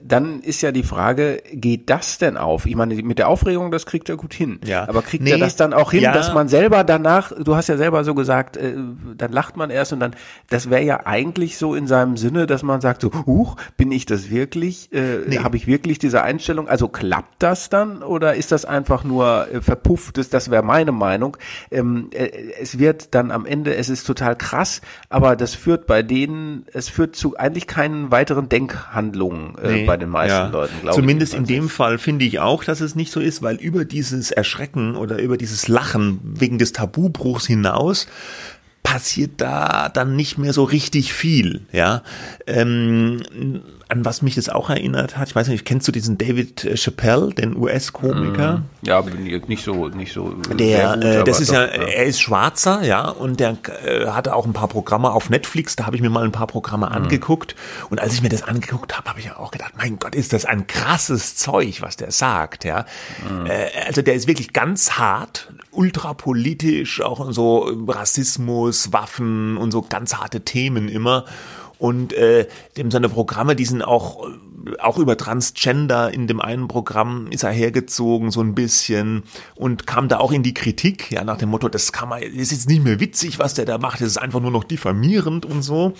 dann 0.03 0.41
ist 0.41 0.61
ja 0.61 0.71
die 0.71 0.83
Frage, 0.83 1.41
geht 1.51 1.89
das 1.89 2.17
denn 2.17 2.37
auf? 2.37 2.65
Ich 2.65 2.75
meine, 2.75 2.95
mit 2.95 3.19
der 3.19 3.27
Aufregung, 3.27 3.71
das 3.71 3.85
kriegt 3.85 4.09
er 4.09 4.17
gut 4.17 4.33
hin. 4.33 4.59
Ja. 4.65 4.87
Aber 4.87 5.01
kriegt 5.01 5.23
Nee, 5.23 5.31
er 5.31 5.37
das 5.37 5.55
dann 5.55 5.73
auch 5.73 5.91
hin, 5.91 6.01
ja. 6.03 6.13
dass 6.13 6.33
man 6.33 6.47
selber 6.47 6.83
danach, 6.83 7.31
du 7.31 7.55
hast 7.55 7.67
ja 7.67 7.77
selber 7.77 8.03
so 8.03 8.13
gesagt, 8.15 8.57
äh, 8.57 8.73
dann 9.17 9.31
lacht 9.31 9.57
man 9.57 9.69
erst 9.69 9.93
und 9.93 9.99
dann, 9.99 10.15
das 10.49 10.69
wäre 10.69 10.83
ja 10.83 11.05
eigentlich 11.05 11.57
so 11.57 11.75
in 11.75 11.87
seinem 11.87 12.17
Sinne, 12.17 12.45
dass 12.47 12.63
man 12.63 12.81
sagt 12.81 13.01
so, 13.01 13.11
huch, 13.25 13.55
bin 13.77 13.91
ich 13.91 14.05
das 14.05 14.29
wirklich? 14.29 14.91
Äh, 14.93 15.21
Nee. 15.25 15.39
Habe 15.39 15.57
ich 15.57 15.67
wirklich 15.67 15.99
diese 15.99 16.21
Einstellung? 16.23 16.67
Also 16.67 16.87
klappt 16.87 17.41
das 17.41 17.69
dann 17.69 18.03
oder 18.03 18.35
ist 18.35 18.51
das 18.51 18.65
einfach 18.65 19.03
nur 19.03 19.47
äh, 19.51 19.61
verpufftes? 19.61 20.29
Das 20.29 20.49
wäre 20.51 20.63
meine 20.63 20.91
Meinung. 20.91 21.37
Ähm, 21.71 22.09
äh, 22.11 22.29
es 22.59 22.79
wird 22.79 23.13
dann 23.15 23.31
am 23.31 23.45
Ende, 23.45 23.75
es 23.75 23.89
ist 23.89 24.05
total 24.05 24.35
krass, 24.35 24.81
aber 25.09 25.35
das 25.35 25.55
führt 25.55 25.87
bei 25.87 26.01
denen, 26.03 26.65
es 26.73 26.89
führt 26.89 27.15
zu 27.15 27.37
eigentlich 27.37 27.67
keinen 27.67 28.11
weiteren 28.11 28.49
Denkhandlungen 28.49 29.32
äh, 29.61 29.71
Nee, 29.71 29.85
bei 29.85 29.97
den 29.97 30.09
meisten 30.09 30.37
ja. 30.37 30.47
Leuten, 30.47 30.73
glaube 30.81 30.89
ich. 30.89 30.95
Zumindest 30.95 31.33
in 31.33 31.45
dem 31.45 31.69
Fall 31.69 31.97
finde 31.97 32.25
ich 32.25 32.39
auch, 32.39 32.63
dass 32.63 32.81
es 32.81 32.95
nicht 32.95 33.11
so 33.11 33.19
ist, 33.19 33.41
weil 33.41 33.55
über 33.55 33.85
dieses 33.85 34.31
Erschrecken 34.31 34.95
oder 34.95 35.19
über 35.19 35.37
dieses 35.37 35.67
Lachen 35.67 36.19
wegen 36.23 36.57
des 36.57 36.73
Tabubruchs 36.73 37.45
hinaus 37.45 38.07
passiert 38.83 39.31
da 39.37 39.89
dann 39.89 40.15
nicht 40.15 40.37
mehr 40.37 40.53
so 40.53 40.63
richtig 40.65 41.13
viel, 41.13 41.61
ja. 41.71 42.03
Ähm, 42.45 43.21
an 43.93 44.05
was 44.05 44.21
mich 44.23 44.35
das 44.35 44.49
auch 44.49 44.69
erinnert 44.69 45.17
hat, 45.17 45.29
ich 45.29 45.35
weiß 45.35 45.47
nicht, 45.47 45.65
kennst 45.65 45.87
du 45.87 45.91
diesen 45.91 46.17
David 46.17 46.65
äh, 46.65 46.75
Chappelle, 46.75 47.29
den 47.33 47.55
US-Komiker? 47.55 48.63
Ja, 48.81 49.01
bin 49.01 49.25
ich 49.25 49.47
nicht 49.47 49.63
so, 49.63 49.87
nicht 49.89 50.11
so. 50.13 50.29
Der, 50.33 50.95
gut, 50.95 51.03
äh, 51.03 51.23
das 51.23 51.39
ist 51.39 51.51
doch, 51.51 51.55
ja, 51.55 51.63
er 51.65 52.03
ist 52.05 52.19
Schwarzer, 52.19 52.83
ja, 52.83 53.07
und 53.07 53.39
der 53.39 53.57
äh, 53.85 54.07
hatte 54.07 54.35
auch 54.35 54.45
ein 54.45 54.53
paar 54.53 54.67
Programme 54.67 55.11
auf 55.11 55.29
Netflix, 55.29 55.75
da 55.75 55.85
habe 55.85 55.95
ich 55.95 56.01
mir 56.01 56.09
mal 56.09 56.23
ein 56.23 56.31
paar 56.31 56.47
Programme 56.47 56.87
Mhm. 56.87 56.91
angeguckt. 56.93 57.55
Und 57.89 58.01
als 58.01 58.13
ich 58.13 58.21
mir 58.23 58.29
das 58.29 58.43
angeguckt 58.43 58.97
habe, 58.97 59.09
habe 59.09 59.19
ich 59.19 59.25
ja 59.25 59.37
auch 59.37 59.51
gedacht, 59.51 59.73
mein 59.77 59.99
Gott, 59.99 60.15
ist 60.15 60.33
das 60.33 60.45
ein 60.45 60.65
krasses 60.67 61.35
Zeug, 61.35 61.81
was 61.81 61.95
der 61.95 62.11
sagt, 62.11 62.65
ja. 62.65 62.85
Mhm. 63.29 63.45
Äh, 63.45 63.67
also 63.85 64.01
der 64.01 64.15
ist 64.15 64.27
wirklich 64.27 64.53
ganz 64.53 64.93
hart, 64.93 65.53
ultrapolitisch, 65.71 67.01
auch 67.01 67.31
so 67.31 67.69
Rassismus, 67.87 68.91
Waffen 68.91 69.57
und 69.57 69.71
so 69.71 69.81
ganz 69.81 70.15
harte 70.15 70.41
Themen 70.41 70.89
immer. 70.89 71.25
Und 71.83 72.13
äh, 72.13 72.47
dem 72.77 72.91
seine 72.91 73.09
Programme, 73.09 73.57
die 73.57 73.65
sind 73.65 73.81
auch 73.81 74.25
auch 74.79 74.97
über 74.97 75.17
Transgender 75.17 76.13
in 76.13 76.27
dem 76.27 76.39
einen 76.39 76.69
Programm 76.69 77.27
ist 77.29 77.43
er 77.43 77.51
hergezogen 77.51 78.31
so 78.31 78.39
ein 78.39 78.55
bisschen 78.55 79.23
und 79.55 79.85
kam 79.85 80.07
da 80.07 80.19
auch 80.19 80.31
in 80.31 80.43
die 80.43 80.53
Kritik, 80.53 81.11
ja 81.11 81.25
nach 81.25 81.35
dem 81.35 81.49
Motto, 81.49 81.67
das 81.67 81.91
kann 81.91 82.07
man, 82.07 82.21
das 82.21 82.31
ist 82.31 82.51
jetzt 82.53 82.69
nicht 82.69 82.85
mehr 82.85 83.01
witzig, 83.01 83.37
was 83.37 83.53
der 83.53 83.65
da 83.65 83.79
macht, 83.79 83.99
das 83.99 84.07
ist 84.07 84.17
einfach 84.17 84.39
nur 84.39 84.51
noch 84.51 84.63
diffamierend 84.63 85.45
und 85.45 85.61
so. 85.61 85.91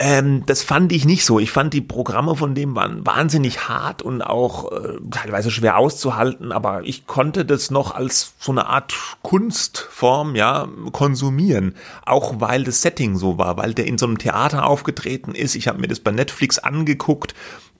Ähm, 0.00 0.44
das 0.46 0.64
fand 0.64 0.90
ich 0.90 1.04
nicht 1.04 1.24
so. 1.24 1.38
Ich 1.38 1.52
fand 1.52 1.72
die 1.72 1.80
Programme 1.80 2.34
von 2.34 2.56
dem 2.56 2.74
waren 2.74 3.06
wahnsinnig 3.06 3.68
hart 3.68 4.02
und 4.02 4.22
auch 4.22 4.72
äh, 4.72 4.98
teilweise 5.12 5.52
schwer 5.52 5.78
auszuhalten, 5.78 6.50
aber 6.50 6.82
ich 6.84 7.06
konnte 7.06 7.44
das 7.44 7.70
noch 7.70 7.94
als 7.94 8.34
so 8.40 8.50
eine 8.50 8.66
Art 8.66 8.92
Kunstform 9.22 10.34
ja 10.34 10.66
konsumieren, 10.90 11.76
auch 12.04 12.40
weil 12.40 12.64
das 12.64 12.82
Setting 12.82 13.16
so 13.16 13.38
war, 13.38 13.56
weil 13.56 13.72
der 13.72 13.86
in 13.86 13.96
so 13.96 14.06
einem 14.06 14.18
Theater 14.18 14.66
aufgetreten 14.66 15.32
ist. 15.32 15.54
Ich 15.54 15.68
habe 15.68 15.80
mir 15.80 15.88
das 15.88 16.00
bei 16.00 16.10
Netflix 16.10 16.58
angeguckt. 16.58 17.34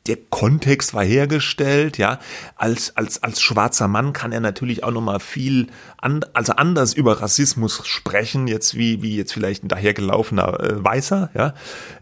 Der 0.07 0.17
Kontext 0.17 0.95
war 0.95 1.03
hergestellt, 1.03 1.99
ja. 1.99 2.21
Als, 2.57 2.97
als, 2.97 3.23
als 3.23 3.41
schwarzer 3.41 3.89
Mann 3.89 4.13
kann 4.13 4.33
er 4.33 4.41
natürlich 4.41 4.85
auch 4.85 4.91
nochmal 4.93 5.19
viel, 5.19 5.69
an, 6.05 6.25
also 6.35 6.53
anders 6.53 6.93
über 6.93 7.21
Rassismus 7.23 7.81
sprechen, 7.87 8.47
jetzt 8.47 8.77
wie, 8.77 9.03
wie 9.03 9.17
jetzt 9.17 9.33
vielleicht 9.33 9.65
ein 9.65 9.69
dahergelaufener 9.69 10.61
äh, 10.61 10.85
Weißer, 10.85 11.31
ja. 11.35 11.55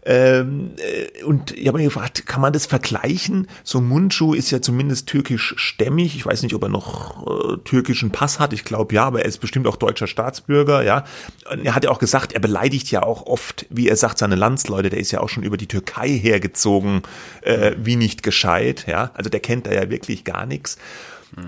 Ähm, 0.05 0.71
äh, 0.77 1.23
und 1.23 1.51
ich 1.51 1.67
habe 1.67 1.77
mir 1.77 1.85
gefragt, 1.85 2.25
kann 2.25 2.41
man 2.41 2.51
das 2.51 2.65
vergleichen? 2.65 3.47
So 3.63 3.79
Mundschuh 3.79 4.33
ist 4.33 4.51
ja 4.51 4.61
zumindest 4.61 5.07
türkisch-stämmig. 5.07 6.15
Ich 6.17 6.25
weiß 6.25 6.43
nicht, 6.43 6.53
ob 6.53 6.63
er 6.63 6.69
noch 6.69 7.53
äh, 7.53 7.57
türkischen 7.63 8.11
Pass 8.11 8.39
hat. 8.39 8.51
Ich 8.51 8.65
glaube 8.65 8.93
ja, 8.93 9.05
aber 9.05 9.21
er 9.21 9.25
ist 9.25 9.37
bestimmt 9.37 9.67
auch 9.67 9.77
deutscher 9.77 10.07
Staatsbürger, 10.07 10.83
ja. 10.83 11.05
Und 11.49 11.65
er 11.65 11.73
hat 11.73 11.85
ja 11.85 11.89
auch 11.89 11.99
gesagt, 11.99 12.33
er 12.33 12.41
beleidigt 12.41 12.91
ja 12.91 13.03
auch 13.03 13.25
oft, 13.25 13.65
wie 13.69 13.87
er 13.87 13.95
sagt, 13.95 14.17
seine 14.17 14.35
Landsleute. 14.35 14.89
Der 14.89 14.99
ist 14.99 15.11
ja 15.11 15.21
auch 15.21 15.29
schon 15.29 15.43
über 15.43 15.55
die 15.55 15.67
Türkei 15.67 16.09
hergezogen, 16.09 17.03
äh, 17.41 17.71
wie 17.77 17.95
nicht 17.95 18.21
gescheit, 18.21 18.85
ja. 18.85 19.11
Also 19.13 19.29
der 19.29 19.39
kennt 19.39 19.65
da 19.65 19.71
ja 19.71 19.89
wirklich 19.89 20.25
gar 20.25 20.45
nichts. 20.45 20.77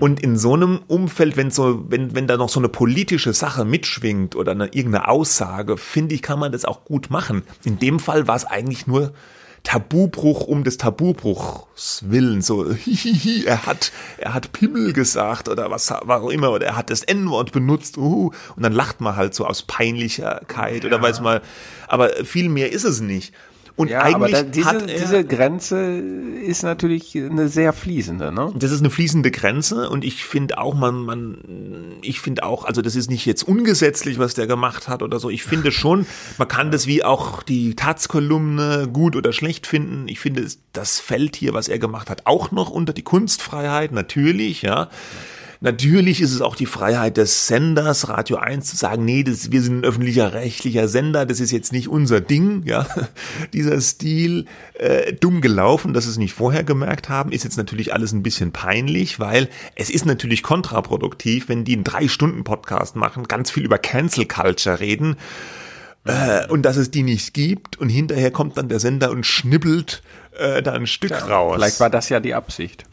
Und 0.00 0.20
in 0.20 0.36
so 0.36 0.54
einem 0.54 0.80
Umfeld, 0.88 1.36
wenn 1.36 1.50
so, 1.50 1.84
wenn, 1.88 2.14
wenn 2.14 2.26
da 2.26 2.36
noch 2.36 2.48
so 2.48 2.60
eine 2.60 2.68
politische 2.68 3.32
Sache 3.32 3.64
mitschwingt 3.64 4.34
oder 4.34 4.52
eine, 4.52 4.66
irgendeine 4.66 5.08
Aussage, 5.08 5.76
finde 5.76 6.14
ich, 6.14 6.22
kann 6.22 6.38
man 6.38 6.52
das 6.52 6.64
auch 6.64 6.84
gut 6.84 7.10
machen. 7.10 7.42
In 7.64 7.78
dem 7.78 7.98
Fall 7.98 8.26
war 8.26 8.36
es 8.36 8.44
eigentlich 8.44 8.86
nur 8.86 9.12
Tabubruch 9.66 10.42
um 10.46 10.62
des 10.62 10.76
Tabubruchs 10.76 12.04
willen. 12.08 12.40
So, 12.40 12.72
hihihi, 12.72 13.44
er 13.46 13.66
hat, 13.66 13.90
er 14.18 14.32
hat 14.32 14.52
Pimmel 14.52 14.92
gesagt 14.92 15.48
oder 15.48 15.70
was 15.70 15.90
war 15.90 16.22
auch 16.22 16.30
immer, 16.30 16.52
oder 16.52 16.66
er 16.66 16.76
hat 16.76 16.90
das 16.90 17.02
N-Wort 17.02 17.52
benutzt, 17.52 17.98
uh, 17.98 18.30
und 18.54 18.62
dann 18.62 18.72
lacht 18.72 19.00
man 19.00 19.16
halt 19.16 19.34
so 19.34 19.44
aus 19.44 19.62
Peinlichkeit 19.62 20.84
oder 20.84 21.02
weiß 21.02 21.20
mal, 21.20 21.42
aber 21.88 22.10
viel 22.24 22.48
mehr 22.48 22.72
ist 22.72 22.84
es 22.84 23.00
nicht. 23.00 23.34
Und 23.76 23.90
Ja, 23.90 24.00
aber 24.00 24.26
eigentlich 24.26 24.32
da, 24.32 24.42
diese, 24.42 24.66
hat 24.66 24.90
er, 24.90 24.98
diese 24.98 25.24
Grenze 25.24 25.98
ist 25.98 26.62
natürlich 26.62 27.14
eine 27.14 27.48
sehr 27.48 27.74
fließende, 27.74 28.32
ne? 28.32 28.50
das 28.56 28.70
ist 28.70 28.80
eine 28.80 28.88
fließende 28.88 29.30
Grenze 29.30 29.90
und 29.90 30.02
ich 30.02 30.24
finde 30.24 30.56
auch, 30.56 30.74
man, 30.74 31.04
man, 31.04 31.98
ich 32.00 32.20
finde 32.20 32.44
auch, 32.44 32.64
also 32.64 32.80
das 32.80 32.96
ist 32.96 33.10
nicht 33.10 33.26
jetzt 33.26 33.42
ungesetzlich, 33.42 34.18
was 34.18 34.32
der 34.32 34.46
gemacht 34.46 34.88
hat 34.88 35.02
oder 35.02 35.20
so. 35.20 35.28
Ich 35.28 35.44
finde 35.44 35.72
schon, 35.72 36.06
man 36.38 36.48
kann 36.48 36.70
das 36.70 36.86
wie 36.86 37.04
auch 37.04 37.42
die 37.42 37.76
Taz-Kolumne 37.76 38.88
gut 38.90 39.14
oder 39.14 39.34
schlecht 39.34 39.66
finden. 39.66 40.08
Ich 40.08 40.20
finde, 40.20 40.46
das 40.72 40.98
fällt 40.98 41.36
hier, 41.36 41.52
was 41.52 41.68
er 41.68 41.78
gemacht 41.78 42.08
hat, 42.08 42.22
auch 42.24 42.50
noch 42.52 42.70
unter 42.70 42.94
die 42.94 43.02
Kunstfreiheit, 43.02 43.92
natürlich, 43.92 44.62
ja. 44.62 44.88
Natürlich 45.60 46.20
ist 46.20 46.32
es 46.32 46.40
auch 46.40 46.56
die 46.56 46.66
Freiheit 46.66 47.16
des 47.16 47.46
Senders, 47.46 48.08
Radio 48.08 48.36
1, 48.36 48.66
zu 48.66 48.76
sagen, 48.76 49.04
nee, 49.04 49.22
das, 49.22 49.50
wir 49.50 49.62
sind 49.62 49.80
ein 49.80 49.84
öffentlicher 49.84 50.32
rechtlicher 50.32 50.88
Sender, 50.88 51.26
das 51.26 51.40
ist 51.40 51.50
jetzt 51.50 51.72
nicht 51.72 51.88
unser 51.88 52.20
Ding, 52.20 52.62
ja. 52.64 52.86
Dieser 53.52 53.80
Stil, 53.80 54.46
äh, 54.74 55.12
dumm 55.14 55.40
gelaufen, 55.40 55.94
dass 55.94 56.04
sie 56.04 56.10
es 56.10 56.18
nicht 56.18 56.34
vorher 56.34 56.64
gemerkt 56.64 57.08
haben, 57.08 57.32
ist 57.32 57.44
jetzt 57.44 57.56
natürlich 57.56 57.92
alles 57.94 58.12
ein 58.12 58.22
bisschen 58.22 58.52
peinlich, 58.52 59.18
weil 59.18 59.48
es 59.74 59.90
ist 59.90 60.04
natürlich 60.04 60.42
kontraproduktiv, 60.42 61.48
wenn 61.48 61.64
die 61.64 61.74
einen 61.74 61.84
Drei-Stunden-Podcast 61.84 62.96
machen, 62.96 63.28
ganz 63.28 63.50
viel 63.50 63.64
über 63.64 63.78
Cancel 63.78 64.26
Culture 64.26 64.80
reden, 64.80 65.16
äh, 66.04 66.46
und 66.48 66.62
dass 66.62 66.76
es 66.76 66.90
die 66.90 67.02
nicht 67.02 67.34
gibt 67.34 67.78
und 67.78 67.88
hinterher 67.88 68.30
kommt 68.30 68.56
dann 68.56 68.68
der 68.68 68.78
Sender 68.78 69.10
und 69.10 69.26
schnippelt 69.26 70.02
äh, 70.38 70.62
da 70.62 70.72
ein 70.72 70.86
Stück 70.86 71.28
raus. 71.28 71.56
Vielleicht 71.56 71.80
war 71.80 71.90
das 71.90 72.08
ja 72.08 72.20
die 72.20 72.34
Absicht. 72.34 72.84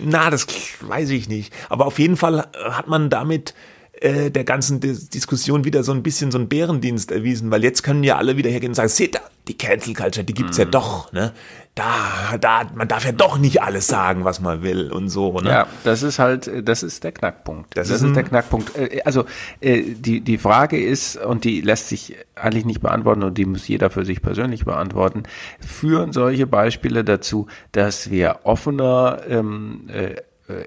Na, 0.00 0.30
das 0.30 0.46
weiß 0.80 1.10
ich 1.10 1.28
nicht. 1.28 1.52
Aber 1.68 1.86
auf 1.86 1.98
jeden 1.98 2.16
Fall 2.16 2.46
hat 2.54 2.88
man 2.88 3.10
damit 3.10 3.54
äh, 4.00 4.30
der 4.30 4.44
ganzen 4.44 4.80
Dis 4.80 5.08
Diskussion 5.10 5.64
wieder 5.64 5.84
so 5.84 5.92
ein 5.92 6.02
bisschen 6.02 6.30
so 6.30 6.38
einen 6.38 6.48
Bärendienst 6.48 7.10
erwiesen, 7.12 7.50
weil 7.50 7.62
jetzt 7.62 7.82
können 7.82 8.02
ja 8.04 8.16
alle 8.16 8.36
wieder 8.36 8.50
hergehen 8.50 8.70
und 8.70 8.74
sagen, 8.74 8.88
seht 8.88 9.14
da, 9.14 9.20
die 9.48 9.56
Cancel 9.58 9.94
Culture, 9.94 10.24
die 10.24 10.34
gibt's 10.34 10.56
ja 10.56 10.64
Mhm. 10.64 10.70
doch, 10.70 11.12
ne? 11.12 11.32
Da, 11.74 12.36
da, 12.38 12.64
man 12.74 12.86
darf 12.86 13.06
ja 13.06 13.12
doch 13.12 13.38
nicht 13.38 13.62
alles 13.62 13.86
sagen, 13.86 14.26
was 14.26 14.40
man 14.42 14.62
will 14.62 14.92
und 14.92 15.08
so, 15.08 15.40
ne? 15.40 15.48
Ja, 15.48 15.66
das 15.84 16.02
ist 16.02 16.18
halt, 16.18 16.68
das 16.68 16.82
ist 16.82 17.02
der 17.02 17.12
Knackpunkt. 17.12 17.74
Das 17.78 17.88
Das, 17.88 18.02
ist 18.02 18.08
ist, 18.08 18.14
der 18.14 18.24
Knackpunkt. 18.24 18.76
Äh, 18.76 19.00
Also 19.06 19.24
äh, 19.60 19.82
die 19.82 20.20
die 20.20 20.36
Frage 20.36 20.78
ist 20.84 21.16
und 21.16 21.44
die 21.44 21.62
lässt 21.62 21.88
sich 21.88 22.16
eigentlich 22.34 22.66
nicht 22.66 22.82
beantworten 22.82 23.22
und 23.22 23.38
die 23.38 23.46
muss 23.46 23.68
jeder 23.68 23.88
für 23.88 24.04
sich 24.04 24.20
persönlich 24.20 24.66
beantworten. 24.66 25.22
Führen 25.66 26.12
solche 26.12 26.46
Beispiele 26.46 27.04
dazu, 27.04 27.46
dass 27.72 28.10
wir 28.10 28.40
offener 28.44 29.20
ähm, 29.26 29.88
äh, 29.88 30.02
äh, 30.12 30.16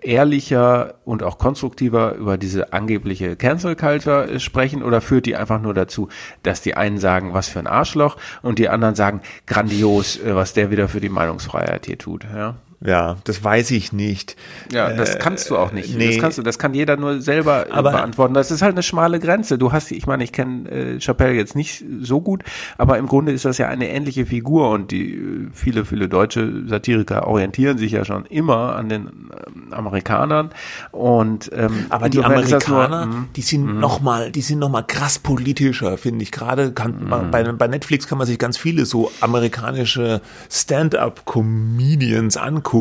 ehrlicher 0.01 0.95
und 1.03 1.23
auch 1.23 1.37
konstruktiver 1.37 2.15
über 2.15 2.37
diese 2.37 2.73
angebliche 2.73 3.35
Cancel 3.35 3.75
Culture 3.75 4.29
äh, 4.29 4.39
sprechen 4.39 4.83
oder 4.83 5.01
führt 5.01 5.25
die 5.25 5.35
einfach 5.35 5.61
nur 5.61 5.73
dazu, 5.73 6.09
dass 6.43 6.61
die 6.61 6.75
einen 6.75 6.97
sagen, 6.97 7.33
was 7.33 7.49
für 7.49 7.59
ein 7.59 7.67
Arschloch 7.67 8.17
und 8.41 8.59
die 8.59 8.69
anderen 8.69 8.95
sagen, 8.95 9.21
grandios, 9.45 10.17
äh, 10.17 10.35
was 10.35 10.53
der 10.53 10.71
wieder 10.71 10.87
für 10.87 11.01
die 11.01 11.09
Meinungsfreiheit 11.09 11.85
hier 11.85 11.97
tut. 11.97 12.25
Ja? 12.33 12.55
Ja, 12.85 13.17
das 13.23 13.43
weiß 13.43 13.71
ich 13.71 13.91
nicht. 13.93 14.35
Ja, 14.71 14.91
das 14.93 15.17
kannst 15.19 15.49
du 15.49 15.57
auch 15.57 15.71
nicht. 15.71 15.97
nee. 15.97 16.07
Das 16.11 16.19
kannst 16.19 16.37
du, 16.37 16.41
das 16.43 16.59
kann 16.59 16.73
jeder 16.73 16.97
nur 16.97 17.21
selber 17.21 17.67
äh, 17.67 17.71
Aber- 17.71 17.91
beantworten. 17.91 18.33
Das 18.33 18.51
ist 18.51 18.61
halt 18.61 18.73
eine 18.73 18.83
schmale 18.83 19.19
Grenze. 19.19 19.57
Du 19.57 19.71
hast, 19.71 19.91
ich 19.91 20.05
meine, 20.07 20.23
ich 20.23 20.31
kenne 20.31 20.69
äh, 20.69 20.99
Chappelle 20.99 21.33
jetzt 21.33 21.55
nicht 21.55 21.83
so 22.01 22.21
gut, 22.21 22.43
aber 22.77 22.97
im 22.97 23.07
Grunde 23.07 23.31
ist 23.31 23.45
das 23.45 23.57
ja 23.57 23.67
eine 23.67 23.89
ähnliche 23.89 24.25
Figur 24.25 24.69
und 24.69 24.91
die 24.91 25.13
äh, 25.15 25.47
viele, 25.53 25.85
viele 25.85 26.07
deutsche 26.09 26.67
Satiriker 26.67 27.27
orientieren 27.27 27.77
sich 27.77 27.91
ja 27.93 28.05
schon 28.05 28.25
immer 28.25 28.75
an 28.75 28.89
den 28.89 29.07
ähm, 29.07 29.71
Amerikanern 29.73 30.51
und 30.91 31.51
ähm, 31.53 31.85
Aber 31.89 32.09
die 32.09 32.17
das 32.17 32.27
nur- 32.27 32.35
Amerikaner, 32.37 33.05
Mhm. 33.07 33.27
die 33.35 33.41
sind 33.41 33.79
noch 33.79 34.01
mal, 34.01 34.31
die 34.31 34.41
sind 34.41 34.59
noch 34.59 34.69
mal 34.69 34.81
krass 34.83 35.19
politischer, 35.19 35.97
finde 35.97 36.23
ich. 36.23 36.31
Gerade 36.31 36.71
kann 36.71 37.07
man, 37.07 37.31
bei, 37.31 37.43
bei 37.43 37.67
Netflix 37.67 38.07
kann 38.07 38.17
man 38.17 38.27
sich 38.27 38.37
ganz 38.39 38.57
viele 38.57 38.85
so 38.85 39.11
amerikanische 39.21 40.21
Stand-up-Comedians 40.49 42.37
angucken. 42.37 42.74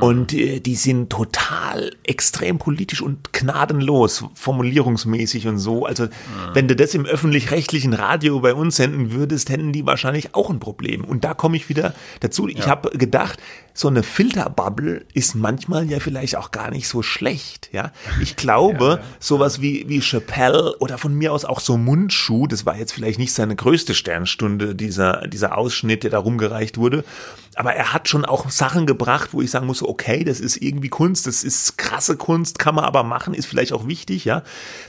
Und 0.00 0.32
äh, 0.32 0.58
die 0.58 0.74
sind 0.74 1.10
total 1.10 1.92
extrem 2.02 2.58
politisch 2.58 3.00
und 3.00 3.32
gnadenlos, 3.32 4.24
formulierungsmäßig 4.34 5.46
und 5.46 5.58
so. 5.58 5.86
Also, 5.86 6.08
wenn 6.52 6.66
du 6.66 6.74
das 6.74 6.94
im 6.94 7.06
öffentlich-rechtlichen 7.06 7.94
Radio 7.94 8.40
bei 8.40 8.54
uns 8.54 8.76
senden 8.76 9.12
würdest, 9.12 9.50
hätten 9.50 9.72
die 9.72 9.86
wahrscheinlich 9.86 10.34
auch 10.34 10.50
ein 10.50 10.58
Problem. 10.58 11.04
Und 11.04 11.22
da 11.22 11.34
komme 11.34 11.56
ich 11.56 11.68
wieder 11.68 11.94
dazu. 12.20 12.48
Ich 12.48 12.66
habe 12.66 12.90
gedacht, 12.96 13.38
so 13.76 13.88
eine 13.88 14.04
Filterbubble 14.04 15.04
ist 15.12 15.34
manchmal 15.34 15.90
ja 15.90 15.98
vielleicht 15.98 16.36
auch 16.36 16.52
gar 16.52 16.70
nicht 16.70 16.86
so 16.86 17.02
schlecht. 17.02 17.70
Ja, 17.72 17.90
ich 18.22 18.36
glaube, 18.36 19.02
sowas 19.18 19.60
wie 19.60 19.88
wie 19.88 20.00
Chappelle 20.00 20.76
oder 20.78 20.96
von 20.96 21.12
mir 21.12 21.32
aus 21.32 21.44
auch 21.44 21.60
so 21.60 21.76
Mundschuh, 21.76 22.46
das 22.46 22.64
war 22.64 22.76
jetzt 22.78 22.92
vielleicht 22.92 23.18
nicht 23.18 23.34
seine 23.34 23.56
größte 23.56 23.94
Sternstunde 23.94 24.76
dieser 24.76 25.26
dieser 25.26 25.58
Ausschnitt, 25.58 26.04
der 26.04 26.10
da 26.10 26.18
rumgereicht 26.18 26.78
wurde, 26.78 27.04
aber 27.56 27.74
er 27.74 27.92
hat 27.92 28.08
schon 28.08 28.24
auch 28.24 28.50
Sachen 28.50 28.86
gebracht, 28.86 29.30
wo 29.32 29.40
ich 29.40 29.50
sagen 29.50 29.66
muss, 29.66 29.82
okay, 29.82 30.24
das 30.24 30.40
ist 30.40 30.56
irgendwie 30.56 30.88
Kunst, 30.88 31.26
das 31.26 31.44
ist 31.44 31.78
krasse 31.78 32.16
Kunst, 32.16 32.58
kann 32.58 32.74
man 32.74 32.84
aber 32.84 33.04
machen, 33.04 33.34
ist 33.34 33.46
vielleicht 33.46 33.72
auch 33.72 33.86
wichtig, 33.86 34.24
ja. 34.24 34.42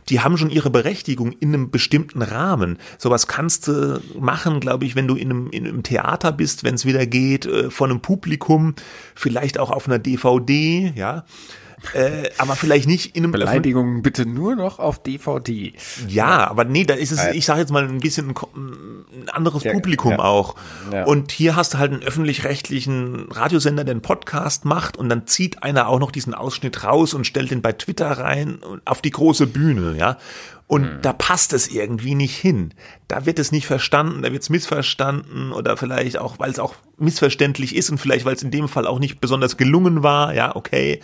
Die 0.09 0.21
haben 0.21 0.38
schon 0.38 0.49
ihre 0.49 0.69
Berechtigung 0.69 1.31
in 1.31 1.53
einem 1.53 1.71
bestimmten 1.71 2.21
Rahmen. 2.21 2.77
Sowas 2.97 3.27
kannst 3.27 3.67
du 3.67 4.01
machen, 4.19 4.59
glaube 4.59 4.86
ich, 4.86 4.95
wenn 4.95 5.07
du 5.07 5.15
in 5.15 5.29
einem, 5.29 5.49
in 5.51 5.67
einem 5.67 5.83
Theater 5.83 6.31
bist, 6.31 6.63
wenn 6.63 6.75
es 6.75 6.86
wieder 6.86 7.05
geht, 7.05 7.45
äh, 7.45 7.69
vor 7.69 7.88
einem 7.88 8.01
Publikum, 8.01 8.74
vielleicht 9.15 9.59
auch 9.59 9.71
auf 9.71 9.88
einer 9.88 9.99
DVD, 9.99 10.93
ja. 10.95 11.26
Äh, 11.93 12.30
aber 12.38 12.55
vielleicht 12.55 12.88
nicht 12.88 13.15
in 13.15 13.23
einem 13.23 13.32
Beleidigungen 13.32 14.01
bitte 14.01 14.26
nur 14.26 14.55
noch 14.55 14.80
auf 14.80 15.01
DVD. 15.01 15.73
ja, 16.07 16.47
aber 16.49 16.63
nee, 16.63 16.84
da 16.84 16.93
ist 16.93 17.11
es, 17.11 17.26
ich 17.34 17.45
sage 17.45 17.59
jetzt 17.59 17.71
mal 17.71 17.84
ein 17.84 17.99
bisschen 17.99 18.30
ein, 18.30 19.30
anderes 19.30 19.63
Ja, 19.63 19.73
Publikum 19.73 20.13
ja. 20.13 20.19
auch. 20.19 20.55
Ja. 20.91 21.05
Und 21.05 21.32
hier 21.32 21.55
hast 21.55 21.73
du 21.73 21.78
halt 21.78 21.91
einen 21.91 22.03
öffentlich-rechtlichen 22.03 23.28
Radiosender, 23.32 23.84
der 23.84 23.93
einen 23.93 24.01
Podcast 24.01 24.65
macht 24.65 24.97
und 24.97 25.09
dann 25.09 25.28
zieht 25.28 25.63
einer 25.63 25.88
auch 25.88 25.99
noch 25.99 26.11
diesen 26.11 26.34
Ausschnitt 26.34 26.84
raus 26.84 27.13
und 27.13 27.28
stellt 27.28 27.51
den 27.51 27.61
bei 27.61 27.73
Twitter 27.73 28.09
rein 28.09 28.55
und 28.55 28.82
auf 28.86 29.01
die 29.01 29.11
große 29.11 29.47
Bühne, 29.47 29.95
ja. 29.97 30.17
Und 30.68 30.82
Mhm. 30.84 31.01
da 31.03 31.13
passt 31.13 31.53
es 31.53 31.68
irgendwie 31.68 32.16
nicht 32.16 32.36
hin. 32.36 32.74
Da 33.07 33.28
wird 33.28 33.38
es 33.38 33.51
nicht 33.51 33.68
verstanden, 33.68 34.24
da 34.24 34.32
wird 34.32 34.41
es 34.41 34.49
missverstanden 34.49 35.51
oder 35.51 35.78
vielleicht 35.78 36.18
auch, 36.18 36.39
weil 36.39 36.49
es 36.49 36.57
auch 36.57 36.74
missverständlich 36.97 37.76
ist 37.76 37.91
und 37.91 37.99
vielleicht, 37.99 38.26
weil 38.26 38.36
es 38.36 38.41
in 38.41 38.49
dem 38.51 38.68
Fall 38.68 38.88
auch 38.88 38.97
nicht 38.97 39.22
besonders 39.22 39.57
gelungen 39.57 40.01
war, 40.01 40.34
ja, 40.34 40.55
okay. 40.55 41.01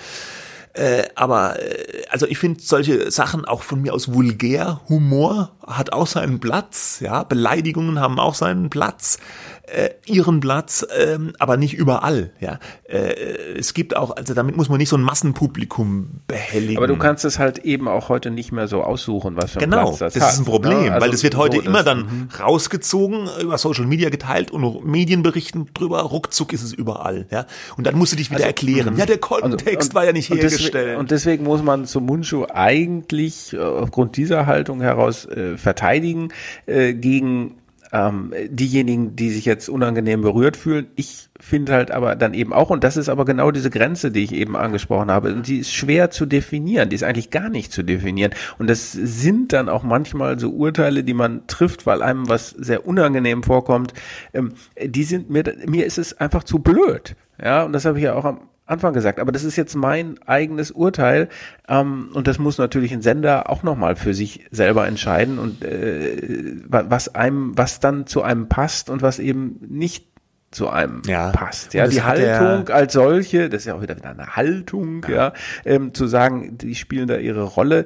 Äh, 0.74 1.04
aber 1.16 1.62
äh, 1.62 2.06
also 2.10 2.26
ich 2.26 2.38
finde 2.38 2.62
solche 2.62 3.12
Sachen 3.12 3.44
auch 3.44 3.62
von 3.62 3.82
mir 3.82 3.94
aus 3.94 4.14
vulgär. 4.14 4.80
Humor 4.88 5.52
hat 5.68 5.92
auch 5.92 6.08
seinen 6.08 6.40
Platz, 6.40 7.00
ja. 7.02 7.24
Beleidigungen 7.24 8.00
haben 8.00 8.20
auch 8.20 8.36
seinen 8.36 8.70
Platz, 8.70 9.20
äh, 9.64 9.90
ihren 10.06 10.40
Platz, 10.40 10.86
ähm, 10.98 11.34
aber 11.40 11.58
nicht 11.58 11.74
überall, 11.74 12.32
ja. 12.40 12.60
Äh, 12.88 13.14
es 13.58 13.74
gibt 13.74 13.96
auch, 13.96 14.16
also 14.16 14.34
damit 14.34 14.58
muss 14.58 14.70
man 14.70 14.78
nicht 14.78 14.90
so 14.90 14.98
ein 14.98 15.02
Massenpublikum 15.02 16.22
behelligen. 16.28 16.78
Aber 16.78 16.88
du 16.88 16.98
kannst 16.98 17.26
es 17.26 17.40
halt 17.40 17.60
eben 17.60 17.88
auch 17.88 18.10
heute 18.10 18.32
nicht 18.32 18.52
mehr 18.52 18.68
so 18.68 18.84
aussuchen, 18.84 19.36
was 19.38 19.52
für 19.52 19.60
einen 19.60 19.72
Genau, 19.72 19.84
Platz 19.90 20.00
das, 20.00 20.14
das, 20.14 20.24
hat, 20.24 20.34
ist 20.34 20.40
ein 20.40 20.46
Problem, 20.46 20.84
ne? 20.86 20.92
Also 20.94 21.02
weil 21.06 21.12
das 21.12 21.24
wird 21.24 21.36
heute 21.38 21.58
so, 21.58 21.62
immer 21.64 21.84
das- 21.84 21.96
mhm. 21.96 22.30
dann 22.30 22.30
rausgezogen, 22.40 23.30
über 23.42 23.58
Social 23.58 23.86
Media 23.86 24.10
geteilt 24.10 24.52
und 24.52 24.86
Medien 24.86 25.24
berichten 25.24 25.68
drüber, 25.74 26.02
ruckzuck 26.02 26.54
ist 26.54 26.64
es 26.64 26.74
überall, 26.74 27.28
ja. 27.32 27.46
Und 27.78 27.88
dann 27.88 27.96
musst 27.98 28.12
du 28.12 28.18
dich 28.18 28.32
wieder 28.32 28.46
erklären, 28.46 28.98
ja, 28.98 29.06
der 29.06 29.20
Kontext 29.20 29.94
war 29.96 30.06
ja 30.06 30.12
nicht 30.12 30.32
Also, 30.32 30.42
und 30.42 30.50
hergestellt. 30.50 30.74
Deswegen, 30.74 31.00
und 31.00 31.12
deswegen 31.12 31.44
muss 31.44 31.64
man 31.64 31.86
zum 31.86 32.06
Mundschuh 32.06 32.46
eigentlich 32.54 33.54
äh, 33.54 33.58
aufgrund 33.60 34.18
dieser 34.18 34.46
Haltung 34.46 34.82
heraus 34.82 35.26
äh, 35.26 35.58
verteidigen 35.58 36.30
äh, 36.66 36.94
gegen 36.94 37.56
ähm, 37.92 38.34
diejenigen, 38.48 39.16
die 39.16 39.30
sich 39.30 39.46
jetzt 39.46 39.70
unangenehm 39.70 40.22
berührt 40.22 40.56
fühlen. 40.56 40.88
Ich 40.96 41.30
finde 41.40 41.74
halt 41.74 41.92
aber 41.92 42.16
dann 42.16 42.34
eben 42.34 42.54
auch, 42.54 42.70
und 42.70 42.84
das 42.84 42.98
ist 42.98 43.10
aber 43.10 43.26
genau 43.26 43.52
diese 43.52 43.70
Grenze, 43.70 44.12
die 44.12 44.24
ich 44.24 44.34
eben 44.34 44.56
angesprochen 44.56 45.12
habe, 45.12 45.34
und 45.34 45.48
die 45.48 45.60
ist 45.60 45.74
schwer 45.74 46.10
zu 46.10 46.26
definieren, 46.26 46.90
die 46.90 46.96
ist 46.96 47.04
eigentlich 47.04 47.32
gar 47.32 47.50
nicht 47.50 47.72
zu 47.72 47.84
definieren. 47.84 48.32
Und 48.58 48.70
das 48.70 48.92
sind 48.92 49.54
dann 49.54 49.68
auch 49.68 49.84
manchmal 49.84 50.40
so 50.40 50.52
Urteile, 50.52 51.04
die 51.04 51.14
man 51.14 51.48
trifft, 51.48 51.86
weil 51.86 52.02
einem 52.02 52.30
was 52.30 52.50
sehr 52.52 52.88
unangenehm 52.88 53.44
vorkommt. 53.44 53.94
Ähm, 54.34 54.54
die 54.82 55.04
sind 55.04 55.30
mir, 55.30 55.44
mir 55.68 55.86
ist 55.86 55.98
es 55.98 56.18
einfach 56.18 56.44
zu 56.44 56.60
blöd. 56.60 57.16
Ja, 57.44 57.64
und 57.64 57.74
das 57.74 57.86
habe 57.86 57.98
ich 57.98 58.04
ja 58.04 58.14
auch 58.14 58.26
am 58.26 58.51
Anfang 58.72 58.94
gesagt, 58.94 59.20
aber 59.20 59.32
das 59.32 59.44
ist 59.44 59.56
jetzt 59.56 59.76
mein 59.76 60.16
eigenes 60.26 60.72
Urteil 60.72 61.30
ähm, 61.68 62.10
und 62.14 62.28
das 62.28 62.40
muss 62.40 62.58
natürlich 62.58 62.92
ein 62.94 63.02
Sender 63.02 63.50
auch 63.50 63.64
nochmal 63.64 63.96
für 63.96 64.14
sich 64.14 64.46
selber 64.52 64.88
entscheiden 64.88 65.38
und 65.40 65.64
äh, 65.64 66.56
wa- 66.68 66.86
was 66.90 67.14
einem, 67.14 67.58
was 67.58 67.80
dann 67.80 68.08
zu 68.08 68.22
einem 68.24 68.48
passt 68.50 68.90
und 68.90 69.02
was 69.02 69.20
eben 69.20 69.60
nicht 69.68 70.08
zu 70.52 70.70
einem 70.70 71.02
Ja. 71.06 71.32
passt. 71.32 71.74
Ja, 71.74 71.88
die 71.88 72.02
hat 72.02 72.18
der- 72.18 72.40
Haltung 72.40 72.70
als 72.76 72.94
solche, 72.94 73.48
das 73.50 73.62
ist 73.62 73.66
ja 73.68 73.76
auch 73.76 73.82
wieder 73.82 73.96
eine 74.04 74.36
Haltung, 74.36 75.06
ja, 75.10 75.32
ähm, 75.66 75.94
zu 75.94 76.08
sagen, 76.08 76.58
die 76.58 76.76
spielen 76.76 77.08
da 77.08 77.18
ihre 77.18 77.44
Rolle. 77.44 77.86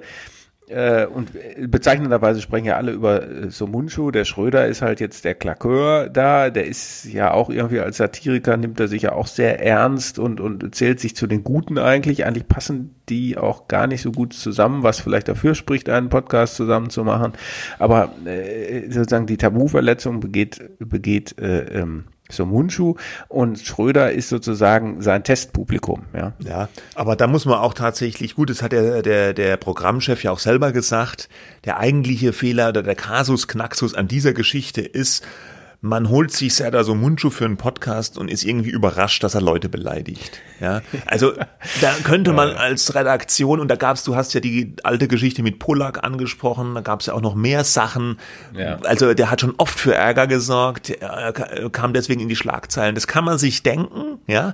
Äh, 0.67 1.05
und 1.05 1.31
bezeichnenderweise 1.69 2.41
sprechen 2.41 2.65
ja 2.65 2.77
alle 2.77 2.91
über 2.91 3.21
äh, 3.21 3.51
so 3.51 3.67
Mundschuh. 3.67 4.09
Der 4.09 4.25
Schröder 4.25 4.65
ist 4.67 4.81
halt 4.81 4.99
jetzt 4.99 5.23
der 5.23 5.35
Klakeur 5.35 6.09
da. 6.09 6.49
Der 6.49 6.65
ist 6.65 7.05
ja 7.05 7.31
auch 7.31 7.49
irgendwie 7.49 7.79
als 7.79 7.97
Satiriker, 7.97 8.57
nimmt 8.57 8.79
er 8.79 8.87
sich 8.87 9.03
ja 9.03 9.11
auch 9.11 9.27
sehr 9.27 9.63
ernst 9.63 10.17
und, 10.17 10.39
und 10.39 10.73
zählt 10.73 10.99
sich 10.99 11.15
zu 11.15 11.27
den 11.27 11.43
Guten 11.43 11.77
eigentlich. 11.77 12.25
Eigentlich 12.25 12.47
passen 12.47 12.95
die 13.09 13.37
auch 13.37 13.67
gar 13.67 13.85
nicht 13.85 14.01
so 14.01 14.11
gut 14.11 14.33
zusammen, 14.33 14.81
was 14.81 14.99
vielleicht 14.99 15.27
dafür 15.27 15.53
spricht, 15.53 15.87
einen 15.87 16.09
Podcast 16.09 16.55
zusammen 16.55 16.89
zu 16.89 17.03
machen. 17.03 17.33
Aber 17.77 18.11
äh, 18.25 18.89
sozusagen 18.89 19.27
die 19.27 19.37
Tabuverletzung 19.37 20.19
begeht, 20.19 20.61
begeht 20.79 21.39
äh, 21.39 21.81
ähm, 21.81 22.05
so 22.29 22.45
Mundschuh 22.45 22.95
und 23.27 23.59
Schröder 23.59 24.11
ist 24.11 24.29
sozusagen 24.29 25.01
sein 25.01 25.23
Testpublikum. 25.23 26.03
Ja. 26.13 26.33
Ja, 26.39 26.69
aber 26.95 27.15
da 27.15 27.27
muss 27.27 27.45
man 27.45 27.59
auch 27.59 27.73
tatsächlich, 27.73 28.35
gut, 28.35 28.49
das 28.49 28.61
hat 28.61 28.71
der, 28.71 29.01
der, 29.01 29.33
der 29.33 29.57
Programmchef 29.57 30.23
ja 30.23 30.31
auch 30.31 30.39
selber 30.39 30.71
gesagt, 30.71 31.29
der 31.65 31.77
eigentliche 31.77 32.33
Fehler 32.33 32.69
oder 32.69 32.83
der 32.83 32.95
Kasus 32.95 33.47
Knaxus 33.47 33.93
an 33.93 34.07
dieser 34.07 34.33
Geschichte 34.33 34.81
ist, 34.81 35.23
man 35.81 36.09
holt 36.09 36.31
sich 36.31 36.55
Serdar 36.55 36.83
so 36.83 36.95
Mundschuh 36.95 37.29
für 37.29 37.45
einen 37.45 37.57
Podcast 37.57 38.17
und 38.17 38.29
ist 38.29 38.43
irgendwie 38.43 38.69
überrascht, 38.69 39.23
dass 39.23 39.35
er 39.35 39.41
Leute 39.41 39.69
beleidigt. 39.69 40.41
Ja, 40.59 40.81
also 41.05 41.33
da 41.81 41.93
könnte 42.03 42.33
man 42.33 42.49
als 42.55 42.95
Redaktion 42.95 43.59
und 43.59 43.67
da 43.67 43.75
gab's, 43.75 44.03
du 44.03 44.15
hast 44.15 44.33
ja 44.33 44.39
die 44.39 44.75
alte 44.83 45.07
Geschichte 45.07 45.43
mit 45.43 45.59
Polak 45.59 46.03
angesprochen, 46.03 46.75
da 46.75 46.81
gab's 46.81 47.05
ja 47.05 47.13
auch 47.13 47.21
noch 47.21 47.35
mehr 47.35 47.63
Sachen. 47.63 48.19
Ja. 48.53 48.79
Also 48.83 49.13
der 49.13 49.31
hat 49.31 49.41
schon 49.41 49.55
oft 49.57 49.79
für 49.79 49.93
Ärger 49.93 50.27
gesorgt, 50.27 50.89
er 50.89 51.33
kam 51.71 51.93
deswegen 51.93 52.21
in 52.21 52.29
die 52.29 52.35
Schlagzeilen. 52.35 52.95
Das 52.95 53.07
kann 53.07 53.25
man 53.25 53.37
sich 53.37 53.63
denken, 53.63 54.19
ja. 54.27 54.53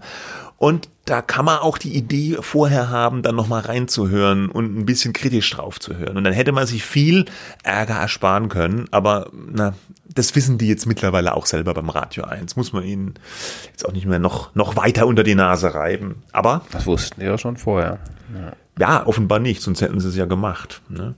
Und 0.62 0.90
da 1.06 1.24
kann 1.24 1.46
man 1.46 1.58
auch 1.58 1.80
die 1.80 1.96
Idee 1.96 2.38
vorher 2.40 2.92
haben, 2.92 3.24
dann 3.24 3.36
nochmal 3.36 3.62
reinzuhören 3.62 4.48
und 4.48 4.78
ein 4.78 4.86
bisschen 4.86 5.12
kritisch 5.12 5.50
drauf 5.50 5.80
zu 5.80 5.98
hören. 5.98 6.18
Und 6.18 6.24
dann 6.24 6.34
hätte 6.34 6.52
man 6.52 6.68
sich 6.68 6.86
viel 6.86 7.26
Ärger 7.64 7.96
ersparen 7.96 8.48
können. 8.48 8.86
Aber 8.92 9.32
na, 9.34 9.74
das 10.14 10.36
wissen 10.36 10.60
die 10.60 10.68
jetzt 10.68 10.86
mittlerweile 10.86 11.34
auch 11.34 11.48
selber 11.48 11.74
beim 11.74 11.90
Radio 11.90 12.26
1. 12.26 12.58
Muss 12.58 12.74
man 12.74 12.84
ihnen 12.84 13.16
jetzt 13.72 13.88
auch 13.88 13.92
nicht 13.92 14.06
mehr 14.06 14.20
noch, 14.20 14.54
noch 14.54 14.76
weiter 14.76 15.08
unter 15.08 15.24
die 15.24 15.34
Nase 15.34 15.74
reiben. 15.74 16.22
Aber 16.32 16.62
Das 16.70 16.86
wussten 16.86 17.22
die 17.22 17.26
ja 17.26 17.40
schon 17.40 17.58
vorher. 17.58 17.98
ja, 18.78 19.08
offenbar 19.08 19.40
nicht, 19.40 19.64
sonst 19.64 19.82
hätten 19.82 20.00
sie 20.00 20.10
es 20.10 20.16
ja 20.16 20.26
gemacht. 20.26 20.84
Ne? 20.90 21.16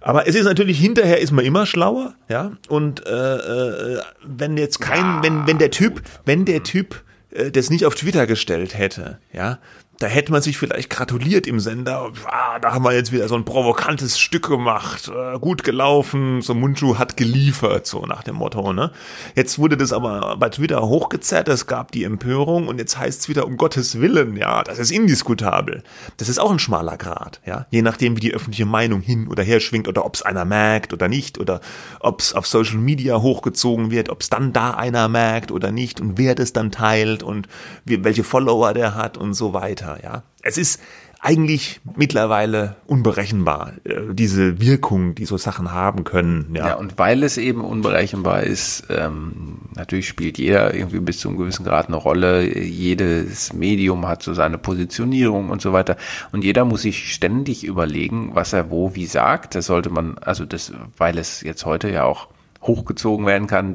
Aber 0.00 0.28
es 0.28 0.36
ist 0.36 0.44
natürlich 0.44 0.78
hinterher 0.78 1.18
ist 1.20 1.32
man 1.32 1.44
immer 1.44 1.66
schlauer, 1.66 2.14
ja. 2.28 2.52
Und 2.68 3.04
äh, 3.04 3.96
äh, 3.96 4.00
wenn 4.24 4.56
jetzt 4.56 4.78
kein, 4.80 5.24
wenn 5.24 5.48
wenn 5.48 5.58
der 5.58 5.72
Typ, 5.72 6.02
wenn 6.24 6.44
der 6.44 6.62
Typ 6.62 7.02
das 7.30 7.70
nicht 7.70 7.84
auf 7.84 7.94
Twitter 7.94 8.26
gestellt 8.26 8.76
hätte, 8.76 9.18
ja, 9.32 9.58
da 9.98 10.06
hätte 10.06 10.30
man 10.30 10.42
sich 10.42 10.58
vielleicht 10.58 10.90
gratuliert 10.90 11.46
im 11.48 11.58
Sender. 11.58 12.12
Ah, 12.26 12.60
da 12.60 12.72
haben 12.72 12.84
wir 12.84 12.92
jetzt 12.92 13.10
wieder 13.10 13.26
so 13.26 13.34
ein 13.34 13.44
provokantes 13.44 14.18
Stück 14.18 14.46
gemacht, 14.48 15.08
äh, 15.08 15.38
gut 15.40 15.64
gelaufen, 15.64 16.40
so 16.40 16.54
Mundschuh 16.54 16.98
hat 16.98 17.16
geliefert, 17.16 17.86
so 17.86 18.06
nach 18.06 18.22
dem 18.22 18.36
Motto. 18.36 18.72
Ne? 18.72 18.92
Jetzt 19.34 19.58
wurde 19.58 19.76
das 19.76 19.92
aber 19.92 20.36
bei 20.38 20.50
Twitter 20.50 20.82
hochgezerrt, 20.82 21.48
es 21.48 21.66
gab 21.66 21.90
die 21.90 22.04
Empörung 22.04 22.68
und 22.68 22.78
jetzt 22.78 22.96
heißt 22.96 23.22
es 23.22 23.28
wieder 23.28 23.46
um 23.46 23.56
Gottes 23.56 24.00
Willen, 24.00 24.36
ja, 24.36 24.62
das 24.62 24.78
ist 24.78 24.92
indiskutabel. 24.92 25.82
Das 26.16 26.28
ist 26.28 26.38
auch 26.38 26.52
ein 26.52 26.60
schmaler 26.60 26.96
Grad, 26.96 27.40
ja, 27.44 27.66
je 27.70 27.82
nachdem, 27.82 28.16
wie 28.16 28.20
die 28.20 28.34
öffentliche 28.34 28.66
Meinung 28.66 29.00
hin 29.00 29.26
oder 29.26 29.42
her 29.42 29.58
schwingt 29.58 29.88
oder 29.88 30.04
ob 30.04 30.14
es 30.14 30.22
einer 30.22 30.44
merkt 30.44 30.92
oder 30.92 31.08
nicht 31.08 31.38
oder 31.38 31.60
ob 31.98 32.20
es 32.20 32.34
auf 32.34 32.46
Social 32.46 32.78
Media 32.78 33.20
hochgezogen 33.20 33.90
wird, 33.90 34.10
ob 34.10 34.20
es 34.20 34.30
dann 34.30 34.52
da 34.52 34.74
einer 34.74 35.08
merkt 35.08 35.50
oder 35.50 35.72
nicht 35.72 36.00
und 36.00 36.18
wer 36.18 36.36
das 36.36 36.52
dann 36.52 36.70
teilt 36.70 37.24
und 37.24 37.48
wie, 37.84 38.04
welche 38.04 38.22
Follower 38.22 38.72
der 38.74 38.94
hat 38.94 39.18
und 39.18 39.34
so 39.34 39.54
weiter 39.54 39.87
weiter. 39.88 40.02
Ja, 40.02 40.22
es 40.42 40.58
ist 40.58 40.80
eigentlich 41.20 41.80
mittlerweile 41.96 42.76
unberechenbar, 42.86 43.72
äh, 43.82 44.14
diese 44.14 44.60
Wirkung, 44.60 45.16
die 45.16 45.24
so 45.24 45.36
Sachen 45.36 45.72
haben 45.72 46.04
können. 46.04 46.54
Ja, 46.54 46.68
ja 46.68 46.74
und 46.76 46.96
weil 46.96 47.24
es 47.24 47.38
eben 47.38 47.62
unberechenbar 47.62 48.44
ist, 48.44 48.84
ähm, 48.88 49.58
natürlich 49.74 50.06
spielt 50.06 50.38
jeder 50.38 50.74
irgendwie 50.74 51.00
bis 51.00 51.18
zu 51.18 51.28
einem 51.28 51.38
gewissen 51.38 51.64
Grad 51.64 51.88
eine 51.88 51.96
Rolle. 51.96 52.56
Jedes 52.56 53.52
Medium 53.52 54.06
hat 54.06 54.22
so 54.22 54.32
seine 54.32 54.58
Positionierung 54.58 55.50
und 55.50 55.60
so 55.60 55.72
weiter. 55.72 55.96
Und 56.30 56.44
jeder 56.44 56.64
muss 56.64 56.82
sich 56.82 57.12
ständig 57.12 57.64
überlegen, 57.64 58.30
was 58.34 58.52
er 58.52 58.70
wo 58.70 58.94
wie 58.94 59.06
sagt. 59.06 59.56
Das 59.56 59.66
sollte 59.66 59.90
man, 59.90 60.18
also 60.18 60.44
das, 60.44 60.72
weil 60.96 61.18
es 61.18 61.40
jetzt 61.40 61.66
heute 61.66 61.90
ja 61.90 62.04
auch 62.04 62.28
hochgezogen 62.62 63.26
werden 63.26 63.48
kann, 63.48 63.74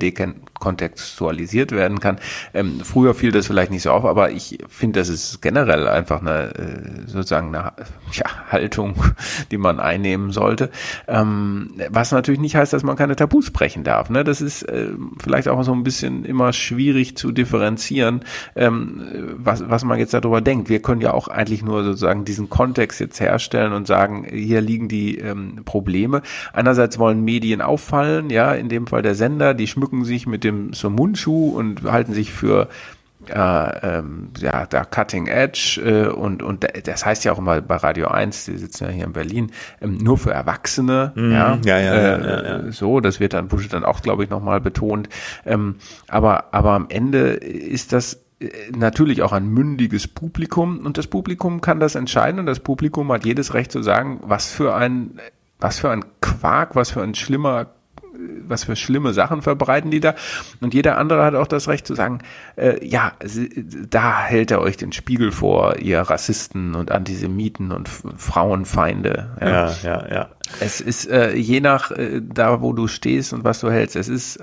dekontextualisiert 0.63 1.71
werden 1.71 1.99
kann. 1.99 2.17
Ähm, 2.53 2.79
früher 2.83 3.13
fiel 3.13 3.31
das 3.31 3.47
vielleicht 3.47 3.71
nicht 3.71 3.83
so 3.83 3.91
auf, 3.91 4.05
aber 4.05 4.31
ich 4.31 4.59
finde, 4.69 4.99
das 4.99 5.09
ist 5.09 5.41
generell 5.41 5.87
einfach 5.87 6.21
eine 6.21 6.53
äh, 6.55 7.07
sozusagen 7.07 7.53
eine 7.53 7.73
ja, 8.13 8.25
Haltung, 8.49 8.95
die 9.51 9.57
man 9.57 9.79
einnehmen 9.79 10.31
sollte. 10.31 10.69
Ähm, 11.07 11.71
was 11.89 12.11
natürlich 12.11 12.39
nicht 12.39 12.55
heißt, 12.55 12.71
dass 12.71 12.83
man 12.83 12.95
keine 12.95 13.15
Tabus 13.15 13.45
sprechen 13.45 13.83
darf. 13.83 14.09
Ne? 14.09 14.23
Das 14.23 14.41
ist 14.41 14.63
äh, 14.63 14.89
vielleicht 15.21 15.47
auch 15.47 15.61
so 15.63 15.73
ein 15.73 15.83
bisschen 15.83 16.23
immer 16.23 16.53
schwierig 16.53 17.17
zu 17.17 17.31
differenzieren, 17.31 18.21
ähm, 18.55 19.03
was, 19.35 19.69
was 19.69 19.83
man 19.83 19.99
jetzt 19.99 20.13
darüber 20.13 20.41
denkt. 20.41 20.69
Wir 20.69 20.81
können 20.81 21.01
ja 21.01 21.13
auch 21.13 21.27
eigentlich 21.27 21.63
nur 21.63 21.83
sozusagen 21.83 22.25
diesen 22.25 22.49
Kontext 22.49 22.99
jetzt 22.99 23.19
herstellen 23.19 23.73
und 23.73 23.87
sagen, 23.87 24.25
hier 24.29 24.61
liegen 24.61 24.87
die 24.87 25.17
ähm, 25.17 25.61
Probleme. 25.65 26.21
Einerseits 26.53 26.99
wollen 26.99 27.23
Medien 27.23 27.61
auffallen, 27.61 28.29
ja, 28.29 28.53
in 28.53 28.69
dem 28.69 28.87
Fall 28.87 29.01
der 29.01 29.15
Sender, 29.15 29.53
die 29.53 29.67
schmücken 29.67 30.05
sich 30.05 30.27
mit 30.27 30.43
dem 30.43 30.52
so 30.73 30.89
Mundschuh 30.89 31.49
und 31.49 31.83
halten 31.83 32.13
sich 32.13 32.31
für 32.31 32.67
äh, 33.29 33.99
ähm, 33.99 34.29
ja, 34.39 34.65
da 34.65 34.83
Cutting 34.83 35.27
Edge 35.27 35.81
äh, 35.83 36.07
und, 36.07 36.43
und 36.43 36.67
das 36.85 37.05
heißt 37.05 37.23
ja 37.23 37.31
auch 37.31 37.37
immer 37.37 37.61
bei 37.61 37.77
Radio 37.77 38.07
1, 38.07 38.45
die 38.45 38.57
sitzen 38.57 38.85
ja 38.85 38.89
hier 38.89 39.05
in 39.05 39.13
Berlin, 39.13 39.51
ähm, 39.81 39.97
nur 39.97 40.17
für 40.17 40.31
Erwachsene. 40.31 41.13
Mm, 41.15 41.31
ja, 41.31 41.59
ja, 41.63 41.79
ja, 41.79 41.93
äh, 41.93 42.03
ja, 42.03 42.43
ja, 42.43 42.65
ja, 42.65 42.71
So, 42.71 42.99
das 42.99 43.19
wird 43.19 43.33
dann 43.33 43.47
Bush 43.47 43.69
dann 43.69 43.85
auch, 43.85 44.01
glaube 44.01 44.23
ich, 44.23 44.29
nochmal 44.29 44.59
betont. 44.59 45.09
Ähm, 45.45 45.75
aber, 46.07 46.53
aber 46.53 46.71
am 46.71 46.87
Ende 46.89 47.31
ist 47.31 47.93
das 47.93 48.21
äh, 48.39 48.49
natürlich 48.75 49.21
auch 49.21 49.31
ein 49.31 49.47
mündiges 49.47 50.07
Publikum 50.07 50.85
und 50.85 50.97
das 50.97 51.07
Publikum 51.07 51.61
kann 51.61 51.79
das 51.79 51.95
entscheiden 51.95 52.39
und 52.39 52.45
das 52.45 52.59
Publikum 52.59 53.11
hat 53.11 53.25
jedes 53.25 53.53
Recht 53.53 53.71
zu 53.71 53.81
sagen, 53.83 54.19
was 54.23 54.51
für 54.51 54.75
ein 54.75 55.19
was 55.59 55.79
für 55.79 55.91
ein 55.91 56.03
Quark, 56.19 56.75
was 56.75 56.91
für 56.91 57.01
ein 57.01 57.15
schlimmer 57.15 57.67
was 58.47 58.65
für 58.65 58.75
schlimme 58.75 59.13
Sachen 59.13 59.41
verbreiten 59.41 59.91
die 59.91 59.99
da. 59.99 60.15
Und 60.61 60.73
jeder 60.73 60.97
andere 60.97 61.23
hat 61.23 61.35
auch 61.35 61.47
das 61.47 61.67
Recht 61.67 61.87
zu 61.87 61.95
sagen, 61.95 62.19
äh, 62.55 62.85
ja, 62.85 63.13
da 63.89 64.21
hält 64.23 64.51
er 64.51 64.61
euch 64.61 64.77
den 64.77 64.91
Spiegel 64.91 65.31
vor, 65.31 65.77
ihr 65.77 66.01
Rassisten 66.01 66.75
und 66.75 66.91
Antisemiten 66.91 67.71
und 67.71 67.89
Frauenfeinde. 67.89 69.37
Ja, 69.39 69.49
ja, 69.49 69.75
ja. 69.83 70.07
ja. 70.09 70.29
Es 70.59 70.81
ist 70.81 71.09
äh, 71.09 71.33
je 71.35 71.61
nach 71.61 71.91
äh, 71.91 72.21
da, 72.21 72.61
wo 72.61 72.73
du 72.73 72.87
stehst 72.87 73.33
und 73.33 73.43
was 73.43 73.59
du 73.59 73.71
hältst. 73.71 73.95
Es 73.95 74.07
ist 74.07 74.39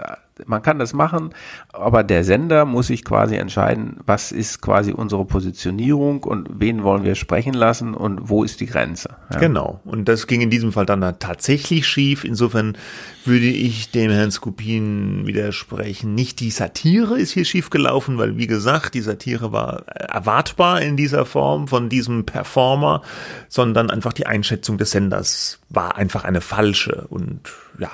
man 0.47 0.63
kann 0.63 0.79
das 0.79 0.93
machen, 0.93 1.31
aber 1.73 2.03
der 2.03 2.25
Sender 2.25 2.65
muss 2.65 2.89
sich 2.89 3.05
quasi 3.05 3.37
entscheiden, 3.37 3.99
was 4.07 4.33
ist 4.33 4.61
quasi 4.61 4.93
unsere 4.93 5.25
Positionierung 5.25 6.23
und 6.23 6.49
wen 6.59 6.83
wollen 6.83 7.05
wir 7.05 7.15
sprechen 7.15 7.55
lassen 7.55 7.95
und 7.95 8.29
wo 8.29 8.45
ist 8.45 8.61
die 8.61 8.67
Grenze. 8.67 9.11
Ja. 9.33 9.39
Genau. 9.39 9.81
Und 9.85 10.09
das 10.09 10.27
ging 10.27 10.41
in 10.41 10.51
diesem 10.51 10.73
Fall 10.73 10.87
dann 10.87 11.01
tatsächlich 11.19 11.87
schief. 11.87 12.25
Insofern 12.25 12.77
würde 13.25 13.47
ich 13.47 13.91
dem 13.91 14.11
Herrn 14.11 14.31
Skupin 14.31 15.27
widersprechen. 15.27 16.15
Nicht 16.15 16.41
die 16.41 16.51
Satire 16.51 17.19
ist 17.19 17.33
hier 17.33 17.45
schief 17.45 17.71
gelaufen, 17.71 18.19
weil 18.19 18.37
wie 18.37 18.47
gesagt, 18.47 18.95
die 18.95 19.01
Satire 19.01 19.53
war 19.53 19.87
erwartbar 19.87 20.81
in 20.81 20.97
dieser 20.97 21.27
Form 21.27 21.69
von 21.69 21.89
diesem 21.89 22.25
Performer, 22.25 23.03
sondern 23.49 23.91
einfach 23.91 24.13
die 24.13 24.27
Einschätzung 24.27 24.79
des 24.79 24.91
Senders 24.93 25.59
war 25.69 25.90
einfach 25.97 26.25
eine 26.25 26.41
falsche 26.41 27.07
und 27.09 27.41
ja, 27.79 27.91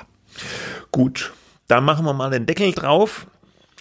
gut. 0.91 1.33
Da 1.67 1.81
machen 1.81 2.05
wir 2.05 2.13
mal 2.13 2.29
den 2.29 2.45
Deckel 2.45 2.71
drauf. 2.71 3.27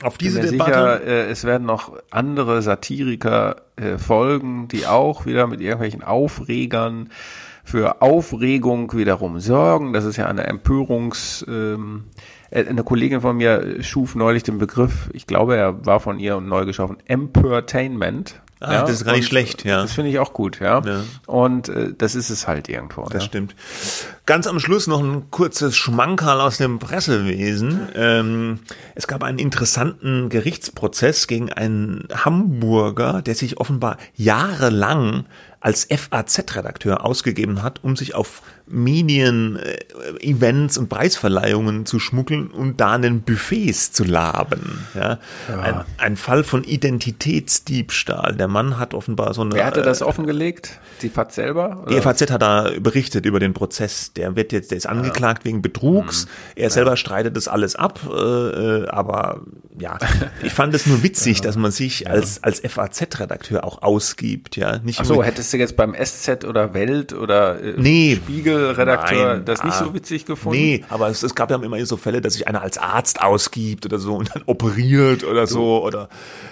Auf 0.03 0.19
diese 0.19 0.41
Bin 0.41 0.53
Debatte. 0.53 0.73
Sicher, 0.73 1.03
äh, 1.05 1.31
es 1.31 1.45
werden 1.45 1.67
noch 1.67 1.97
andere 2.11 2.61
Satiriker 2.61 3.57
äh, 3.77 3.97
folgen, 3.97 4.69
die 4.69 4.87
auch 4.87 5.25
wieder 5.25 5.47
mit 5.47 5.61
irgendwelchen 5.61 6.03
Aufregern 6.03 7.11
für 7.65 8.03
Aufregung 8.03 8.93
wiederum 8.93 9.41
sorgen. 9.41 9.93
Das 9.93 10.05
ist 10.05 10.17
ja 10.17 10.27
eine 10.27 10.47
Empörungs, 10.47 11.45
ähm, 11.49 12.05
äh, 12.51 12.67
eine 12.67 12.85
Kollegin 12.85 13.23
von 13.23 13.39
mir 13.39 13.83
schuf 13.83 14.15
neulich 14.15 14.43
den 14.43 14.59
Begriff, 14.59 15.11
ich 15.13 15.27
glaube, 15.27 15.57
er 15.57 15.85
war 15.87 16.01
von 16.01 16.19
ihr 16.19 16.41
neu 16.41 16.65
geschaffen, 16.67 16.99
Empurtainment. 17.07 18.41
Ah, 18.61 18.73
ja, 18.73 18.81
das 18.83 18.93
ist 18.93 19.05
gar 19.05 19.13
nicht 19.13 19.27
schlecht, 19.27 19.65
ja. 19.65 19.83
Das 19.83 19.93
finde 19.93 20.11
ich 20.11 20.19
auch 20.19 20.33
gut, 20.33 20.61
ja. 20.61 20.81
ja. 20.81 21.05
Und 21.27 21.69
äh, 21.69 21.93
das 21.97 22.15
ist 22.15 22.31
es 22.31 22.49
halt 22.49 22.71
irgendwo. 22.71 23.03
Das 23.05 23.25
ja. 23.25 23.29
stimmt. 23.29 23.55
Ganz 24.25 24.47
am 24.47 24.61
Schluss 24.61 24.87
noch 24.87 25.01
ein 25.03 25.31
kurzes 25.31 25.77
Schmankerl 25.77 26.41
aus 26.41 26.57
dem 26.57 26.79
Pressewesen. 26.79 27.89
Ähm, 27.95 28.61
es 28.95 29.07
gab 29.07 29.23
einen 29.23 29.39
interessanten 29.39 30.31
Gerichtsprozess 30.31 31.27
gegen 31.27 31.53
einen 31.53 32.09
Hamburger, 32.15 33.21
der 33.21 33.35
sich 33.35 33.59
offenbar 33.61 33.99
jahrelang 34.15 35.27
als 35.61 35.87
FAZ-Redakteur 35.91 37.05
ausgegeben 37.05 37.63
hat, 37.63 37.83
um 37.83 37.97
sich 37.97 38.15
auf 38.15 38.43
Medien, 38.69 39.57
äh, 39.57 39.79
Events 40.21 40.77
und 40.77 40.89
Preisverleihungen 40.89 41.87
zu 41.87 42.01
schmuggeln 42.01 42.49
und 42.49 42.81
da 42.81 42.99
den 42.99 43.23
Buffets 43.23 43.93
zu 43.93 44.03
laben. 44.03 44.87
Ja? 44.95 45.19
ja. 45.49 45.61
Ein, 45.61 45.85
ein, 45.99 46.17
Fall 46.17 46.43
von 46.43 46.65
Identitätsdiebstahl. 46.65 48.35
Der 48.35 48.49
Mann 48.49 48.79
hat 48.79 48.93
offenbar 48.93 49.35
so 49.35 49.43
eine. 49.43 49.55
Wer 49.55 49.67
hatte 49.67 49.83
das 49.83 50.01
äh, 50.01 50.05
offengelegt? 50.05 50.81
Die 51.03 51.09
FAZ 51.09 51.37
selber? 51.37 51.83
Oder? 51.83 51.95
Die 51.95 52.01
FAZ 52.01 52.31
hat 52.31 52.43
da 52.43 52.71
berichtet 52.81 53.25
über 53.25 53.39
den 53.39 53.55
Prozess. 53.55 54.13
Der 54.15 54.35
wird 54.35 54.53
jetzt, 54.53 54.73
der 54.73 54.79
ist 54.79 54.87
angeklagt 54.87 55.43
ja. 55.45 55.51
wegen 55.51 55.63
Betrugs. 55.63 56.25
Mhm. 56.25 56.31
Er 56.57 56.63
ja. 56.65 56.71
selber 56.71 56.97
streitet 56.97 57.37
das 57.37 57.47
alles 57.47 57.77
ab, 57.77 58.01
äh, 58.11 58.17
äh 58.17 58.89
aber 58.89 59.43
ja, 59.79 59.99
ich 60.43 60.53
fand 60.53 60.75
es 60.75 60.87
nur 60.87 61.03
witzig, 61.05 61.41
dass 61.43 61.57
man 61.57 61.71
sich 61.71 62.11
als 62.11 62.43
als 62.43 62.61
FAZ-Redakteur 62.61 63.63
auch 63.63 63.83
ausgibt, 63.83 64.57
ja. 64.57 64.79
Nicht 64.79 65.01
Ach 65.01 65.05
so, 65.05 65.23
hättest 65.23 65.46
du 65.53 65.59
jetzt 65.59 65.77
beim 65.77 65.95
SZ 65.95 66.45
oder 66.45 66.75
Welt 66.75 67.13
oder 67.13 67.61
äh, 67.63 67.75
nee. 67.77 68.17
Spiegel 68.17 68.47
Spiegel-Redakteur 68.47 69.39
das 69.39 69.65
nicht 69.65 69.75
so 69.75 69.87
ah. 69.87 69.95
witzig 69.95 70.25
gefunden? 70.25 70.59
Nee, 70.59 70.85
aber 70.89 71.09
es, 71.09 71.23
es, 71.23 71.35
gab 71.35 71.51
ja 71.51 71.57
immer 71.57 71.85
so 71.87 71.97
Fälle, 71.97 72.21
dass 72.21 72.35
sich 72.35 72.49
einer 72.49 72.63
als 72.63 72.79
Arzt 72.79 73.21
ausgibt 73.21 73.87
oder 73.87 73.99
so 73.99 74.17
und 74.17 74.35
dann 74.35 74.43
operiert 74.47 75.25
oder 75.25 75.43
du. 75.43 75.53
so 75.53 75.85
oder 75.85 76.09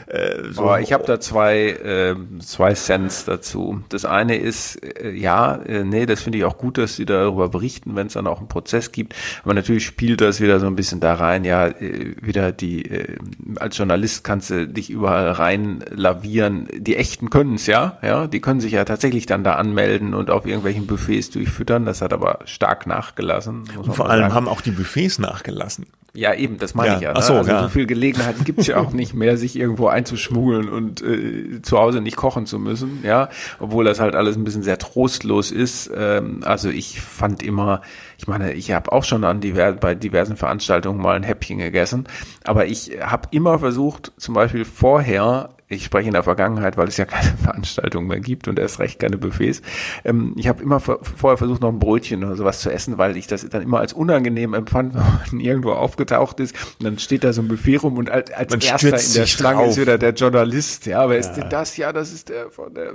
äh, 0.06 0.52
so. 0.52 0.62
Aber 0.62 0.80
ich 0.80 0.92
habe 0.92 1.04
da 1.04 1.20
zwei, 1.20 1.68
äh, 1.70 2.14
zwei 2.40 2.74
Cents 2.74 3.24
dazu. 3.24 3.82
Das 3.88 4.04
eine 4.04 4.36
ist, 4.36 4.76
äh, 4.76 5.10
ja, 5.10 5.56
äh, 5.56 5.84
nee, 5.84 6.06
das 6.06 6.22
finde 6.22 6.38
ich 6.38 6.44
auch 6.44 6.58
gut, 6.58 6.78
dass 6.78 6.96
sie 6.96 7.06
darüber 7.06 7.48
berichten, 7.48 7.96
wenn 7.96 8.08
es 8.08 8.14
dann 8.14 8.26
auch 8.26 8.38
einen 8.38 8.48
Prozess 8.48 8.92
gibt. 8.92 9.14
Aber 9.42 9.54
natürlich 9.54 9.84
spielt 9.84 10.20
das 10.20 10.40
wieder 10.40 10.60
so 10.60 10.66
ein 10.66 10.76
bisschen 10.76 11.00
da 11.00 11.14
rein, 11.14 11.44
ja, 11.44 11.66
äh, 11.66 12.14
wieder 12.20 12.52
die, 12.52 12.84
äh, 12.84 13.16
als 13.56 13.76
Journalist 13.78 14.24
kannst 14.24 14.50
du 14.50 14.66
dich 14.68 14.90
überall 14.90 15.30
rein 15.30 15.84
lavieren. 15.90 16.68
Die 16.76 16.96
Echten 16.96 17.30
können 17.30 17.54
es 17.54 17.66
ja, 17.66 17.98
ja, 18.02 18.26
die 18.26 18.40
können 18.40 18.60
sich 18.60 18.72
ja 18.72 18.83
tatsächlich 18.84 19.26
dann 19.26 19.44
da 19.44 19.54
anmelden 19.54 20.14
und 20.14 20.30
auf 20.30 20.46
irgendwelchen 20.46 20.86
Buffets 20.86 21.30
durchfüttern. 21.30 21.84
Das 21.84 22.00
hat 22.02 22.12
aber 22.12 22.40
stark 22.44 22.86
nachgelassen. 22.86 23.64
Und 23.76 23.94
vor 23.94 24.10
allem 24.10 24.24
sagen. 24.24 24.34
haben 24.34 24.48
auch 24.48 24.60
die 24.60 24.70
Buffets 24.70 25.18
nachgelassen. 25.18 25.86
Ja, 26.16 26.32
eben, 26.32 26.58
das 26.58 26.74
meine 26.76 26.90
ja. 26.90 26.96
ich 26.96 27.02
ja. 27.02 27.08
Ne? 27.12 27.16
Ach 27.18 27.22
so, 27.22 27.34
also 27.34 27.50
ja. 27.50 27.62
so 27.62 27.68
viel 27.68 27.86
Gelegenheiten 27.86 28.44
gibt 28.44 28.60
es 28.60 28.68
ja 28.68 28.76
auch 28.76 28.92
nicht 28.92 29.14
mehr, 29.14 29.36
sich 29.36 29.56
irgendwo 29.56 29.88
einzuschmuggeln 29.88 30.68
und 30.68 31.02
äh, 31.02 31.60
zu 31.60 31.76
Hause 31.76 32.00
nicht 32.00 32.16
kochen 32.16 32.46
zu 32.46 32.60
müssen, 32.60 33.00
ja, 33.02 33.30
obwohl 33.58 33.84
das 33.84 33.98
halt 33.98 34.14
alles 34.14 34.36
ein 34.36 34.44
bisschen 34.44 34.62
sehr 34.62 34.78
trostlos 34.78 35.50
ist. 35.50 35.90
Ähm, 35.94 36.42
also 36.44 36.70
ich 36.70 37.00
fand 37.00 37.42
immer, 37.42 37.82
ich 38.16 38.28
meine, 38.28 38.52
ich 38.52 38.70
habe 38.70 38.92
auch 38.92 39.02
schon 39.02 39.24
an 39.24 39.40
diver 39.40 39.72
bei 39.72 39.96
diversen 39.96 40.36
Veranstaltungen 40.36 41.02
mal 41.02 41.16
ein 41.16 41.24
Häppchen 41.24 41.58
gegessen, 41.58 42.04
aber 42.44 42.66
ich 42.66 42.92
habe 43.00 43.28
immer 43.32 43.58
versucht, 43.58 44.12
zum 44.16 44.34
Beispiel 44.34 44.64
vorher 44.64 45.48
ich 45.68 45.84
spreche 45.84 46.08
in 46.08 46.12
der 46.12 46.22
Vergangenheit, 46.22 46.76
weil 46.76 46.88
es 46.88 46.96
ja 46.96 47.06
keine 47.06 47.36
Veranstaltungen 47.42 48.06
mehr 48.06 48.20
gibt 48.20 48.48
und 48.48 48.58
erst 48.58 48.78
recht 48.78 49.00
keine 49.00 49.16
Buffets. 49.16 49.62
Ähm, 50.04 50.34
ich 50.36 50.48
habe 50.48 50.62
immer 50.62 50.80
vorher 50.80 51.36
versucht, 51.36 51.62
noch 51.62 51.70
ein 51.70 51.78
Brötchen 51.78 52.22
oder 52.22 52.36
sowas 52.36 52.60
zu 52.60 52.70
essen, 52.70 52.98
weil 52.98 53.16
ich 53.16 53.26
das 53.26 53.48
dann 53.48 53.62
immer 53.62 53.80
als 53.80 53.92
unangenehm 53.92 54.52
empfand, 54.54 54.94
wenn 54.94 55.02
man 55.30 55.40
irgendwo 55.40 55.72
aufgetaucht 55.72 56.40
ist 56.40 56.54
und 56.78 56.84
dann 56.84 56.98
steht 56.98 57.24
da 57.24 57.32
so 57.32 57.42
ein 57.42 57.48
Buffet 57.48 57.76
rum 57.76 57.96
und 57.96 58.10
als, 58.10 58.30
als 58.32 58.54
erster 58.64 59.00
in 59.00 59.12
der 59.14 59.26
Schlange 59.26 59.60
drauf. 59.60 59.70
ist 59.70 59.80
wieder 59.80 59.98
der 59.98 60.12
Journalist. 60.12 60.86
Ja, 60.86 61.00
aber 61.00 61.14
ja. 61.14 61.20
ist 61.20 61.32
denn 61.32 61.48
das? 61.48 61.76
Ja, 61.76 61.92
das 61.92 62.12
ist 62.12 62.28
der 62.28 62.50
von 62.50 62.74
der. 62.74 62.92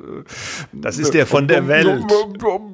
Das 0.72 0.98
ist 0.98 1.14
der 1.14 1.26
von 1.26 1.48
der 1.48 1.68
Welt. 1.68 2.04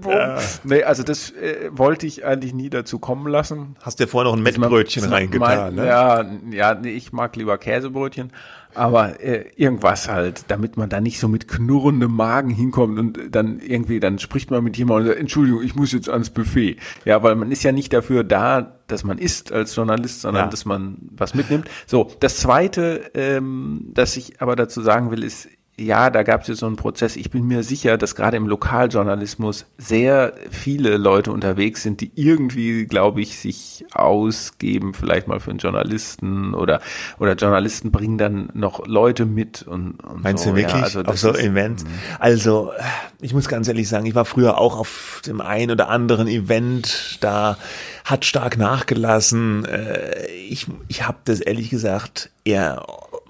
Ja. 0.07 0.37
Nee, 0.63 0.83
also 0.83 1.03
das 1.03 1.31
äh, 1.31 1.69
wollte 1.71 2.05
ich 2.05 2.25
eigentlich 2.25 2.53
nie 2.53 2.69
dazu 2.69 2.99
kommen 2.99 3.27
lassen. 3.27 3.75
Hast 3.81 3.99
du 3.99 4.07
vorher 4.07 4.29
noch 4.29 4.37
ein 4.37 4.43
Mettbrötchen 4.43 5.05
reingetan? 5.05 5.75
ne? 5.75 5.85
Ja, 5.85 6.25
ja, 6.51 6.75
nee, 6.75 6.91
ich 6.91 7.13
mag 7.13 7.35
lieber 7.35 7.57
Käsebrötchen. 7.57 8.31
Aber 8.75 9.19
äh, 9.21 9.45
irgendwas 9.55 10.09
halt, 10.09 10.45
damit 10.49 10.77
man 10.77 10.89
da 10.89 11.01
nicht 11.01 11.19
so 11.19 11.27
mit 11.27 11.47
knurrendem 11.47 12.13
Magen 12.13 12.49
hinkommt 12.49 12.99
und 12.99 13.19
dann 13.31 13.59
irgendwie, 13.59 13.99
dann 13.99 14.19
spricht 14.19 14.51
man 14.51 14.63
mit 14.63 14.77
jemandem 14.77 15.03
und 15.03 15.07
sagt, 15.07 15.19
Entschuldigung, 15.19 15.63
ich 15.63 15.75
muss 15.75 15.91
jetzt 15.91 16.09
ans 16.09 16.29
Buffet. 16.29 16.77
Ja, 17.05 17.23
weil 17.23 17.35
man 17.35 17.51
ist 17.51 17.63
ja 17.63 17.71
nicht 17.71 17.93
dafür 17.93 18.23
da, 18.23 18.79
dass 18.87 19.03
man 19.03 19.17
isst 19.17 19.51
als 19.51 19.75
Journalist, 19.75 20.21
sondern 20.21 20.45
ja. 20.45 20.49
dass 20.49 20.65
man 20.65 20.97
was 21.11 21.33
mitnimmt. 21.33 21.69
So, 21.87 22.11
das 22.19 22.37
Zweite, 22.37 23.11
ähm, 23.13 23.91
das 23.93 24.15
ich 24.17 24.41
aber 24.41 24.55
dazu 24.55 24.81
sagen 24.81 25.11
will, 25.11 25.23
ist, 25.23 25.47
ja, 25.77 26.09
da 26.09 26.23
gab 26.23 26.41
es 26.41 26.47
jetzt 26.47 26.59
so 26.59 26.67
einen 26.67 26.77
Prozess. 26.77 27.17
Ich 27.17 27.29
bin 27.31 27.45
mir 27.47 27.61
sicher, 27.61 27.97
dass 27.97 28.15
gerade 28.15 28.37
im 28.37 28.47
Lokaljournalismus 28.47 29.65
sehr 29.77 30.33
viele 30.49 30.95
Leute 30.95 31.33
unterwegs 31.33 31.83
sind, 31.83 31.99
die 31.99 32.11
irgendwie, 32.15 32.85
glaube 32.85 33.21
ich, 33.21 33.37
sich 33.37 33.85
ausgeben, 33.91 34.93
vielleicht 34.93 35.27
mal 35.27 35.41
für 35.41 35.49
einen 35.49 35.59
Journalisten 35.59 36.53
oder 36.53 36.79
oder 37.19 37.33
Journalisten 37.33 37.91
bringen 37.91 38.17
dann 38.17 38.49
noch 38.53 38.87
Leute 38.87 39.25
mit 39.25 39.63
und, 39.63 40.01
und 40.01 40.23
Meinst 40.23 40.45
so. 40.45 40.51
du 40.51 40.55
wirklich? 40.55 40.77
Ja, 40.77 40.83
also 40.83 41.01
auf 41.01 41.19
so 41.19 41.33
Events? 41.33 41.83
Mhm. 41.83 41.89
Also 42.19 42.71
ich 43.19 43.33
muss 43.33 43.49
ganz 43.49 43.67
ehrlich 43.67 43.89
sagen, 43.89 44.05
ich 44.05 44.15
war 44.15 44.23
früher 44.25 44.57
auch 44.57 44.79
auf 44.79 45.21
dem 45.25 45.41
einen 45.41 45.71
oder 45.71 45.89
anderen 45.89 46.29
Event, 46.29 47.17
da 47.19 47.57
hat 48.05 48.23
stark 48.23 48.57
nachgelassen. 48.57 49.65
Äh, 49.65 50.25
ich 50.27 50.67
ich 50.87 51.05
habe 51.05 51.17
das 51.25 51.41
ehrlich 51.41 51.69
gesagt 51.69 52.29
eher 52.45 52.85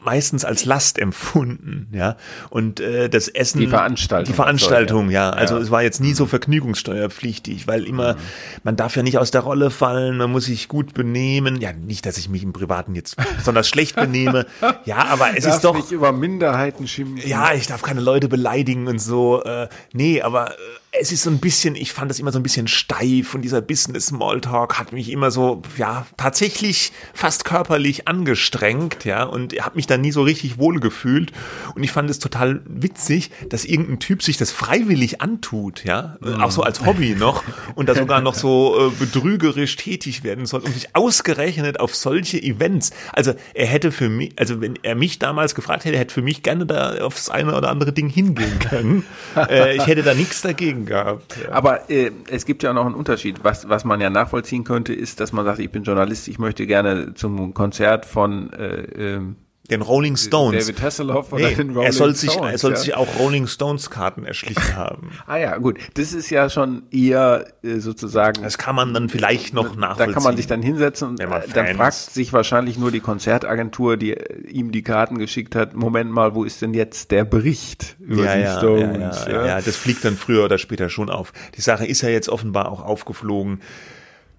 meistens 0.06 0.46
als 0.46 0.66
Last 0.66 1.00
empfunden, 1.00 1.88
ja. 1.92 2.16
Und 2.50 2.80
äh, 2.80 3.10
das 3.10 3.28
Essen, 3.28 3.60
die 3.60 3.68
Veranstaltung, 3.68 4.32
die 4.32 4.36
Veranstaltung, 4.36 5.10
ja. 5.10 5.32
Also 5.32 5.56
ja. 5.56 5.62
es 5.62 5.72
war 5.72 5.84
jetzt 5.84 6.00
nie 6.00 6.14
so 6.14 6.26
vergnügungssteuerpflichtig, 6.26 7.68
weil 7.68 7.84
immer 7.84 8.14
mhm. 8.14 8.20
man 8.64 8.76
darf 8.76 8.96
ja 8.96 9.04
nicht 9.04 9.18
aus 9.18 9.32
der 9.32 9.42
Rolle 9.42 9.72
fallen, 9.72 10.18
man 10.18 10.32
muss 10.32 10.46
sich 10.46 10.68
gut 10.68 10.94
benehmen. 10.94 11.60
Ja, 11.60 11.74
nicht, 11.74 12.06
dass 12.06 12.18
ich 12.18 12.30
mich 12.30 12.44
im 12.44 12.54
Privaten 12.54 12.96
jetzt 12.96 13.18
besonders 13.38 13.68
schlecht 13.68 13.96
benehme, 13.96 14.46
ja, 14.86 15.06
aber 15.06 15.36
es 15.36 15.44
darf 15.44 15.56
ist 15.56 15.64
doch 15.64 15.76
nicht 15.76 15.92
über 15.92 16.12
Minderheiten 16.12 16.88
schimpfen. 16.88 17.28
Ja, 17.28 17.54
ich 17.54 17.68
darf 17.68 17.82
keine 17.82 18.02
Leute 18.02 18.28
beleidigen 18.28 18.88
und 18.88 19.00
so. 19.00 19.44
Äh, 19.44 19.68
nee, 19.94 20.22
aber 20.22 20.52
äh, 20.52 20.54
es 21.00 21.12
ist 21.12 21.24
so 21.24 21.30
ein 21.30 21.40
bisschen, 21.40 21.76
ich 21.76 21.94
fand 21.94 22.10
das 22.10 22.20
immer 22.20 22.32
so 22.32 22.40
ein 22.40 22.44
bisschen 22.44 22.68
steif 22.68 23.34
und 23.34 23.42
dieser 23.42 23.62
Business 23.62 24.08
Smalltalk 24.08 24.80
hat 24.80 24.94
mich 24.94 25.10
immer 25.12 25.32
so, 25.32 25.62
ja, 25.78 26.06
tatsächlich 26.18 26.92
fast 27.14 27.46
körperlich 27.46 28.08
angestrengt, 28.08 29.06
ja, 29.06 29.24
und 29.24 29.54
habe 29.62 29.76
mich 29.76 29.88
da 29.88 29.98
nie 29.98 30.12
so 30.12 30.24
richtig 30.24 30.58
wohl 30.58 30.80
gefühlt 30.80 31.32
und 31.76 31.84
ich 31.84 31.92
fand 31.92 32.10
es 32.10 32.20
total 32.20 32.62
witzig, 32.66 33.32
dass 33.50 33.66
irgendein 33.66 34.00
Typ 34.00 34.24
sich 34.24 34.38
das 34.38 34.52
freiwillig 34.52 35.22
antut, 35.22 35.84
ja, 35.84 36.18
mhm. 36.22 36.42
auch 36.42 36.52
so 36.52 36.64
als 36.64 36.86
Hobby 36.86 37.16
noch 37.16 37.44
und 37.76 37.90
da 37.90 37.96
sogar 37.96 38.22
noch 38.22 38.36
so 38.36 38.90
äh, 38.90 38.92
betrügerisch 39.00 39.76
tätig 39.76 40.24
werden 40.24 40.46
soll 40.46 40.62
und 40.62 40.74
sich 40.74 40.96
ausgerechnet 40.96 41.80
auf 41.80 41.96
solche 41.96 42.42
Events, 42.42 42.92
also 43.14 43.34
er 43.54 43.68
hätte 43.68 43.92
für 43.92 44.10
mich, 44.10 44.34
also 44.38 44.62
wenn 44.62 44.80
er 44.84 44.96
mich 44.96 45.20
damals 45.20 45.56
gefragt 45.56 45.86
hätte, 45.86 45.96
er 45.96 46.02
hätte 46.02 46.14
für 46.14 46.22
mich 46.22 46.44
gerne 46.44 46.66
da 46.66 46.96
aufs 47.00 47.30
eine 47.30 47.56
oder 47.56 47.70
andere 47.70 47.92
Ding 47.94 48.10
hingehen 48.10 48.60
können. 48.60 49.06
äh, 49.36 49.76
ich 49.76 49.88
hätte 49.88 50.04
da 50.04 50.14
nichts 50.14 50.42
dagegen 50.42 50.85
gehabt. 50.86 51.38
Ja. 51.44 51.52
Aber 51.52 51.90
äh, 51.90 52.12
es 52.30 52.46
gibt 52.46 52.64
ja 52.64 52.72
auch 52.72 52.76
noch 52.76 52.86
einen 52.86 52.96
Unterschied. 52.96 53.44
Was, 53.44 53.68
was 53.70 53.86
man 53.86 54.02
ja 54.02 54.10
nachvollziehen 54.10 54.64
könnte, 54.64 54.94
ist, 54.94 55.20
dass 55.20 55.32
man 55.34 55.46
sagt, 55.46 55.60
ich 55.60 55.72
bin 55.72 55.84
Journalist, 55.84 56.28
ich 56.28 56.40
möchte 56.40 56.66
gerne 56.68 57.14
zum 57.14 57.54
Konzert 57.54 58.06
von 58.06 58.52
äh, 58.54 59.16
ähm, 59.16 59.36
den 59.70 59.82
Rolling 59.82 60.16
Stones. 60.16 60.66
David 60.66 60.82
Hasselhoff 60.82 61.34
oder 61.34 61.50
nee, 61.50 61.56
den 61.56 61.72
Rolling 61.72 61.86
er 61.86 61.94
soll 61.94 62.16
sich, 62.16 62.32
Stones. 62.32 62.52
Er 62.52 62.58
soll 62.58 62.72
ja? 62.72 62.78
sich 62.78 62.96
auch 62.96 63.08
Rolling 63.20 63.48
Stones 63.48 63.90
Karten 63.90 64.26
erschlichen 64.26 64.76
haben. 64.76 65.12
ah 65.26 65.38
ja, 65.38 65.58
gut. 65.58 65.80
Das 65.96 66.14
ist 66.14 66.30
ja 66.30 66.50
schon 66.50 66.84
eher 66.92 67.48
äh, 67.64 67.80
sozusagen. 67.80 68.44
Das 68.44 68.58
kann 68.58 68.76
man 68.76 68.94
dann 68.94 69.10
vielleicht 69.10 69.54
noch 69.54 69.76
nachvollziehen. 69.76 70.08
Da 70.08 70.14
kann 70.14 70.24
man 70.24 70.38
sich 70.38 70.48
dann 70.48 70.62
hinsetzen 70.62 71.10
und 71.10 71.20
dann 71.20 71.76
fragt 71.76 71.94
sich 71.94 72.34
wahrscheinlich 72.34 72.78
nur 72.78 72.92
die 72.92 73.00
Konzertagentur, 73.00 73.98
die 73.98 74.12
äh, 74.12 74.48
ihm 74.48 74.72
die 74.72 74.84
Karten 74.84 75.18
geschickt 75.18 75.56
hat, 75.56 75.76
Moment 75.76 76.12
mal, 76.12 76.36
wo 76.36 76.44
ist 76.44 76.62
denn 76.62 76.74
jetzt 76.74 77.12
der 77.12 77.26
Bericht 77.26 77.96
über 78.00 78.26
ja, 78.26 78.36
die 78.36 78.42
ja, 78.42 78.58
Stones? 78.58 79.26
Ja, 79.26 79.32
ja, 79.32 79.46
ja, 79.48 79.62
das 79.62 79.76
fliegt 79.76 80.06
dann 80.06 80.16
früher 80.16 80.46
oder 80.46 80.58
später 80.58 80.90
schon 80.90 81.10
auf. 81.10 81.34
Die 81.56 81.62
Sache 81.62 81.86
ist 81.86 82.02
ja 82.02 82.10
jetzt 82.10 82.30
offenbar 82.30 82.72
auch 82.72 82.84
aufgeflogen. 82.84 83.62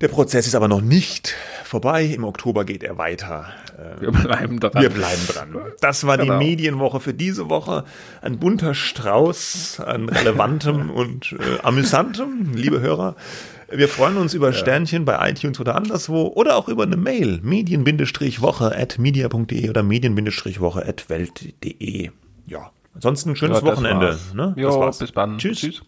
Der 0.01 0.09
Prozess 0.09 0.47
ist 0.47 0.55
aber 0.55 0.69
noch 0.69 0.83
nicht 0.83 1.35
vorbei. 1.65 2.05
Im 2.05 2.25
Oktober 2.25 2.67
geht 2.67 2.83
er 2.83 2.99
weiter. 2.99 3.47
Ähm, 3.79 4.01
wir 4.01 4.13
bleiben 4.13 4.61
dran. 4.61 4.83
Wir 4.83 4.91
bleiben 4.91 5.27
dran. 5.27 5.57
Das 5.81 6.07
war 6.07 6.19
genau. 6.19 6.39
die 6.39 6.45
Medienwoche 6.45 7.01
für 7.01 7.15
diese 7.15 7.49
Woche. 7.49 7.85
Ein 8.21 8.39
bunter 8.39 8.75
Strauß 8.75 9.81
an 9.81 10.11
relevantem 10.11 10.91
und 10.95 11.33
äh, 11.33 11.63
amüsantem, 11.63 12.53
liebe 12.55 12.81
Hörer. 12.81 13.17
Wir 13.71 13.89
freuen 13.89 14.17
uns 14.19 14.35
über 14.35 14.53
Sternchen 14.53 15.05
bei 15.05 15.31
iTunes 15.31 15.59
oder 15.59 15.75
anderswo 15.75 16.29
oder 16.29 16.57
auch 16.57 16.69
über 16.69 16.85
eine 16.85 16.97
Mail 16.97 17.41
medien-woche 17.43 18.77
at 18.77 18.99
media.de 18.99 19.69
oder 19.71 19.83
medien-woche 19.83 20.87
at 20.87 21.09
welt.de. 21.09 22.11
Ja, 22.47 22.71
ansonsten 22.95 23.31
ein 23.31 23.37
schönes 23.37 23.63
ja, 23.63 23.67
Wochenende. 23.67 24.19
Ne? 24.35 24.55
Jo, 24.57 24.89
bis 24.97 25.13
dann. 25.13 25.39
Tschüss. 25.39 25.59
Tschüss. 25.59 25.83